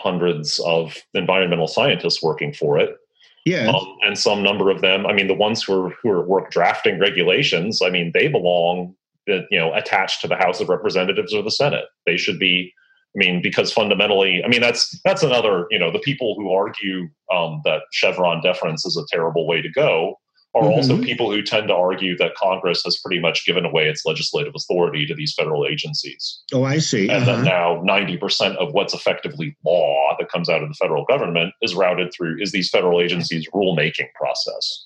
hundreds 0.00 0.58
of 0.58 0.96
environmental 1.14 1.68
scientists 1.68 2.20
working 2.20 2.52
for 2.52 2.80
it. 2.80 2.96
Yeah, 3.44 3.68
um, 3.68 3.96
and 4.02 4.18
some 4.18 4.42
number 4.42 4.70
of 4.70 4.80
them. 4.80 5.06
I 5.06 5.12
mean, 5.12 5.28
the 5.28 5.34
ones 5.34 5.62
who 5.62 5.86
are 5.86 5.90
who 6.02 6.10
are 6.10 6.26
work 6.26 6.50
drafting 6.50 6.98
regulations. 6.98 7.82
I 7.82 7.90
mean, 7.90 8.10
they 8.12 8.26
belong, 8.26 8.96
you 9.28 9.46
know, 9.52 9.72
attached 9.72 10.20
to 10.22 10.26
the 10.26 10.34
House 10.34 10.60
of 10.60 10.68
Representatives 10.68 11.32
or 11.32 11.44
the 11.44 11.52
Senate. 11.52 11.84
They 12.06 12.16
should 12.16 12.40
be 12.40 12.74
I 13.16 13.18
mean, 13.18 13.40
because 13.42 13.72
fundamentally, 13.72 14.42
I 14.44 14.48
mean, 14.48 14.60
that's 14.60 15.00
that's 15.04 15.22
another. 15.22 15.66
You 15.70 15.78
know, 15.78 15.90
the 15.90 16.00
people 16.00 16.34
who 16.36 16.52
argue 16.52 17.08
um, 17.32 17.62
that 17.64 17.82
Chevron 17.92 18.42
deference 18.42 18.84
is 18.84 18.96
a 18.96 19.06
terrible 19.14 19.46
way 19.46 19.62
to 19.62 19.70
go 19.70 20.16
are 20.54 20.62
mm-hmm. 20.62 20.72
also 20.72 21.02
people 21.02 21.30
who 21.30 21.42
tend 21.42 21.68
to 21.68 21.74
argue 21.74 22.16
that 22.16 22.34
Congress 22.34 22.82
has 22.84 22.98
pretty 22.98 23.20
much 23.20 23.44
given 23.44 23.64
away 23.64 23.88
its 23.88 24.04
legislative 24.06 24.54
authority 24.56 25.06
to 25.06 25.14
these 25.14 25.34
federal 25.34 25.66
agencies. 25.66 26.42
Oh, 26.52 26.64
I 26.64 26.78
see. 26.78 27.08
And 27.08 27.22
uh-huh. 27.22 27.36
that 27.36 27.44
now 27.44 27.80
ninety 27.82 28.16
percent 28.16 28.56
of 28.58 28.72
what's 28.72 28.94
effectively 28.94 29.56
law 29.64 30.14
that 30.18 30.30
comes 30.30 30.48
out 30.48 30.62
of 30.62 30.68
the 30.68 30.74
federal 30.74 31.04
government 31.04 31.54
is 31.62 31.74
routed 31.74 32.12
through 32.12 32.36
is 32.40 32.52
these 32.52 32.68
federal 32.68 33.00
agencies' 33.00 33.48
rulemaking 33.54 34.08
process. 34.14 34.85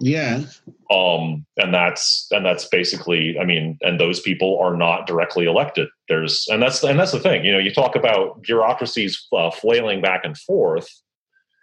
Yeah. 0.00 0.42
Um, 0.90 1.46
and 1.56 1.72
that's 1.72 2.26
and 2.30 2.44
that's 2.44 2.66
basically, 2.68 3.38
I 3.38 3.44
mean, 3.44 3.78
and 3.80 3.98
those 3.98 4.20
people 4.20 4.58
are 4.60 4.76
not 4.76 5.06
directly 5.06 5.46
elected. 5.46 5.88
There's 6.08 6.46
and 6.50 6.62
that's 6.62 6.82
and 6.82 6.98
that's 6.98 7.12
the 7.12 7.20
thing. 7.20 7.44
You 7.44 7.52
know, 7.52 7.58
you 7.58 7.72
talk 7.72 7.96
about 7.96 8.42
bureaucracies 8.42 9.26
uh, 9.32 9.50
flailing 9.50 10.02
back 10.02 10.24
and 10.24 10.36
forth, 10.36 10.88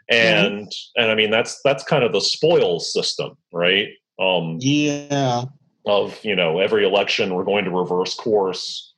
and 0.09 0.67
mm-hmm. 0.67 1.01
and 1.01 1.11
I 1.11 1.15
mean 1.15 1.29
that's 1.29 1.59
that's 1.63 1.83
kind 1.83 2.03
of 2.03 2.13
the 2.13 2.21
spoils 2.21 2.91
system, 2.93 3.37
right? 3.51 3.89
Um, 4.19 4.57
yeah. 4.59 5.45
Of 5.85 6.23
you 6.23 6.35
know, 6.35 6.59
every 6.59 6.85
election 6.85 7.33
we're 7.33 7.43
going 7.43 7.65
to 7.65 7.71
reverse 7.71 8.13
course, 8.15 8.93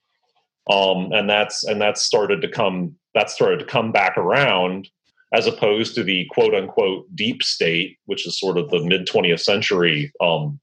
um, 0.69 1.11
and 1.13 1.29
that's 1.29 1.63
and 1.63 1.81
that's 1.81 2.03
started 2.03 2.41
to 2.41 2.49
come 2.49 2.95
that 3.15 3.29
started 3.29 3.59
to 3.59 3.65
come 3.65 3.91
back 3.91 4.17
around 4.17 4.89
as 5.33 5.47
opposed 5.47 5.95
to 5.95 6.03
the 6.03 6.25
quote 6.31 6.53
unquote 6.53 7.05
deep 7.15 7.43
state, 7.43 7.97
which 8.05 8.25
is 8.25 8.39
sort 8.39 8.57
of 8.57 8.69
the 8.69 8.83
mid 8.83 9.07
20th 9.07 9.41
century 9.41 10.11
um, 10.21 10.59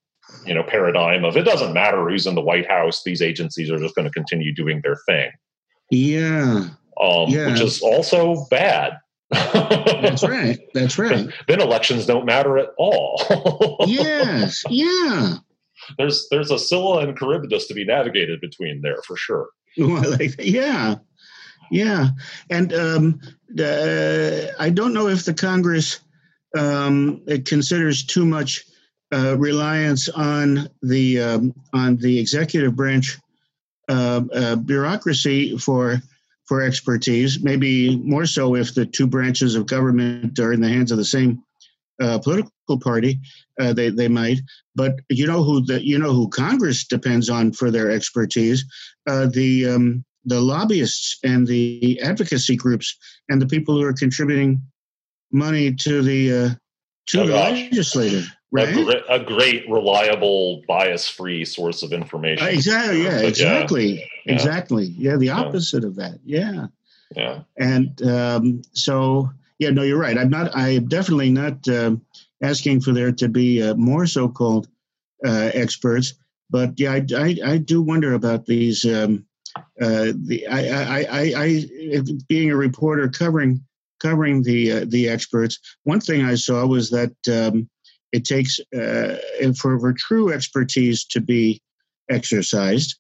you 0.46 0.54
know 0.54 0.62
paradigm 0.62 1.24
of 1.24 1.36
it 1.36 1.42
doesn't 1.42 1.72
matter 1.72 2.08
who's 2.08 2.26
in 2.26 2.34
the 2.34 2.40
White 2.40 2.68
House; 2.68 3.02
these 3.04 3.20
agencies 3.20 3.70
are 3.70 3.78
just 3.78 3.94
going 3.94 4.06
to 4.06 4.12
continue 4.12 4.54
doing 4.54 4.80
their 4.82 4.96
thing. 5.06 5.30
Yeah. 5.90 6.68
Um, 7.00 7.28
yeah. 7.28 7.50
which 7.50 7.60
is 7.60 7.80
also 7.82 8.46
bad. 8.50 8.92
That's 9.30 10.22
right. 10.28 10.58
That's 10.74 10.98
right. 10.98 11.28
then 11.48 11.60
elections 11.60 12.06
don't 12.06 12.26
matter 12.26 12.58
at 12.58 12.70
all. 12.78 13.20
yes. 13.86 14.62
Yeah. 14.70 15.36
There's 15.98 16.28
there's 16.30 16.50
a 16.50 16.58
Scylla 16.58 17.00
and 17.00 17.16
Charybdis 17.16 17.66
to 17.66 17.74
be 17.74 17.84
navigated 17.84 18.40
between 18.40 18.82
there 18.82 19.02
for 19.06 19.16
sure. 19.16 19.48
Well, 19.78 20.10
like, 20.10 20.34
yeah. 20.38 20.96
Yeah, 21.70 22.08
and 22.50 22.72
um, 22.74 23.20
uh, 23.58 24.46
I 24.58 24.70
don't 24.70 24.92
know 24.92 25.08
if 25.08 25.24
the 25.24 25.34
Congress 25.34 26.00
um, 26.56 27.22
considers 27.44 28.04
too 28.04 28.24
much 28.24 28.64
uh, 29.12 29.36
reliance 29.38 30.08
on 30.08 30.68
the 30.82 31.20
um, 31.20 31.54
on 31.72 31.96
the 31.96 32.18
executive 32.18 32.74
branch 32.74 33.18
uh, 33.88 34.22
uh, 34.34 34.56
bureaucracy 34.56 35.56
for 35.58 36.02
for 36.46 36.62
expertise. 36.62 37.40
Maybe 37.40 37.96
more 37.96 38.26
so 38.26 38.56
if 38.56 38.74
the 38.74 38.86
two 38.86 39.06
branches 39.06 39.54
of 39.54 39.66
government 39.66 40.38
are 40.40 40.52
in 40.52 40.60
the 40.60 40.68
hands 40.68 40.90
of 40.90 40.98
the 40.98 41.04
same 41.04 41.42
uh, 42.00 42.18
political 42.18 42.80
party. 42.82 43.20
Uh, 43.60 43.72
they 43.72 43.90
they 43.90 44.08
might, 44.08 44.40
but 44.74 44.94
you 45.08 45.26
know 45.26 45.42
who 45.42 45.60
the 45.64 45.84
you 45.84 45.98
know 45.98 46.12
who 46.12 46.28
Congress 46.28 46.84
depends 46.84 47.28
on 47.28 47.52
for 47.52 47.70
their 47.70 47.90
expertise. 47.90 48.64
the 49.06 49.66
um, 49.68 50.04
the 50.24 50.40
lobbyists 50.40 51.18
and 51.24 51.46
the 51.46 52.00
advocacy 52.02 52.56
groups 52.56 52.96
and 53.28 53.40
the 53.40 53.46
people 53.46 53.74
who 53.76 53.82
are 53.84 53.92
contributing 53.92 54.60
money 55.32 55.72
to 55.74 56.02
the 56.02 56.32
uh, 56.32 56.48
to 57.06 57.20
Oh, 57.22 57.26
the 57.26 57.32
gosh. 57.32 57.50
legislator, 57.50 58.22
right? 58.52 58.68
A, 58.68 58.84
gre- 58.84 59.12
a 59.12 59.18
great, 59.24 59.68
reliable, 59.68 60.62
bias-free 60.68 61.44
source 61.44 61.82
of 61.82 61.92
information. 61.92 62.46
Uh, 62.46 62.50
exactly. 62.50 63.02
Yeah. 63.02 63.16
But 63.16 63.24
Exactly. 63.28 63.94
yeah. 64.26 64.32
Exactly. 64.34 64.84
Yeah. 64.98 65.16
The 65.16 65.30
opposite 65.30 65.84
of 65.84 65.96
that. 65.96 66.18
Yeah. 66.24 66.66
yeah. 67.16 67.40
And 67.58 68.00
um, 68.02 68.62
so, 68.72 69.30
yeah, 69.58 69.70
no, 69.70 69.82
you're 69.82 69.98
right. 69.98 70.16
I'm 70.18 70.30
not. 70.30 70.54
I'm 70.56 70.86
definitely 70.88 71.30
not 71.30 71.66
um 71.68 72.02
asking 72.42 72.80
for 72.80 72.92
there 72.92 73.12
to 73.12 73.28
be 73.28 73.62
uh, 73.62 73.74
more 73.74 74.06
so-called 74.06 74.68
uh, 75.26 75.50
experts. 75.54 76.14
But 76.50 76.78
yeah, 76.78 76.92
I, 76.92 77.06
I, 77.16 77.36
I 77.52 77.56
do 77.58 77.82
wonder 77.82 78.14
about 78.14 78.46
these. 78.46 78.84
Um, 78.84 79.26
uh, 79.56 80.12
the 80.26 80.46
I, 80.48 80.68
I, 80.68 81.06
I, 81.10 81.32
I, 81.36 82.02
being 82.28 82.50
a 82.50 82.56
reporter 82.56 83.08
covering 83.08 83.64
covering 84.00 84.42
the 84.42 84.72
uh, 84.72 84.84
the 84.88 85.08
experts. 85.08 85.58
One 85.84 86.00
thing 86.00 86.24
I 86.24 86.34
saw 86.34 86.66
was 86.66 86.90
that 86.90 87.14
um, 87.28 87.68
it 88.12 88.24
takes 88.24 88.58
uh, 88.76 89.16
for, 89.58 89.78
for 89.78 89.92
true 89.92 90.32
expertise 90.32 91.04
to 91.06 91.20
be 91.20 91.62
exercised. 92.10 92.98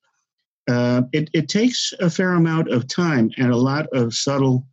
Uh, 0.68 1.02
it, 1.12 1.28
it 1.32 1.48
takes 1.48 1.92
a 1.98 2.08
fair 2.08 2.34
amount 2.34 2.70
of 2.70 2.86
time 2.86 3.30
and 3.38 3.50
a 3.50 3.56
lot 3.56 3.86
of 3.92 4.14
subtle 4.14 4.66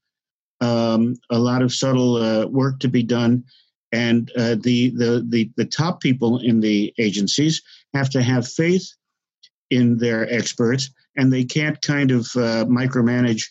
um, 0.61 1.15
a 1.29 1.39
lot 1.39 1.61
of 1.61 1.73
subtle 1.73 2.17
uh, 2.17 2.45
work 2.47 2.79
to 2.79 2.87
be 2.87 3.03
done, 3.03 3.43
and 3.91 4.31
the, 4.35 4.89
the 4.89 5.25
the 5.29 5.51
the 5.55 5.65
top 5.65 6.01
people 6.01 6.39
in 6.39 6.59
the 6.59 6.93
agencies 6.97 7.61
have 7.93 8.09
to 8.09 8.21
have 8.21 8.47
faith 8.47 8.91
in 9.69 9.97
their 9.97 10.31
experts, 10.31 10.91
and 11.15 11.31
they 11.31 11.43
can't 11.43 11.81
kind 11.81 12.11
of 12.11 12.21
uh, 12.35 12.65
micromanage 12.65 13.43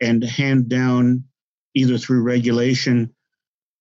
and 0.00 0.22
hand 0.24 0.68
down 0.68 1.24
either 1.74 1.98
through 1.98 2.22
regulation 2.22 3.14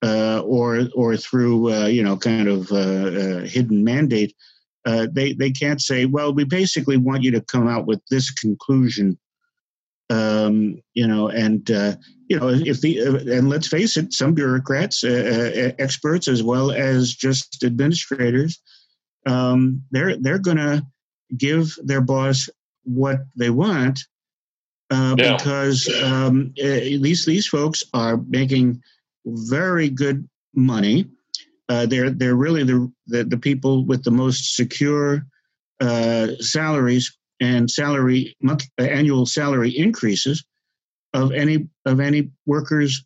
uh, 0.03 0.41
or 0.45 0.88
or 0.95 1.17
through 1.17 1.73
uh, 1.73 1.86
you 1.88 2.03
know 2.03 2.17
kind 2.17 2.47
of 2.47 2.71
uh, 2.71 2.75
uh, 2.75 3.39
hidden 3.41 3.84
mandate. 3.84 4.36
Uh, 4.86 5.07
they 5.11 5.34
they 5.34 5.51
can't 5.51 5.82
say, 5.82 6.05
well, 6.05 6.34
we 6.34 6.43
basically 6.43 6.97
want 6.97 7.23
you 7.23 7.32
to 7.32 7.41
come 7.41 7.67
out 7.67 7.86
with 7.86 8.01
this 8.09 8.32
conclusion 8.32 9.17
um, 10.11 10.82
you 10.95 11.05
know, 11.05 11.30
and 11.30 11.69
you 11.69 12.39
know, 12.39 12.49
if 12.49 12.82
the 12.82 12.99
and 12.99 13.47
let's 13.47 13.67
face 13.67 13.95
it, 13.95 14.11
some 14.11 14.34
bureaucrats, 14.34 15.03
experts, 15.03 16.27
as 16.27 16.41
well 16.41 16.71
as 16.71 17.13
just 17.13 17.63
administrators, 17.63 18.59
um, 19.27 19.84
they're 19.91 20.17
they're 20.17 20.39
to 20.57 20.84
give 21.38 21.75
their 21.84 22.01
boss 22.01 22.49
what 22.84 23.19
they 23.36 23.49
want 23.49 23.99
uh, 24.89 25.15
Yeah. 25.17 25.38
because 25.38 25.88
um, 26.03 26.53
uh, 26.59 26.63
these 26.63 27.25
these 27.25 27.47
folks 27.47 27.84
are 27.93 28.17
making 28.27 28.82
very 29.25 29.89
good 29.89 30.27
money. 30.55 31.05
Uh, 31.67 31.86
they're 31.86 32.09
they're 32.09 32.36
really 32.36 32.63
the, 32.63 32.91
the 33.07 33.23
the 33.23 33.38
people 33.38 33.86
with 33.86 34.03
the 34.03 34.11
most 34.11 34.55
secure 34.55 35.25
uh, 35.80 36.27
salaries 36.39 37.15
and 37.39 37.69
salary 37.69 38.36
month, 38.41 38.65
uh, 38.80 38.84
annual 38.84 39.25
salary 39.25 39.69
increases 39.77 40.43
of 41.13 41.32
any 41.32 41.67
of 41.86 41.99
any 41.99 42.32
workers 42.45 43.05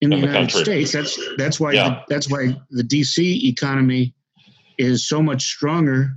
in 0.00 0.10
the, 0.10 0.16
In 0.16 0.20
the 0.22 0.26
United 0.28 0.52
country. 0.52 0.84
States. 0.84 0.92
That's 0.92 1.36
that's 1.38 1.58
why 1.58 1.72
Yeah. 1.72 1.88
the, 1.88 2.14
that's 2.14 2.30
why 2.30 2.56
the 2.70 2.82
DC 2.84 3.44
economy 3.44 4.14
is 4.76 5.08
so 5.08 5.22
much 5.22 5.42
stronger 5.44 6.16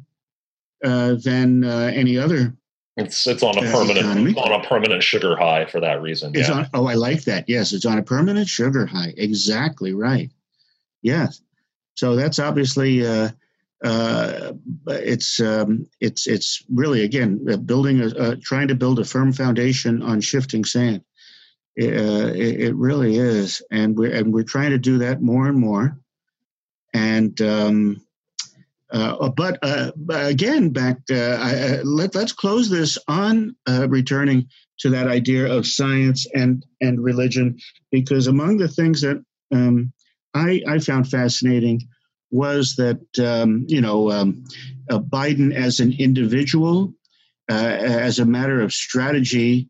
than 0.81 1.63
uh, 1.63 1.91
any 1.93 2.17
other. 2.17 2.55
It's 2.97 3.25
it's 3.25 3.41
on 3.41 3.57
a 3.57 3.61
Uh, 3.61 3.71
permanent 3.71 3.99
economy. 3.99 4.33
on 4.35 4.51
a 4.59 4.67
permanent 4.67 5.01
sugar 5.01 5.35
high 5.35 5.65
for 5.65 5.79
that 5.79 6.01
reason. 6.01 6.33
It's 6.35 6.49
yeah. 6.49 6.55
on. 6.55 6.69
Oh, 6.73 6.87
I 6.87 6.95
like 6.95 7.23
that. 7.23 7.47
Yes, 7.47 7.71
it's 7.73 7.85
on 7.85 7.97
a 7.97 8.03
permanent 8.03 8.47
sugar 8.47 8.85
high. 8.85 9.13
Exactly 9.17 9.93
right. 9.93 10.29
Yes. 11.01 11.41
So 11.95 12.15
that's 12.15 12.39
obviously. 12.39 13.05
Uh, 13.05 13.29
uh, 13.83 14.53
it's 14.87 15.39
um, 15.39 15.87
it's 15.99 16.27
it's 16.27 16.63
really 16.71 17.03
again 17.03 17.43
uh, 17.51 17.57
building 17.57 18.01
a 18.01 18.07
uh, 18.09 18.35
trying 18.39 18.67
to 18.67 18.75
build 18.75 18.99
a 18.99 19.03
firm 19.03 19.33
foundation 19.33 20.03
on 20.03 20.21
shifting 20.21 20.63
sand. 20.63 21.01
Uh, 21.81 22.29
it, 22.35 22.61
it 22.61 22.75
really 22.75 23.15
is, 23.17 23.59
and 23.71 23.97
we're 23.97 24.13
and 24.13 24.31
we're 24.31 24.43
trying 24.43 24.69
to 24.69 24.77
do 24.77 24.99
that 24.99 25.21
more 25.21 25.47
and 25.47 25.57
more. 25.57 25.97
And 26.93 27.41
um, 27.41 28.05
uh, 28.91 29.29
but, 29.29 29.57
uh, 29.61 29.91
again, 30.09 30.69
back 30.69 30.97
uh, 31.09 31.15
I, 31.15 31.51
I, 31.51 31.81
let 31.83 32.13
let's 32.13 32.33
close 32.33 32.69
this 32.69 32.97
on 33.07 33.55
uh, 33.67 33.87
returning 33.89 34.47
to 34.79 34.89
that 34.89 35.07
idea 35.07 35.51
of 35.51 35.65
science 35.65 36.27
and 36.33 36.65
and 36.81 37.01
religion, 37.01 37.57
because 37.91 38.27
among 38.27 38.57
the 38.57 38.67
things 38.67 39.01
that 39.01 39.23
um, 39.51 39.93
I 40.33 40.61
I 40.67 40.79
found 40.79 41.09
fascinating 41.09 41.87
was 42.31 42.75
that 42.75 42.99
um, 43.19 43.65
you 43.67 43.79
know 43.79 44.11
um, 44.11 44.43
uh, 44.89 44.99
Biden 44.99 45.53
as 45.53 45.79
an 45.79 45.93
individual, 45.97 46.93
uh, 47.49 47.53
as 47.53 48.19
a 48.19 48.25
matter 48.25 48.61
of 48.61 48.73
strategy, 48.73 49.69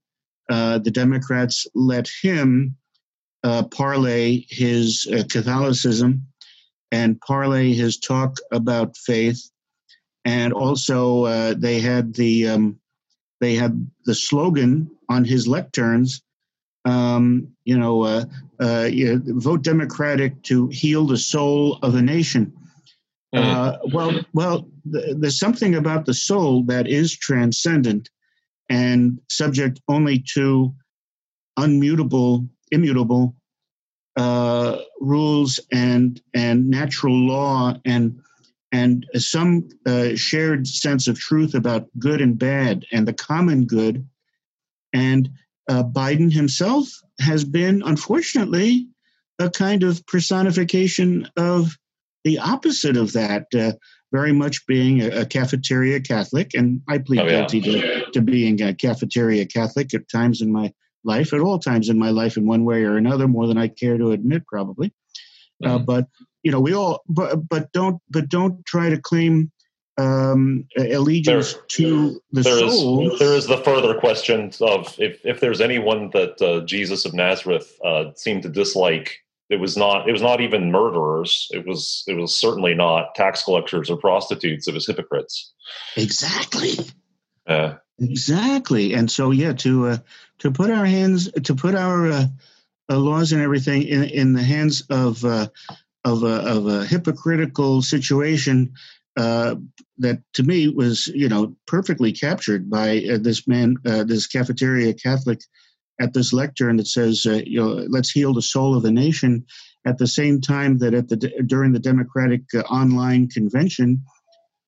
uh, 0.50 0.80
the 0.80 0.92
Democrats 0.92 1.68
let 1.76 2.10
him 2.22 2.76
uh, 3.44 3.64
parlay 3.64 4.46
his 4.50 5.08
uh, 5.14 5.24
Catholicism 5.30 6.28
and 6.92 7.20
parlay 7.22 7.74
his 7.74 7.98
talk 7.98 8.38
about 8.52 8.98
faith, 8.98 9.50
and 10.26 10.54
also 10.54 11.26
uh, 11.26 11.54
they 11.58 11.80
had 11.80 12.14
the 12.14 12.48
um, 12.48 12.80
they 13.39 13.56
had 13.56 13.89
the 14.06 14.16
slogan 14.16 14.89
on 15.10 15.26
his 15.26 15.48
lecterns. 15.48 16.22
Um, 16.86 17.48
you 17.64 17.78
know, 17.78 18.04
uh, 18.04 18.26
uh, 18.60 18.89
you 18.92 19.22
vote 19.39 19.62
Democratic 19.62 20.42
to 20.44 20.68
heal 20.70 21.06
the 21.06 21.18
soul 21.18 21.78
of 21.84 21.96
a 21.96 22.02
nation. 22.02 22.54
Mhm. 23.34 23.39
Uh, 23.39 23.78
well, 23.94 24.20
well, 24.34 24.70
th- 24.92 25.16
there's 25.18 25.39
something 25.39 25.76
about 25.76 26.06
the 26.06 26.14
soul 26.14 26.64
that 26.64 26.88
is 26.88 27.16
transcendent 27.16 28.10
and 28.70 29.20
subject 29.30 29.80
only 29.88 30.20
to 30.34 30.74
unmutable, 31.58 32.48
immutable 32.72 33.36
uh, 34.18 34.78
rules 34.99 35.59
and 35.72 36.22
and 36.34 36.70
natural 36.70 37.16
law 37.16 37.74
and 37.86 38.20
and 38.72 39.05
some 39.16 39.68
uh, 39.86 40.16
shared 40.16 40.68
sense 40.68 41.07
of 41.07 41.20
truth 41.20 41.53
about 41.55 41.88
good 41.99 42.22
and 42.22 42.38
bad 42.39 42.86
and 42.91 43.07
the 43.07 43.14
common 43.14 43.66
good. 43.66 44.07
And 44.93 45.30
uh, 45.70 45.84
Biden 45.84 46.32
himself 46.32 46.88
has 47.20 47.43
been, 47.43 47.82
unfortunately, 47.84 48.88
a 49.39 49.49
kind 49.49 49.84
of 49.84 50.05
personification 50.07 51.28
of 51.36 51.78
the 52.24 52.39
opposite 52.39 52.95
of 52.95 53.12
that, 53.14 53.47
uh, 53.53 53.74
very 54.14 54.32
much 54.32 54.66
being 54.68 55.01
a, 55.01 55.22
a 55.22 55.26
cafeteria 55.26 55.99
Catholic. 55.99 56.53
And 56.53 56.82
I 56.88 56.97
plead 56.99 57.20
Oh, 57.22 57.26
yeah. 57.26 57.39
guilty 57.39 57.62
to, 57.62 58.12
to 58.12 58.22
being 58.22 58.62
a 58.62 58.74
cafeteria 58.74 59.45
Catholic 59.45 59.93
at 59.93 60.07
times 60.09 60.41
in 60.41 60.51
my 60.51 60.72
life, 61.04 61.34
at 61.34 61.39
all 61.41 61.60
times 61.60 61.89
in 61.89 61.97
my 61.99 62.10
life, 62.10 62.38
in 62.38 62.45
one 62.45 62.66
way 62.66 62.84
or 62.84 62.97
another, 62.97 63.28
more 63.28 63.47
than 63.47 63.58
I 63.58 63.68
care 63.68 63.97
to 63.97 64.12
admit, 64.12 64.45
probably. 64.47 64.93
Uh, 65.64 65.80
Mhm. 65.80 65.86
but 65.86 66.08
you 66.43 66.52
know, 66.52 66.60
we 66.60 66.74
all, 66.74 67.04
but 67.08 67.47
but 67.47 67.72
don't, 67.72 68.02
but 68.10 68.28
don't 68.30 68.66
try 68.66 68.89
to 68.89 68.97
claim 68.99 69.52
um, 69.97 70.66
allegiance 70.78 71.54
There- 71.54 71.62
to 71.68 72.22
the 72.32 72.41
There 72.41 72.66
is 72.66 72.80
soul. 72.80 73.16
there 73.20 73.36
is 73.36 73.45
the 73.45 73.58
further 73.58 73.93
question 73.99 74.52
of 74.62 74.95
if, 74.97 75.24
if 75.26 75.39
there's 75.39 75.62
anyone 75.62 76.10
that 76.12 76.41
uh, 76.41 76.66
Jesus 76.66 77.06
of 77.06 77.14
Nazareth 77.14 77.78
uh, 77.86 78.06
seemed 78.16 78.41
to 78.43 78.49
dislike. 78.49 79.18
It 79.52 79.60
was 79.60 79.76
not. 79.76 80.08
It 80.08 80.14
was 80.14 80.22
not 80.22 80.39
even 80.39 80.72
murderers. 80.72 81.49
It 81.52 81.68
was. 81.68 82.04
It 82.08 82.14
was 82.14 82.39
certainly 82.39 82.74
not 82.74 83.14
tax 83.16 83.43
collectors 83.43 83.89
or 83.89 83.97
prostitutes. 83.97 84.66
It 84.68 84.74
was 84.74 84.88
hypocrites. 84.88 85.52
Exactly. 85.97 86.72
Uh, 87.45 87.74
Exactly, 88.02 88.93
and 88.93 89.12
so 89.12 89.30
yeah, 89.32 89.54
to 89.54 89.88
uh, 89.89 89.97
to 90.39 90.49
put 90.52 90.72
our 90.72 90.86
hands, 90.86 91.32
to 91.43 91.54
put 91.56 91.76
our 91.76 92.08
uh, 92.12 92.26
uh, 92.89 92.97
laws 92.97 93.32
and 93.32 93.41
everything 93.41 93.84
in 93.84 94.04
in 94.06 94.34
the 94.34 94.41
hands 94.43 94.82
of 94.89 95.24
uh, 95.24 95.47
of 96.04 96.24
a 96.24 96.36
of 96.47 96.68
a 96.68 96.86
hypocritical 96.86 97.82
situation 97.84 98.74
uh, 99.18 99.56
that 99.99 100.22
to 100.34 100.43
me 100.43 100.68
was 100.70 101.08
you 101.08 101.30
know 101.30 101.56
perfectly 101.68 102.12
captured 102.12 102.70
by 102.70 103.04
uh, 103.12 103.20
this 103.20 103.47
man, 103.47 103.78
uh, 103.86 104.04
this 104.04 104.28
cafeteria 104.28 104.93
Catholic 104.95 105.41
at 105.99 106.14
this 106.14 106.34
lectern 106.34 106.78
that 106.78 106.88
says 106.88 107.26
uh, 107.28 107.41
you 107.45 107.62
know 107.62 107.86
let's 107.89 108.12
heal 108.12 108.34
the 108.34 108.41
soul 108.41 108.76
of 108.76 108.84
the 108.84 108.91
nation. 108.91 109.45
At 109.86 109.97
the 109.99 110.08
same 110.08 110.41
time 110.41 110.80
that 110.80 110.93
at 110.95 111.10
the 111.10 111.18
during 111.45 111.74
the 111.74 111.80
Democratic 111.80 112.43
uh, 112.56 112.60
online 112.62 113.30
convention, 113.30 114.04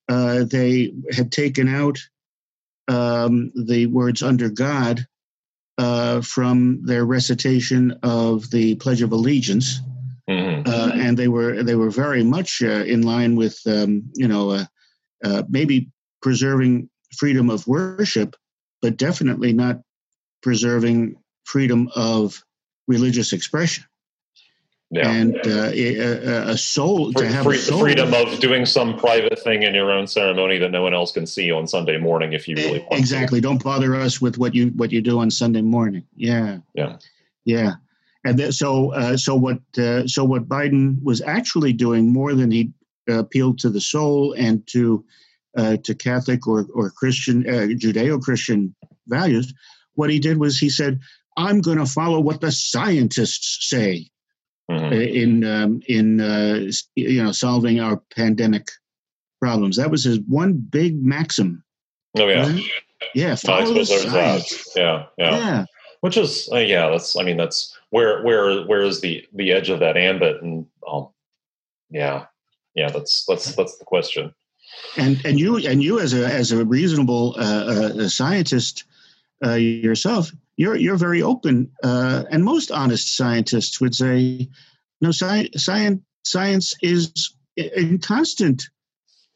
uh, 0.09 0.43
they 0.45 0.93
had 1.11 1.31
taken 1.31 1.67
out 1.67 1.97
um, 2.87 3.51
the 3.55 3.87
words 3.87 4.21
under 4.21 4.49
God 4.49 5.05
uh, 5.77 6.21
from 6.21 6.85
their 6.85 7.05
recitation 7.05 7.99
of 8.03 8.49
the 8.51 8.75
Pledge 8.75 9.01
of 9.01 9.11
Allegiance, 9.11 9.81
mhm. 10.29 10.67
uh, 10.67 10.91
and 10.93 11.17
they 11.17 11.27
were 11.27 11.63
they 11.63 11.75
were 11.75 11.89
very 11.89 12.23
much 12.23 12.61
uh, 12.61 12.83
in 12.85 13.01
line 13.01 13.35
with 13.35 13.59
um, 13.65 14.03
you 14.13 14.27
know 14.27 14.51
uh, 14.51 14.65
uh, 15.23 15.43
maybe 15.49 15.89
preserving 16.21 16.89
freedom 17.17 17.49
of 17.49 17.67
worship, 17.67 18.35
but 18.81 18.97
definitely 18.97 19.53
not 19.53 19.79
preserving 20.41 21.15
freedom 21.45 21.89
of 21.95 22.43
religious 22.87 23.33
expression. 23.33 23.83
Yeah. 24.93 25.09
and 25.11 25.35
uh, 25.47 25.71
a, 25.73 26.51
a, 26.51 26.57
soul 26.57 27.11
Free, 27.11 27.27
to 27.27 27.33
have 27.33 27.43
free, 27.43 27.57
soul. 27.57 27.79
freedom 27.79 28.13
of 28.13 28.39
doing 28.39 28.65
some 28.65 28.97
private 28.97 29.39
thing 29.39 29.63
in 29.63 29.73
your 29.73 29.91
own 29.91 30.07
ceremony 30.07 30.57
that 30.59 30.69
no 30.69 30.83
one 30.83 30.93
else 30.93 31.11
can 31.11 31.25
see 31.25 31.51
on 31.51 31.67
Sunday 31.67 31.97
morning 31.97 32.33
if 32.33 32.47
you 32.47 32.55
really 32.55 32.79
want 32.79 32.93
exactly. 32.93 33.39
To. 33.39 33.47
Don't 33.47 33.63
bother 33.63 33.95
us 33.95 34.21
with 34.21 34.37
what 34.37 34.53
you 34.53 34.67
what 34.69 34.91
you 34.91 35.01
do 35.01 35.19
on 35.19 35.31
Sunday 35.31 35.61
morning. 35.61 36.03
Yeah, 36.15 36.59
yeah, 36.73 36.97
yeah. 37.45 37.73
And 38.23 38.37
th- 38.37 38.53
so 38.53 38.93
uh, 38.93 39.17
so 39.17 39.35
what 39.35 39.59
uh, 39.77 40.07
so 40.07 40.23
what 40.23 40.47
Biden 40.47 41.01
was 41.03 41.21
actually 41.21 41.73
doing 41.73 42.11
more 42.11 42.33
than 42.33 42.51
he 42.51 42.71
appealed 43.09 43.59
to 43.59 43.69
the 43.69 43.81
soul 43.81 44.33
and 44.37 44.65
to 44.67 45.03
uh, 45.57 45.77
to 45.77 45.95
Catholic 45.95 46.47
or 46.47 46.67
or 46.73 46.91
Christian 46.91 47.47
uh, 47.47 47.67
Judeo 47.75 48.21
Christian 48.21 48.75
values. 49.07 49.53
What 49.95 50.09
he 50.09 50.19
did 50.19 50.37
was 50.37 50.57
he 50.57 50.69
said, 50.69 50.99
"I'm 51.35 51.61
going 51.61 51.79
to 51.79 51.85
follow 51.85 52.19
what 52.19 52.41
the 52.41 52.51
scientists 52.51 53.69
say." 53.69 54.09
Mm-hmm. 54.69 54.93
in 54.93 55.43
um, 55.43 55.81
in 55.87 56.21
uh, 56.21 56.71
you 56.95 57.23
know 57.23 57.31
solving 57.31 57.79
our 57.79 57.97
pandemic 58.15 58.69
problems. 59.41 59.77
That 59.77 59.91
was 59.91 60.03
his 60.03 60.19
one 60.21 60.53
big 60.53 61.03
maxim. 61.03 61.63
Oh 62.17 62.27
yeah, 62.27 62.49
right? 62.49 62.63
yeah. 63.13 63.35
Follow 63.35 63.73
the 63.73 63.85
science. 63.85 64.73
Yeah, 64.75 65.05
yeah, 65.17 65.37
yeah. 65.37 65.65
Which 66.01 66.17
is 66.17 66.49
uh, 66.51 66.57
yeah, 66.57 66.89
that's 66.89 67.17
I 67.17 67.23
mean 67.23 67.37
that's 67.37 67.77
where 67.89 68.23
where 68.23 68.63
where 68.63 68.81
is 68.81 69.01
the 69.01 69.25
the 69.33 69.51
edge 69.51 69.69
of 69.69 69.79
that 69.79 69.97
ambit 69.97 70.41
and 70.41 70.65
um 70.87 71.09
yeah 71.89 72.25
yeah 72.75 72.89
that's 72.89 73.25
that's 73.25 73.55
that's 73.55 73.77
the 73.77 73.85
question. 73.85 74.33
And 74.97 75.23
and 75.25 75.39
you 75.39 75.57
and 75.57 75.83
you 75.83 75.99
as 75.99 76.13
a 76.13 76.25
as 76.25 76.51
a 76.51 76.65
reasonable 76.65 77.35
uh, 77.37 78.01
uh, 78.01 78.07
scientist 78.09 78.85
uh, 79.45 79.53
yourself, 79.53 80.31
you're 80.57 80.75
you're 80.75 80.97
very 80.97 81.21
open, 81.21 81.71
uh, 81.83 82.23
and 82.29 82.43
most 82.43 82.71
honest 82.71 83.15
scientists 83.15 83.81
would 83.81 83.95
say, 83.95 84.49
no, 85.01 85.09
sci- 85.09 85.49
science 85.55 86.01
science 86.23 86.73
is 86.81 87.35
in 87.55 87.99
constant 87.99 88.63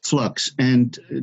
flux 0.02 0.50
and 0.58 0.98
uh, 1.14 1.20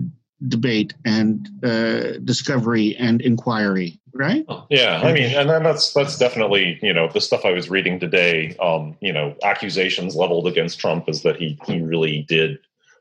debate 0.47 0.93
and 1.05 1.47
uh, 1.63 2.17
discovery 2.19 2.95
and 2.97 3.21
inquiry, 3.21 3.99
right? 4.13 4.45
Yeah, 4.69 5.01
I 5.01 5.13
mean, 5.13 5.31
and 5.35 5.49
then 5.49 5.63
that's 5.63 5.93
that's 5.93 6.17
definitely 6.17 6.77
you 6.81 6.93
know 6.93 7.07
the 7.07 7.21
stuff 7.21 7.45
I 7.45 7.51
was 7.51 7.69
reading 7.69 7.99
today. 7.99 8.55
Um, 8.57 8.97
you 9.01 9.13
know, 9.13 9.35
accusations 9.43 10.15
leveled 10.15 10.47
against 10.47 10.79
Trump 10.79 11.07
is 11.09 11.23
that 11.23 11.37
he 11.37 11.57
he 11.65 11.81
really 11.81 12.25
did 12.27 12.59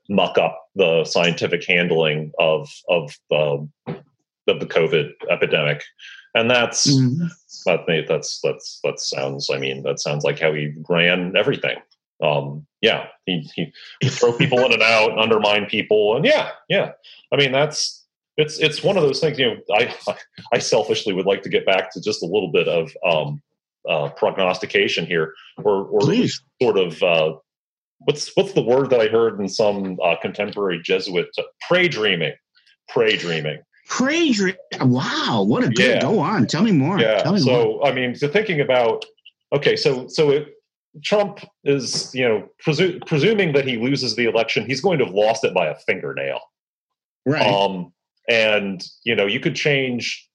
muck 0.09 0.39
up 0.39 0.69
the 0.75 1.05
scientific 1.05 1.65
handling 1.67 2.33
of 2.39 2.71
of 2.89 3.17
the 3.31 3.69
of 4.47 4.61
the 4.61 4.67
COVID 4.67 5.13
epidemic 5.31 5.83
and 6.35 6.51
that's 6.51 6.87
mm-hmm. 6.87 7.27
that 7.67 8.07
that's 8.09 8.41
that's 8.43 8.81
that 8.85 9.01
sounds. 9.01 9.49
I 9.51 9.59
mean, 9.59 9.83
that 9.85 10.01
sounds 10.01 10.25
like 10.25 10.41
how 10.41 10.53
he 10.53 10.73
ran 10.89 11.37
everything. 11.37 11.77
Um, 12.23 12.67
yeah, 12.81 13.07
he 13.27 13.49
he 13.55 13.73
would 14.03 14.13
throw 14.13 14.33
people 14.33 14.59
in 14.61 14.73
and 14.73 14.83
out, 14.83 15.19
undermine 15.19 15.67
people, 15.67 16.17
and 16.17 16.25
yeah, 16.25 16.51
yeah. 16.69 16.93
I 17.33 17.37
mean, 17.37 17.53
that's 17.53 18.05
it's 18.37 18.59
it's 18.59 18.83
one 18.83 18.97
of 18.97 19.03
those 19.03 19.21
things. 19.21 19.39
You 19.39 19.55
know, 19.55 19.57
I 19.73 19.95
I 20.53 20.59
selfishly 20.59 21.13
would 21.13 21.27
like 21.27 21.43
to 21.43 21.49
get 21.49 21.67
back 21.67 21.93
to 21.93 22.01
just 22.01 22.23
a 22.23 22.27
little 22.27 22.51
bit 22.51 22.69
of 22.69 22.91
um, 23.07 23.41
uh, 23.89 24.09
prognostication 24.11 25.07
here, 25.07 25.35
or 25.59 25.85
or 25.87 26.01
Please. 26.01 26.43
sort 26.61 26.79
of. 26.79 27.03
Uh, 27.03 27.37
what's 28.01 28.35
what's 28.35 28.53
the 28.53 28.63
word 28.63 28.91
that 28.91 29.01
I 29.01 29.07
heard 29.07 29.41
in 29.41 29.49
some 29.49 29.99
uh, 30.03 30.17
contemporary 30.21 30.81
Jesuit 30.83 31.29
uh, 31.39 31.43
pray 31.69 31.89
dreaming, 31.89 32.35
pray 32.89 33.17
dreaming. 33.17 33.61
Praise. 33.95 34.43
Wow, 34.81 35.45
what 35.47 35.63
a 35.63 35.69
good. 35.69 35.79
Yeah. 35.79 36.01
Go 36.01 36.19
on. 36.19 36.49
Tell 36.49 36.63
me 36.63 36.73
more. 36.73 36.99
Yeah. 36.99 37.23
Tell 37.23 37.33
me 37.33 37.39
so 37.39 37.51
more. 37.51 37.87
I 37.87 37.93
mean, 37.93 38.17
so 38.17 38.27
thinking 38.27 38.61
about 38.61 39.05
okay, 39.53 39.77
so 39.77 40.09
so 40.09 40.31
it, 40.31 40.49
Trump 41.05 41.39
is 41.63 42.13
you 42.13 42.29
know 42.29 42.49
presu- 42.65 43.07
presuming 43.07 43.53
that 43.53 43.65
he 43.65 43.77
loses 43.77 44.17
the 44.17 44.25
election, 44.25 44.67
he's 44.67 44.81
going 44.81 44.99
to 44.99 45.05
have 45.05 45.15
lost 45.15 45.45
it 45.45 45.55
by 45.55 45.67
a 45.67 45.77
fingernail. 45.87 46.41
Right. 47.25 47.47
Um, 47.47 47.93
and 48.29 48.83
you 49.05 49.15
know 49.15 49.27
you 49.27 49.39
could 49.39 49.55
change 49.55 50.29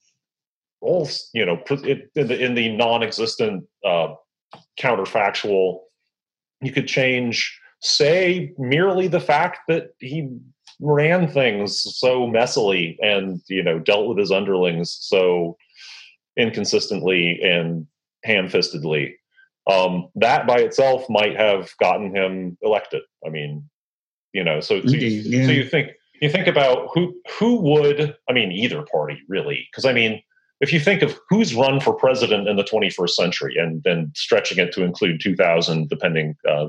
all 0.80 1.10
you 1.34 1.46
know 1.46 1.62
in 1.70 2.28
the 2.28 2.42
in 2.42 2.56
the 2.56 2.72
non-existent 2.78 3.66
uh, 3.86 4.14
counterfactual. 4.80 5.80
You 6.62 6.72
could 6.72 6.88
change, 6.88 7.60
say, 7.82 8.54
merely 8.58 9.10
the 9.10 9.20
fact 9.20 9.60
that 9.68 9.90
he 10.00 10.30
ran 10.82 11.28
things 11.28 11.82
so 11.98 12.28
messily 12.28 12.98
and 13.02 13.42
you 13.50 13.62
know 13.62 13.80
dealt 13.80 14.08
with 14.08 14.18
his 14.18 14.32
underlings 14.32 14.98
so 15.02 15.58
inconsistently 16.38 17.42
and 17.42 17.86
ham-fistedly 18.24 19.14
um, 19.70 20.08
that 20.16 20.48
by 20.48 20.58
itself 20.58 21.06
might 21.10 21.36
have 21.36 21.70
gotten 21.82 22.16
him 22.16 22.58
elected 22.62 23.02
i 23.26 23.30
mean 23.30 23.68
you 24.34 24.44
know 24.44 24.60
so, 24.60 24.82
so, 24.82 24.88
you, 24.88 25.08
yeah. 25.08 25.46
so 25.46 25.52
you 25.52 25.66
think 25.66 25.90
you 26.22 26.30
think 26.30 26.48
about 26.48 26.90
who 26.94 27.14
who 27.38 27.60
would 27.60 28.16
i 28.30 28.34
mean 28.34 28.52
either 28.52 28.84
party 28.84 29.20
really 29.28 29.68
because 29.72 29.86
i 29.86 29.92
mean 29.92 30.22
if 30.62 30.74
you 30.74 30.80
think 30.80 31.02
of 31.02 31.18
who's 31.30 31.56
run 31.56 31.80
for 31.80 31.94
president 31.94 32.48
in 32.48 32.58
the 32.58 32.64
21st 32.64 33.12
century 33.12 33.56
and 33.58 33.82
then 33.84 34.12
stretching 34.16 34.60
it 34.60 34.74
to 34.74 34.84
include 34.84 35.22
2000 35.22 35.90
depending 35.90 36.36
uh, 36.48 36.68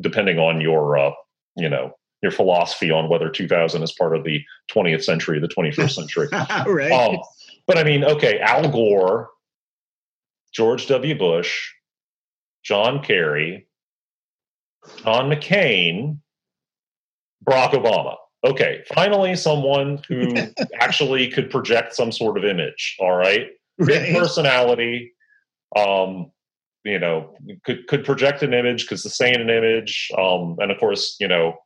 depending 0.00 0.38
on 0.38 0.60
your 0.60 0.98
uh, 0.98 1.10
you 1.56 1.68
know 1.68 1.92
your 2.22 2.32
philosophy 2.32 2.90
on 2.90 3.08
whether 3.08 3.28
2000 3.30 3.82
is 3.82 3.92
part 3.92 4.16
of 4.16 4.24
the 4.24 4.42
20th 4.72 5.04
century, 5.04 5.38
the 5.38 5.48
21st 5.48 5.90
century. 5.90 6.28
right. 6.66 6.90
Um, 6.90 7.18
but 7.66 7.78
I 7.78 7.84
mean, 7.84 8.04
okay, 8.04 8.40
Al 8.40 8.68
Gore, 8.70 9.30
George 10.52 10.86
W. 10.88 11.16
Bush, 11.16 11.72
John 12.64 13.02
Kerry, 13.02 13.68
John 15.04 15.30
McCain, 15.30 16.18
Barack 17.48 17.72
Obama. 17.72 18.16
Okay, 18.44 18.84
finally, 18.94 19.36
someone 19.36 20.00
who 20.08 20.32
actually 20.80 21.28
could 21.28 21.50
project 21.50 21.94
some 21.94 22.12
sort 22.12 22.38
of 22.38 22.44
image. 22.44 22.96
All 23.00 23.16
right, 23.16 23.48
right. 23.78 24.14
personality. 24.14 25.12
Um, 25.76 26.30
you 26.84 26.98
know, 26.98 27.34
could 27.64 27.86
could 27.88 28.04
project 28.04 28.42
an 28.42 28.54
image, 28.54 28.86
could 28.86 29.00
sustain 29.00 29.40
an 29.40 29.50
image, 29.50 30.10
um, 30.16 30.56
and 30.60 30.70
of 30.70 30.78
course, 30.78 31.16
you 31.20 31.28
know, 31.28 31.58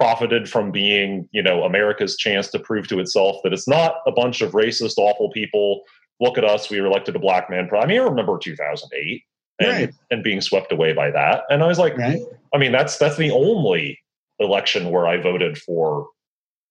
profited 0.00 0.48
from 0.48 0.70
being, 0.70 1.28
you 1.30 1.42
know, 1.42 1.64
America's 1.64 2.16
chance 2.16 2.48
to 2.48 2.58
prove 2.58 2.88
to 2.88 2.98
itself 3.00 3.36
that 3.44 3.52
it's 3.52 3.68
not 3.68 3.96
a 4.06 4.10
bunch 4.10 4.40
of 4.40 4.52
racist, 4.52 4.94
awful 4.96 5.30
people. 5.30 5.82
Look 6.20 6.38
at 6.38 6.44
us, 6.44 6.70
we 6.70 6.80
were 6.80 6.86
elected 6.86 7.16
a 7.16 7.18
black 7.18 7.50
man. 7.50 7.68
I 7.70 7.84
mean, 7.84 8.00
I 8.00 8.04
remember 8.04 8.38
2008 8.38 9.22
and, 9.58 9.68
right. 9.68 9.94
and 10.10 10.24
being 10.24 10.40
swept 10.40 10.72
away 10.72 10.94
by 10.94 11.10
that. 11.10 11.42
And 11.50 11.62
I 11.62 11.66
was 11.66 11.78
like, 11.78 11.98
right. 11.98 12.18
I 12.54 12.58
mean, 12.58 12.72
that's 12.72 12.96
that's 12.96 13.18
the 13.18 13.30
only 13.30 13.98
election 14.38 14.90
where 14.90 15.06
I 15.06 15.18
voted 15.18 15.58
for 15.58 16.08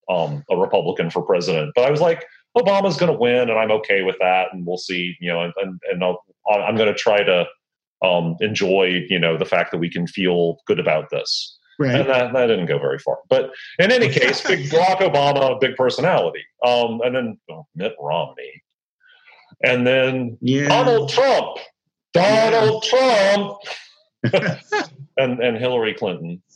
um, 0.10 0.44
a 0.50 0.58
Republican 0.58 1.12
for 1.12 1.22
president. 1.22 1.74
But 1.76 1.86
I 1.86 1.92
was 1.92 2.02
like, 2.02 2.26
Obama's 2.58 2.98
going 2.98 3.12
to 3.12 3.18
win, 3.18 3.50
and 3.50 3.60
I'm 3.60 3.72
okay 3.72 4.02
with 4.02 4.16
that, 4.20 4.48
and 4.52 4.66
we'll 4.66 4.78
see. 4.78 5.16
You 5.20 5.32
know, 5.32 5.42
and 5.44 5.54
and, 5.62 5.80
and 5.92 6.04
i 6.04 6.68
am 6.68 6.76
going 6.76 6.92
to 6.92 7.00
try 7.00 7.24
to 7.24 7.46
um, 8.04 8.38
enjoy, 8.40 9.06
you 9.08 9.20
know, 9.20 9.38
the 9.38 9.46
fact 9.46 9.72
that 9.72 9.78
we 9.78 9.90
can 9.90 10.08
feel 10.08 10.58
good 10.66 10.80
about 10.80 11.12
this. 11.12 11.59
Right. 11.80 11.96
And 11.96 12.10
that, 12.10 12.34
that 12.34 12.48
didn't 12.48 12.66
go 12.66 12.78
very 12.78 13.00
far. 13.00 13.20
But 13.30 13.52
in 13.80 13.92
any 13.92 14.10
case, 14.10 14.42
big 14.42 14.60
Barack 14.70 14.98
Obama, 14.98 15.60
big 15.62 15.76
personality. 15.78 16.44
Um, 16.66 17.00
and 17.04 17.16
then 17.16 17.40
oh, 17.50 17.66
Mitt 17.74 17.96
Romney. 18.00 18.62
And 19.64 19.88
then 19.88 20.38
yeah. 20.42 20.68
Donald 20.68 21.10
Trump. 21.10 21.58
Donald 22.14 22.86
yeah. 22.92 23.58
Trump. 24.24 24.60
and 25.18 25.40
and 25.40 25.58
Hillary 25.58 25.94
Clinton. 25.94 26.42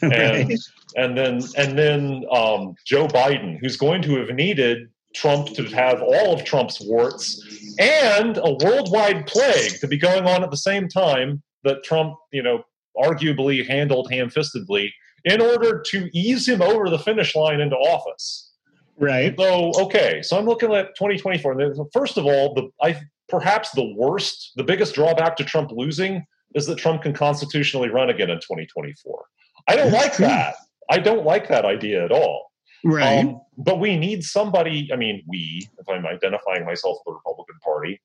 And 0.00 0.12
right. 0.48 0.58
and 0.96 1.18
then 1.18 1.40
and 1.56 1.76
then 1.76 2.24
um, 2.30 2.74
Joe 2.86 3.08
Biden, 3.08 3.58
who's 3.60 3.76
going 3.76 4.00
to 4.02 4.16
have 4.18 4.30
needed 4.30 4.88
Trump 5.14 5.48
to 5.54 5.64
have 5.64 6.02
all 6.02 6.32
of 6.32 6.44
Trump's 6.44 6.80
warts 6.80 7.74
and 7.80 8.36
a 8.36 8.56
worldwide 8.62 9.26
plague 9.26 9.80
to 9.80 9.88
be 9.88 9.96
going 9.96 10.26
on 10.26 10.44
at 10.44 10.50
the 10.50 10.56
same 10.56 10.88
time 10.88 11.42
that 11.64 11.82
Trump, 11.82 12.14
you 12.32 12.42
know, 12.42 12.62
arguably 12.98 13.66
handled 13.66 14.10
ham-fistedly 14.10 14.90
in 15.24 15.40
order 15.40 15.82
to 15.86 16.08
ease 16.12 16.48
him 16.48 16.62
over 16.62 16.88
the 16.88 16.98
finish 16.98 17.34
line 17.34 17.60
into 17.60 17.76
office. 17.76 18.50
Right. 18.98 19.34
So 19.38 19.72
okay, 19.78 20.22
so 20.22 20.36
I'm 20.38 20.46
looking 20.46 20.72
at 20.72 20.96
2024. 20.96 21.88
First 21.92 22.18
of 22.18 22.26
all, 22.26 22.54
the 22.54 22.70
I 22.82 23.00
perhaps 23.28 23.70
the 23.70 23.94
worst, 23.94 24.52
the 24.56 24.64
biggest 24.64 24.94
drawback 24.94 25.36
to 25.36 25.44
Trump 25.44 25.70
losing 25.72 26.24
is 26.54 26.66
that 26.66 26.78
Trump 26.78 27.02
can 27.02 27.12
constitutionally 27.12 27.88
run 27.88 28.10
again 28.10 28.30
in 28.30 28.38
2024. 28.38 29.24
I 29.68 29.76
don't 29.76 29.92
like 29.92 30.16
that. 30.16 30.56
I 30.90 30.98
don't 30.98 31.24
like 31.24 31.48
that 31.48 31.64
idea 31.64 32.04
at 32.04 32.10
all. 32.10 32.50
Right. 32.84 33.18
Um, 33.18 33.40
but 33.58 33.80
we 33.80 33.96
need 33.96 34.24
somebody. 34.24 34.88
I 34.92 34.96
mean, 34.96 35.22
we, 35.26 35.68
if 35.78 35.88
I'm 35.88 36.06
identifying 36.06 36.64
myself 36.64 36.98
with 37.04 37.12
the 37.12 37.16
Republican 37.16 37.56
Party, 37.62 38.00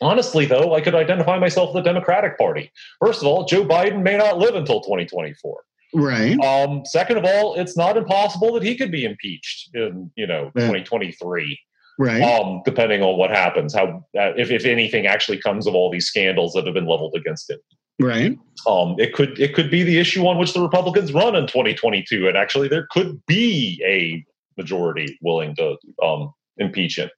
Honestly, 0.00 0.46
though, 0.46 0.74
I 0.74 0.80
could 0.80 0.94
identify 0.94 1.38
myself 1.38 1.74
with 1.74 1.84
the 1.84 1.90
Democratic 1.90 2.38
Party. 2.38 2.72
First 3.04 3.20
of 3.20 3.28
all, 3.28 3.44
Joe 3.44 3.64
Biden 3.64 4.02
may 4.02 4.16
not 4.16 4.38
live 4.38 4.54
until 4.54 4.80
2024. 4.80 5.62
Right. 5.94 6.38
Um, 6.40 6.82
second 6.86 7.18
of 7.18 7.24
all, 7.24 7.54
it's 7.54 7.76
not 7.76 7.96
impossible 7.96 8.54
that 8.54 8.62
he 8.62 8.76
could 8.76 8.90
be 8.90 9.04
impeached 9.04 9.70
in 9.74 10.10
you 10.16 10.26
know 10.26 10.50
yeah. 10.54 10.62
2023. 10.62 11.58
Right. 11.98 12.22
Um, 12.22 12.62
depending 12.64 13.02
on 13.02 13.18
what 13.18 13.30
happens, 13.30 13.74
how 13.74 14.04
uh, 14.18 14.32
if 14.36 14.50
if 14.50 14.64
anything 14.64 15.06
actually 15.06 15.38
comes 15.38 15.66
of 15.66 15.74
all 15.74 15.90
these 15.90 16.06
scandals 16.06 16.54
that 16.54 16.64
have 16.64 16.74
been 16.74 16.86
leveled 16.86 17.14
against 17.14 17.50
him. 17.50 17.58
Right. 18.00 18.38
Um, 18.66 18.96
it 18.98 19.12
could 19.12 19.38
it 19.38 19.54
could 19.54 19.70
be 19.70 19.82
the 19.82 19.98
issue 19.98 20.26
on 20.26 20.38
which 20.38 20.54
the 20.54 20.62
Republicans 20.62 21.12
run 21.12 21.36
in 21.36 21.46
2022, 21.46 22.26
and 22.26 22.36
actually 22.36 22.68
there 22.68 22.86
could 22.90 23.20
be 23.26 23.82
a 23.86 24.24
majority 24.60 25.18
willing 25.20 25.54
to 25.56 25.76
um, 26.02 26.32
impeach 26.56 26.98
him. 26.98 27.10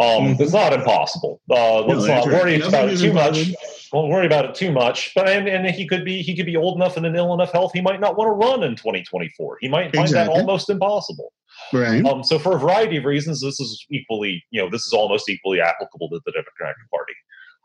Um, 0.00 0.06
mm-hmm. 0.06 0.42
It's 0.42 0.52
not 0.52 0.72
impossible. 0.72 1.40
Uh, 1.50 1.84
let's 1.84 2.06
no, 2.06 2.14
not 2.14 2.26
worry 2.26 2.60
about 2.60 2.88
it 2.88 2.98
too 2.98 3.12
much. 3.12 3.52
Won't 3.92 4.10
worry 4.10 4.26
about 4.26 4.44
it 4.44 4.54
too 4.54 4.70
much. 4.70 5.12
But 5.14 5.28
and, 5.28 5.48
and 5.48 5.66
he 5.66 5.88
could 5.88 6.04
be 6.04 6.22
he 6.22 6.36
could 6.36 6.46
be 6.46 6.56
old 6.56 6.76
enough 6.76 6.96
and 6.96 7.04
in 7.04 7.16
ill 7.16 7.34
enough 7.34 7.52
health. 7.52 7.72
He 7.74 7.80
might 7.80 8.00
not 8.00 8.16
want 8.16 8.28
to 8.28 8.32
run 8.32 8.62
in 8.62 8.76
2024. 8.76 9.58
He 9.60 9.68
might 9.68 9.94
find 9.94 10.06
exactly. 10.06 10.34
that 10.34 10.40
almost 10.40 10.70
impossible. 10.70 11.32
Right. 11.72 12.04
Um, 12.04 12.22
so 12.22 12.38
for 12.38 12.54
a 12.54 12.58
variety 12.58 12.98
of 12.98 13.04
reasons, 13.04 13.40
this 13.40 13.58
is 13.58 13.84
equally 13.90 14.44
you 14.50 14.62
know 14.62 14.70
this 14.70 14.86
is 14.86 14.92
almost 14.92 15.28
equally 15.28 15.60
applicable 15.60 16.10
to 16.10 16.20
the 16.24 16.32
Democratic 16.32 16.76
Party. 16.92 17.14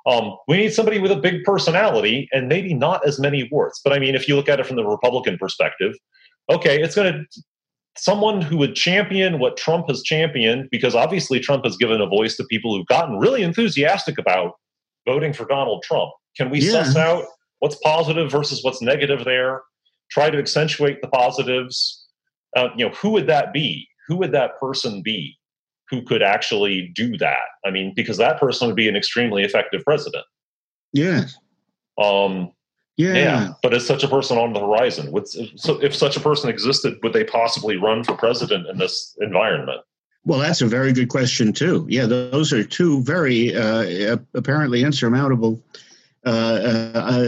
Um, 0.06 0.38
we 0.48 0.58
need 0.58 0.74
somebody 0.74 1.00
with 1.00 1.12
a 1.12 1.16
big 1.16 1.44
personality 1.44 2.28
and 2.34 2.50
maybe 2.50 2.74
not 2.74 3.08
as 3.08 3.20
many 3.20 3.48
warts. 3.52 3.80
But 3.84 3.94
I 3.94 4.00
mean, 4.00 4.16
if 4.16 4.28
you 4.28 4.36
look 4.36 4.50
at 4.50 4.60
it 4.60 4.66
from 4.66 4.76
the 4.76 4.86
Republican 4.86 5.38
perspective, 5.38 5.94
okay, 6.50 6.82
it's 6.82 6.96
going 6.96 7.14
to 7.14 7.42
someone 7.98 8.42
who 8.42 8.58
would 8.58 8.76
champion 8.76 9.40
what 9.40 9.58
Trump 9.58 9.88
has 9.88 10.02
championed, 10.04 10.68
because 10.72 10.96
obviously 10.96 11.40
Trump 11.40 11.64
has 11.64 11.78
given 11.78 12.02
a 12.02 12.08
voice 12.08 12.36
to 12.38 12.44
people 12.46 12.76
who've 12.76 12.88
gotten 12.88 13.20
really 13.20 13.44
enthusiastic 13.44 14.18
about 14.18 14.54
voting 15.08 15.34
for 15.34 15.46
Donald 15.46 15.84
Trump. 15.84 16.12
Can 16.36 16.50
we 16.50 16.60
yeah. 16.60 16.84
suss 16.84 16.96
out 16.96 17.26
what's 17.60 17.76
positive 17.84 18.32
versus 18.32 18.64
what's 18.64 18.82
negative 18.82 19.26
there? 19.26 19.62
Try 20.10 20.30
to 20.30 20.38
accentuate 20.38 21.02
the 21.02 21.08
positives. 21.08 22.08
Uh, 22.56 22.70
you 22.76 22.86
know, 22.86 22.94
who 22.96 23.10
would 23.12 23.28
that 23.28 23.54
be? 23.54 23.88
Who 24.08 24.18
would 24.18 24.32
that 24.32 24.60
person 24.60 25.02
be 25.02 25.38
who 25.90 26.02
could 26.02 26.24
actually 26.24 26.92
do 26.96 27.18
that? 27.18 27.46
I 27.66 27.72
mean, 27.72 27.94
because 27.96 28.18
that 28.18 28.40
person 28.40 28.68
would 28.68 28.76
be 28.76 28.90
an 28.90 28.96
extremely 28.96 29.44
effective 29.44 29.84
president. 29.84 30.26
Yes. 30.92 31.38
Um, 32.02 32.52
yeah. 32.98 33.14
yeah. 33.14 33.54
But 33.62 33.74
is 33.74 33.86
such 33.86 34.04
a 34.04 34.08
person 34.08 34.38
on 34.38 34.54
the 34.54 34.60
horizon? 34.60 35.12
Would, 35.12 35.28
so 35.28 35.82
if 35.82 35.96
such 35.96 36.16
a 36.16 36.20
person 36.20 36.50
existed, 36.50 37.00
would 37.02 37.14
they 37.14 37.24
possibly 37.24 37.78
run 37.78 38.04
for 38.04 38.16
president 38.16 38.68
in 38.68 38.78
this 38.78 39.18
environment? 39.20 39.82
Well, 40.26 40.40
that's 40.40 40.62
a 40.62 40.68
very 40.68 40.94
good 40.94 41.10
question 41.10 41.52
too. 41.52 41.86
Yeah, 41.90 42.06
those 42.06 42.54
are 42.54 42.64
two 42.64 43.04
very 43.04 43.54
uh, 43.56 44.18
apparently 44.36 44.84
insurmountable 44.84 45.62
uh, 46.26 46.92
uh, 46.96 47.20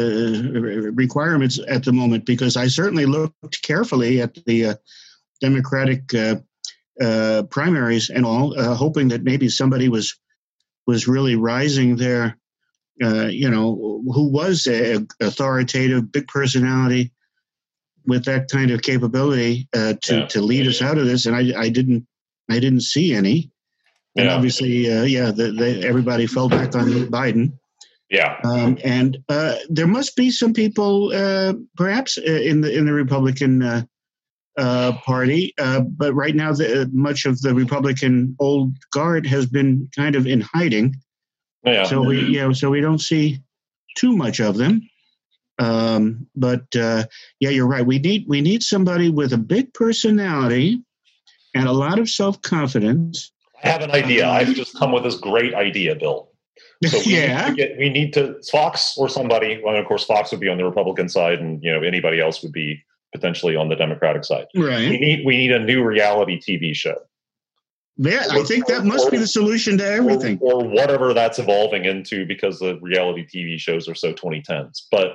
requirements 0.93 1.59
at 1.67 1.83
the 1.83 1.91
moment. 1.91 2.25
Because 2.25 2.55
I 2.55 2.67
certainly 2.67 3.05
looked 3.05 3.61
carefully 3.63 4.21
at 4.21 4.35
the 4.45 4.65
uh, 4.65 4.75
Democratic 5.41 6.13
uh, 6.13 6.35
uh, 7.01 7.43
primaries 7.49 8.09
and 8.09 8.25
all, 8.25 8.55
hoping 8.75 9.09
that 9.09 9.23
maybe 9.23 9.49
somebody 9.49 9.89
was 9.89 10.15
was 10.87 11.07
really 11.07 11.35
rising 11.35 11.95
there 11.97 12.37
uh, 13.03 13.27
you 13.27 13.49
know, 13.49 14.01
who 14.13 14.29
was 14.29 14.67
a 14.67 15.05
authoritative, 15.21 16.11
big 16.11 16.27
personality 16.27 17.11
with 18.05 18.25
that 18.25 18.49
kind 18.49 18.71
of 18.71 18.81
capability 18.81 19.67
uh, 19.73 19.93
to 20.03 20.19
yeah. 20.19 20.25
to 20.27 20.41
lead 20.41 20.67
us 20.67 20.81
out 20.81 20.97
of 20.97 21.05
this, 21.05 21.25
and 21.25 21.35
I, 21.35 21.59
I 21.59 21.69
didn't 21.69 22.07
I 22.49 22.59
didn't 22.59 22.81
see 22.81 23.13
any, 23.13 23.51
and 24.15 24.25
yeah. 24.25 24.35
obviously, 24.35 24.91
uh, 24.91 25.03
yeah, 25.03 25.31
the, 25.31 25.51
the, 25.51 25.85
everybody 25.85 26.27
fell 26.27 26.47
back 26.47 26.75
on 26.75 26.87
Biden. 27.07 27.53
Yeah, 28.09 28.39
um, 28.43 28.77
and 28.83 29.17
uh, 29.27 29.55
there 29.67 29.87
must 29.87 30.15
be 30.15 30.29
some 30.29 30.53
people, 30.53 31.11
uh, 31.13 31.53
perhaps 31.75 32.17
in 32.17 32.61
the 32.61 32.73
in 32.73 32.85
the 32.85 32.93
Republican 32.93 33.61
uh, 34.57 34.91
party, 35.05 35.53
but 35.57 36.13
right 36.13 36.35
now, 36.35 36.53
the, 36.53 36.89
much 36.93 37.25
of 37.25 37.41
the 37.41 37.53
Republican 37.53 38.35
old 38.39 38.77
guard 38.93 39.25
has 39.25 39.47
been 39.47 39.89
kind 39.95 40.15
of 40.15 40.27
in 40.27 40.41
hiding. 40.41 40.95
Yeah. 41.65 41.83
So 41.83 42.01
we 42.01 42.25
yeah, 42.25 42.51
so 42.51 42.69
we 42.69 42.81
don't 42.81 42.99
see 42.99 43.39
too 43.97 44.15
much 44.15 44.39
of 44.39 44.57
them. 44.57 44.87
Um, 45.57 46.27
but 46.35 46.63
uh, 46.75 47.05
yeah, 47.39 47.49
you're 47.49 47.67
right. 47.67 47.85
We 47.85 47.99
need 47.99 48.25
we 48.27 48.41
need 48.41 48.61
somebody 48.63 49.09
with 49.09 49.33
a 49.33 49.37
big 49.37 49.73
personality 49.73 50.81
and 51.53 51.67
a 51.67 51.71
lot 51.71 51.99
of 51.99 52.09
self 52.09 52.41
confidence. 52.41 53.31
I 53.63 53.69
have 53.69 53.81
an 53.81 53.91
idea. 53.91 54.27
Um, 54.27 54.35
I've 54.35 54.53
just 54.53 54.77
come 54.77 54.91
with 54.91 55.03
this 55.03 55.15
great 55.15 55.53
idea, 55.53 55.95
Bill. 55.95 56.29
So 56.85 56.99
we 56.99 57.03
yeah, 57.15 57.49
need 57.49 57.55
get, 57.55 57.77
we 57.77 57.89
need 57.89 58.13
to 58.13 58.41
Fox 58.51 58.95
or 58.97 59.09
somebody. 59.09 59.61
Well, 59.63 59.75
of 59.75 59.85
course, 59.85 60.03
Fox 60.03 60.31
would 60.31 60.41
be 60.41 60.49
on 60.49 60.57
the 60.57 60.65
Republican 60.65 61.09
side, 61.09 61.39
and 61.39 61.63
you 61.63 61.71
know 61.71 61.81
anybody 61.81 62.19
else 62.19 62.43
would 62.43 62.51
be 62.51 62.83
potentially 63.13 63.55
on 63.55 63.69
the 63.69 63.75
Democratic 63.75 64.25
side. 64.25 64.47
Right. 64.55 64.89
We 64.89 64.97
need 64.97 65.25
we 65.25 65.37
need 65.37 65.51
a 65.51 65.59
new 65.59 65.83
reality 65.83 66.39
TV 66.39 66.75
show. 66.75 66.97
Yeah, 67.97 68.25
I 68.29 68.43
think 68.43 68.67
that 68.67 68.83
must 68.83 69.09
be 69.09 69.17
the 69.17 69.27
solution 69.27 69.77
to 69.77 69.85
everything. 69.85 70.37
Or, 70.41 70.55
or, 70.55 70.67
whatever 70.67 71.13
that's 71.13 71.39
evolving 71.39 71.85
into 71.85 72.25
because 72.25 72.59
the 72.59 72.77
reality 72.81 73.25
TV 73.25 73.57
shows 73.57 73.87
are 73.87 73.95
so 73.95 74.13
2010s. 74.13 74.83
But 74.91 75.13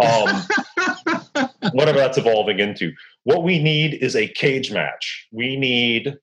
um, 0.00 1.48
whatever 1.72 1.98
that's 1.98 2.18
evolving 2.18 2.60
into. 2.60 2.92
What 3.24 3.42
we 3.42 3.62
need 3.62 3.94
is 4.02 4.14
a 4.14 4.28
cage 4.28 4.70
match. 4.70 5.26
We 5.32 5.56
need 5.56 6.18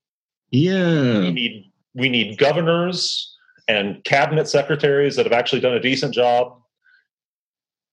Yeah. 0.52 1.20
We 1.20 1.32
need 1.32 1.72
we 1.94 2.10
need 2.10 2.38
governors 2.38 3.36
and 3.68 4.04
cabinet 4.04 4.48
secretaries 4.48 5.16
that 5.16 5.26
have 5.26 5.34
actually 5.34 5.62
done 5.62 5.74
a 5.74 5.80
decent 5.80 6.14
job, 6.14 6.60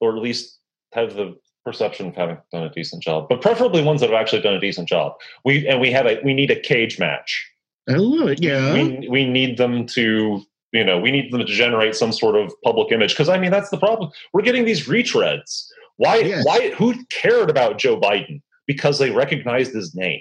or 0.00 0.16
at 0.16 0.22
least 0.22 0.58
have 0.92 1.14
the 1.14 1.36
perception 1.64 2.08
of 2.08 2.16
having 2.16 2.36
done 2.50 2.64
a 2.64 2.70
decent 2.70 3.02
job, 3.02 3.28
but 3.28 3.40
preferably 3.40 3.82
ones 3.82 4.00
that 4.00 4.10
have 4.10 4.20
actually 4.20 4.42
done 4.42 4.54
a 4.54 4.60
decent 4.60 4.88
job. 4.88 5.14
We 5.44 5.66
and 5.66 5.80
we 5.80 5.90
have 5.92 6.06
a 6.06 6.20
we 6.24 6.34
need 6.34 6.50
a 6.50 6.60
cage 6.60 6.98
match 6.98 7.51
I 7.88 7.94
love 7.94 8.28
it. 8.28 8.42
Yeah. 8.42 8.72
We, 8.72 9.08
we 9.08 9.24
need 9.24 9.58
them 9.58 9.86
to, 9.88 10.42
you 10.72 10.84
know, 10.84 10.98
we 10.98 11.10
need 11.10 11.32
them 11.32 11.40
to 11.40 11.46
generate 11.46 11.94
some 11.94 12.12
sort 12.12 12.36
of 12.36 12.52
public 12.64 12.92
image. 12.92 13.16
Cause 13.16 13.28
I 13.28 13.38
mean, 13.38 13.50
that's 13.50 13.70
the 13.70 13.78
problem. 13.78 14.10
We're 14.32 14.42
getting 14.42 14.64
these 14.64 14.86
retreads. 14.86 15.66
Why, 15.96 16.18
yes. 16.18 16.44
why, 16.44 16.70
who 16.70 16.94
cared 17.06 17.50
about 17.50 17.78
Joe 17.78 18.00
Biden? 18.00 18.40
Because 18.66 18.98
they 18.98 19.10
recognized 19.10 19.74
his 19.74 19.94
name. 19.94 20.20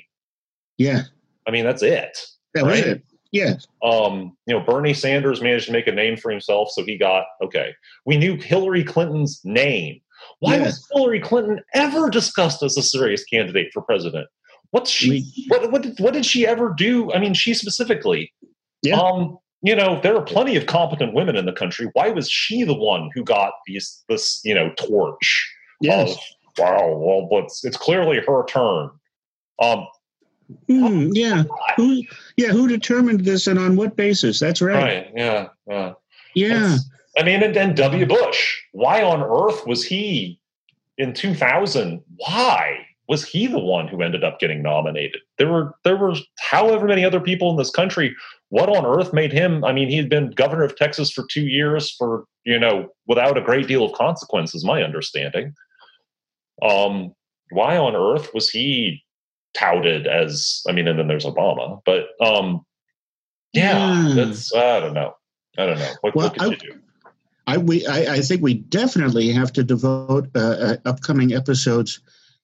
Yeah. 0.77 1.03
I 1.47 1.51
mean, 1.51 1.63
that's 1.63 1.83
it. 1.83 2.17
That 2.53 2.63
right? 2.63 2.71
was 2.71 2.79
it. 2.79 3.03
Yeah. 3.31 3.53
Um, 3.81 4.35
you 4.45 4.53
know, 4.53 4.59
Bernie 4.59 4.93
Sanders 4.93 5.41
managed 5.41 5.67
to 5.67 5.71
make 5.71 5.87
a 5.87 5.91
name 5.91 6.17
for 6.17 6.31
himself, 6.31 6.69
so 6.71 6.83
he 6.83 6.97
got 6.97 7.23
okay. 7.41 7.73
We 8.05 8.17
knew 8.17 8.35
Hillary 8.35 8.83
Clinton's 8.83 9.39
name. 9.45 10.01
Why 10.39 10.57
yeah. 10.57 10.63
was 10.63 10.85
Hillary 10.93 11.21
Clinton 11.21 11.61
ever 11.73 12.09
discussed 12.09 12.61
as 12.61 12.77
a 12.77 12.83
serious 12.83 13.23
candidate 13.23 13.69
for 13.73 13.81
president? 13.81 14.27
What's 14.71 14.89
she? 14.89 15.47
What 15.49 15.71
what 15.71 15.81
did, 15.83 15.99
what 15.99 16.13
did 16.13 16.25
she 16.25 16.47
ever 16.47 16.73
do? 16.75 17.11
I 17.13 17.19
mean, 17.19 17.33
she 17.33 17.53
specifically. 17.53 18.33
Yeah. 18.81 18.99
Um, 18.99 19.37
you 19.61 19.75
know, 19.75 19.99
there 20.01 20.15
are 20.15 20.23
plenty 20.23 20.55
of 20.55 20.65
competent 20.65 21.13
women 21.13 21.35
in 21.35 21.45
the 21.45 21.53
country. 21.53 21.89
Why 21.93 22.09
was 22.09 22.29
she 22.29 22.63
the 22.63 22.73
one 22.73 23.09
who 23.13 23.23
got 23.23 23.53
these 23.67 24.03
this 24.09 24.41
you 24.43 24.55
know 24.55 24.73
torch? 24.77 25.53
Yes. 25.81 26.13
Of, 26.13 26.19
wow. 26.57 27.27
Well, 27.29 27.43
it's 27.43 27.63
it's 27.63 27.77
clearly 27.77 28.21
her 28.25 28.45
turn. 28.45 28.89
Um. 29.61 29.87
Mm, 30.69 31.11
yeah. 31.13 31.43
Who? 31.77 32.01
Yeah. 32.37 32.49
Who 32.49 32.67
determined 32.67 33.23
this 33.23 33.47
and 33.47 33.59
on 33.59 33.75
what 33.75 33.95
basis? 33.95 34.39
That's 34.39 34.61
right. 34.61 34.83
Right. 34.83 35.11
Yeah. 35.15 35.47
Yeah. 35.67 35.93
Yeah. 36.33 36.77
I 37.17 37.23
mean, 37.23 37.43
and 37.43 37.55
then 37.55 37.75
W. 37.75 38.05
Bush. 38.05 38.61
Why 38.71 39.03
on 39.03 39.21
earth 39.21 39.67
was 39.67 39.83
he 39.83 40.39
in 40.97 41.13
2000? 41.13 42.01
Why? 42.17 42.85
Was 43.11 43.25
he 43.25 43.45
the 43.45 43.59
one 43.59 43.89
who 43.89 44.01
ended 44.01 44.23
up 44.23 44.39
getting 44.39 44.63
nominated? 44.63 45.19
There 45.37 45.49
were 45.49 45.75
there 45.83 45.97
were 45.97 46.15
however 46.39 46.87
many 46.87 47.03
other 47.03 47.19
people 47.19 47.51
in 47.51 47.57
this 47.57 47.69
country. 47.69 48.15
What 48.47 48.69
on 48.69 48.85
earth 48.85 49.11
made 49.11 49.33
him? 49.33 49.65
I 49.65 49.73
mean, 49.73 49.89
he 49.89 49.97
had 49.97 50.07
been 50.07 50.31
governor 50.31 50.63
of 50.63 50.77
Texas 50.77 51.11
for 51.11 51.25
two 51.29 51.45
years 51.45 51.91
for 51.91 52.23
you 52.45 52.57
know 52.57 52.87
without 53.07 53.37
a 53.37 53.41
great 53.41 53.67
deal 53.67 53.83
of 53.83 53.91
consequences, 53.91 54.63
my 54.63 54.81
understanding. 54.81 55.53
Um, 56.61 57.13
why 57.49 57.75
on 57.75 57.97
earth 57.97 58.33
was 58.33 58.49
he 58.49 59.03
touted 59.53 60.07
as? 60.07 60.61
I 60.69 60.71
mean, 60.71 60.87
and 60.87 60.97
then 60.97 61.09
there's 61.09 61.25
Obama, 61.25 61.81
but 61.85 62.11
um, 62.25 62.65
yeah, 63.51 64.07
yeah. 64.07 64.15
that's 64.15 64.55
I 64.55 64.79
don't 64.79 64.93
know. 64.93 65.15
I 65.57 65.65
don't 65.65 65.79
know. 65.79 65.93
What, 65.99 66.15
well, 66.15 66.27
what 66.27 66.39
could 66.39 66.43
I, 66.43 66.51
you 66.51 66.55
do? 66.55 66.79
I 67.45 67.57
we 67.57 67.85
I, 67.85 68.13
I, 68.13 68.19
think 68.21 68.41
we 68.41 68.53
definitely 68.53 69.33
have 69.33 69.51
to 69.51 69.65
devote 69.65 70.29
uh, 70.33 70.39
uh, 70.39 70.77
upcoming 70.85 71.33
episodes 71.33 71.99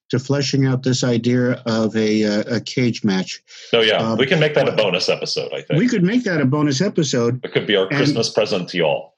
to 0.10 0.20
fleshing 0.20 0.66
out 0.66 0.84
this 0.84 1.04
idea 1.04 1.62
of 1.66 1.96
a, 1.96 2.24
uh, 2.24 2.56
a 2.56 2.62
cage 2.62 3.04
match. 3.04 3.42
Oh 3.74 3.82
yeah, 3.82 3.98
um, 3.98 4.18
we 4.18 4.26
can 4.26 4.40
make 4.40 4.54
that 4.54 4.68
a 4.70 4.72
bonus 4.72 5.10
episode. 5.10 5.52
I 5.54 5.62
think 5.62 5.80
we 5.80 5.88
could 5.88 6.04
make 6.04 6.24
that 6.24 6.42
a 6.42 6.46
bonus 6.46 6.82
episode. 6.82 7.44
It 7.44 7.52
could 7.52 7.68
be 7.68 7.76
our 7.76 7.88
Christmas 7.88 8.30
present 8.30 8.70
to 8.70 8.78
y'all. 8.78 9.14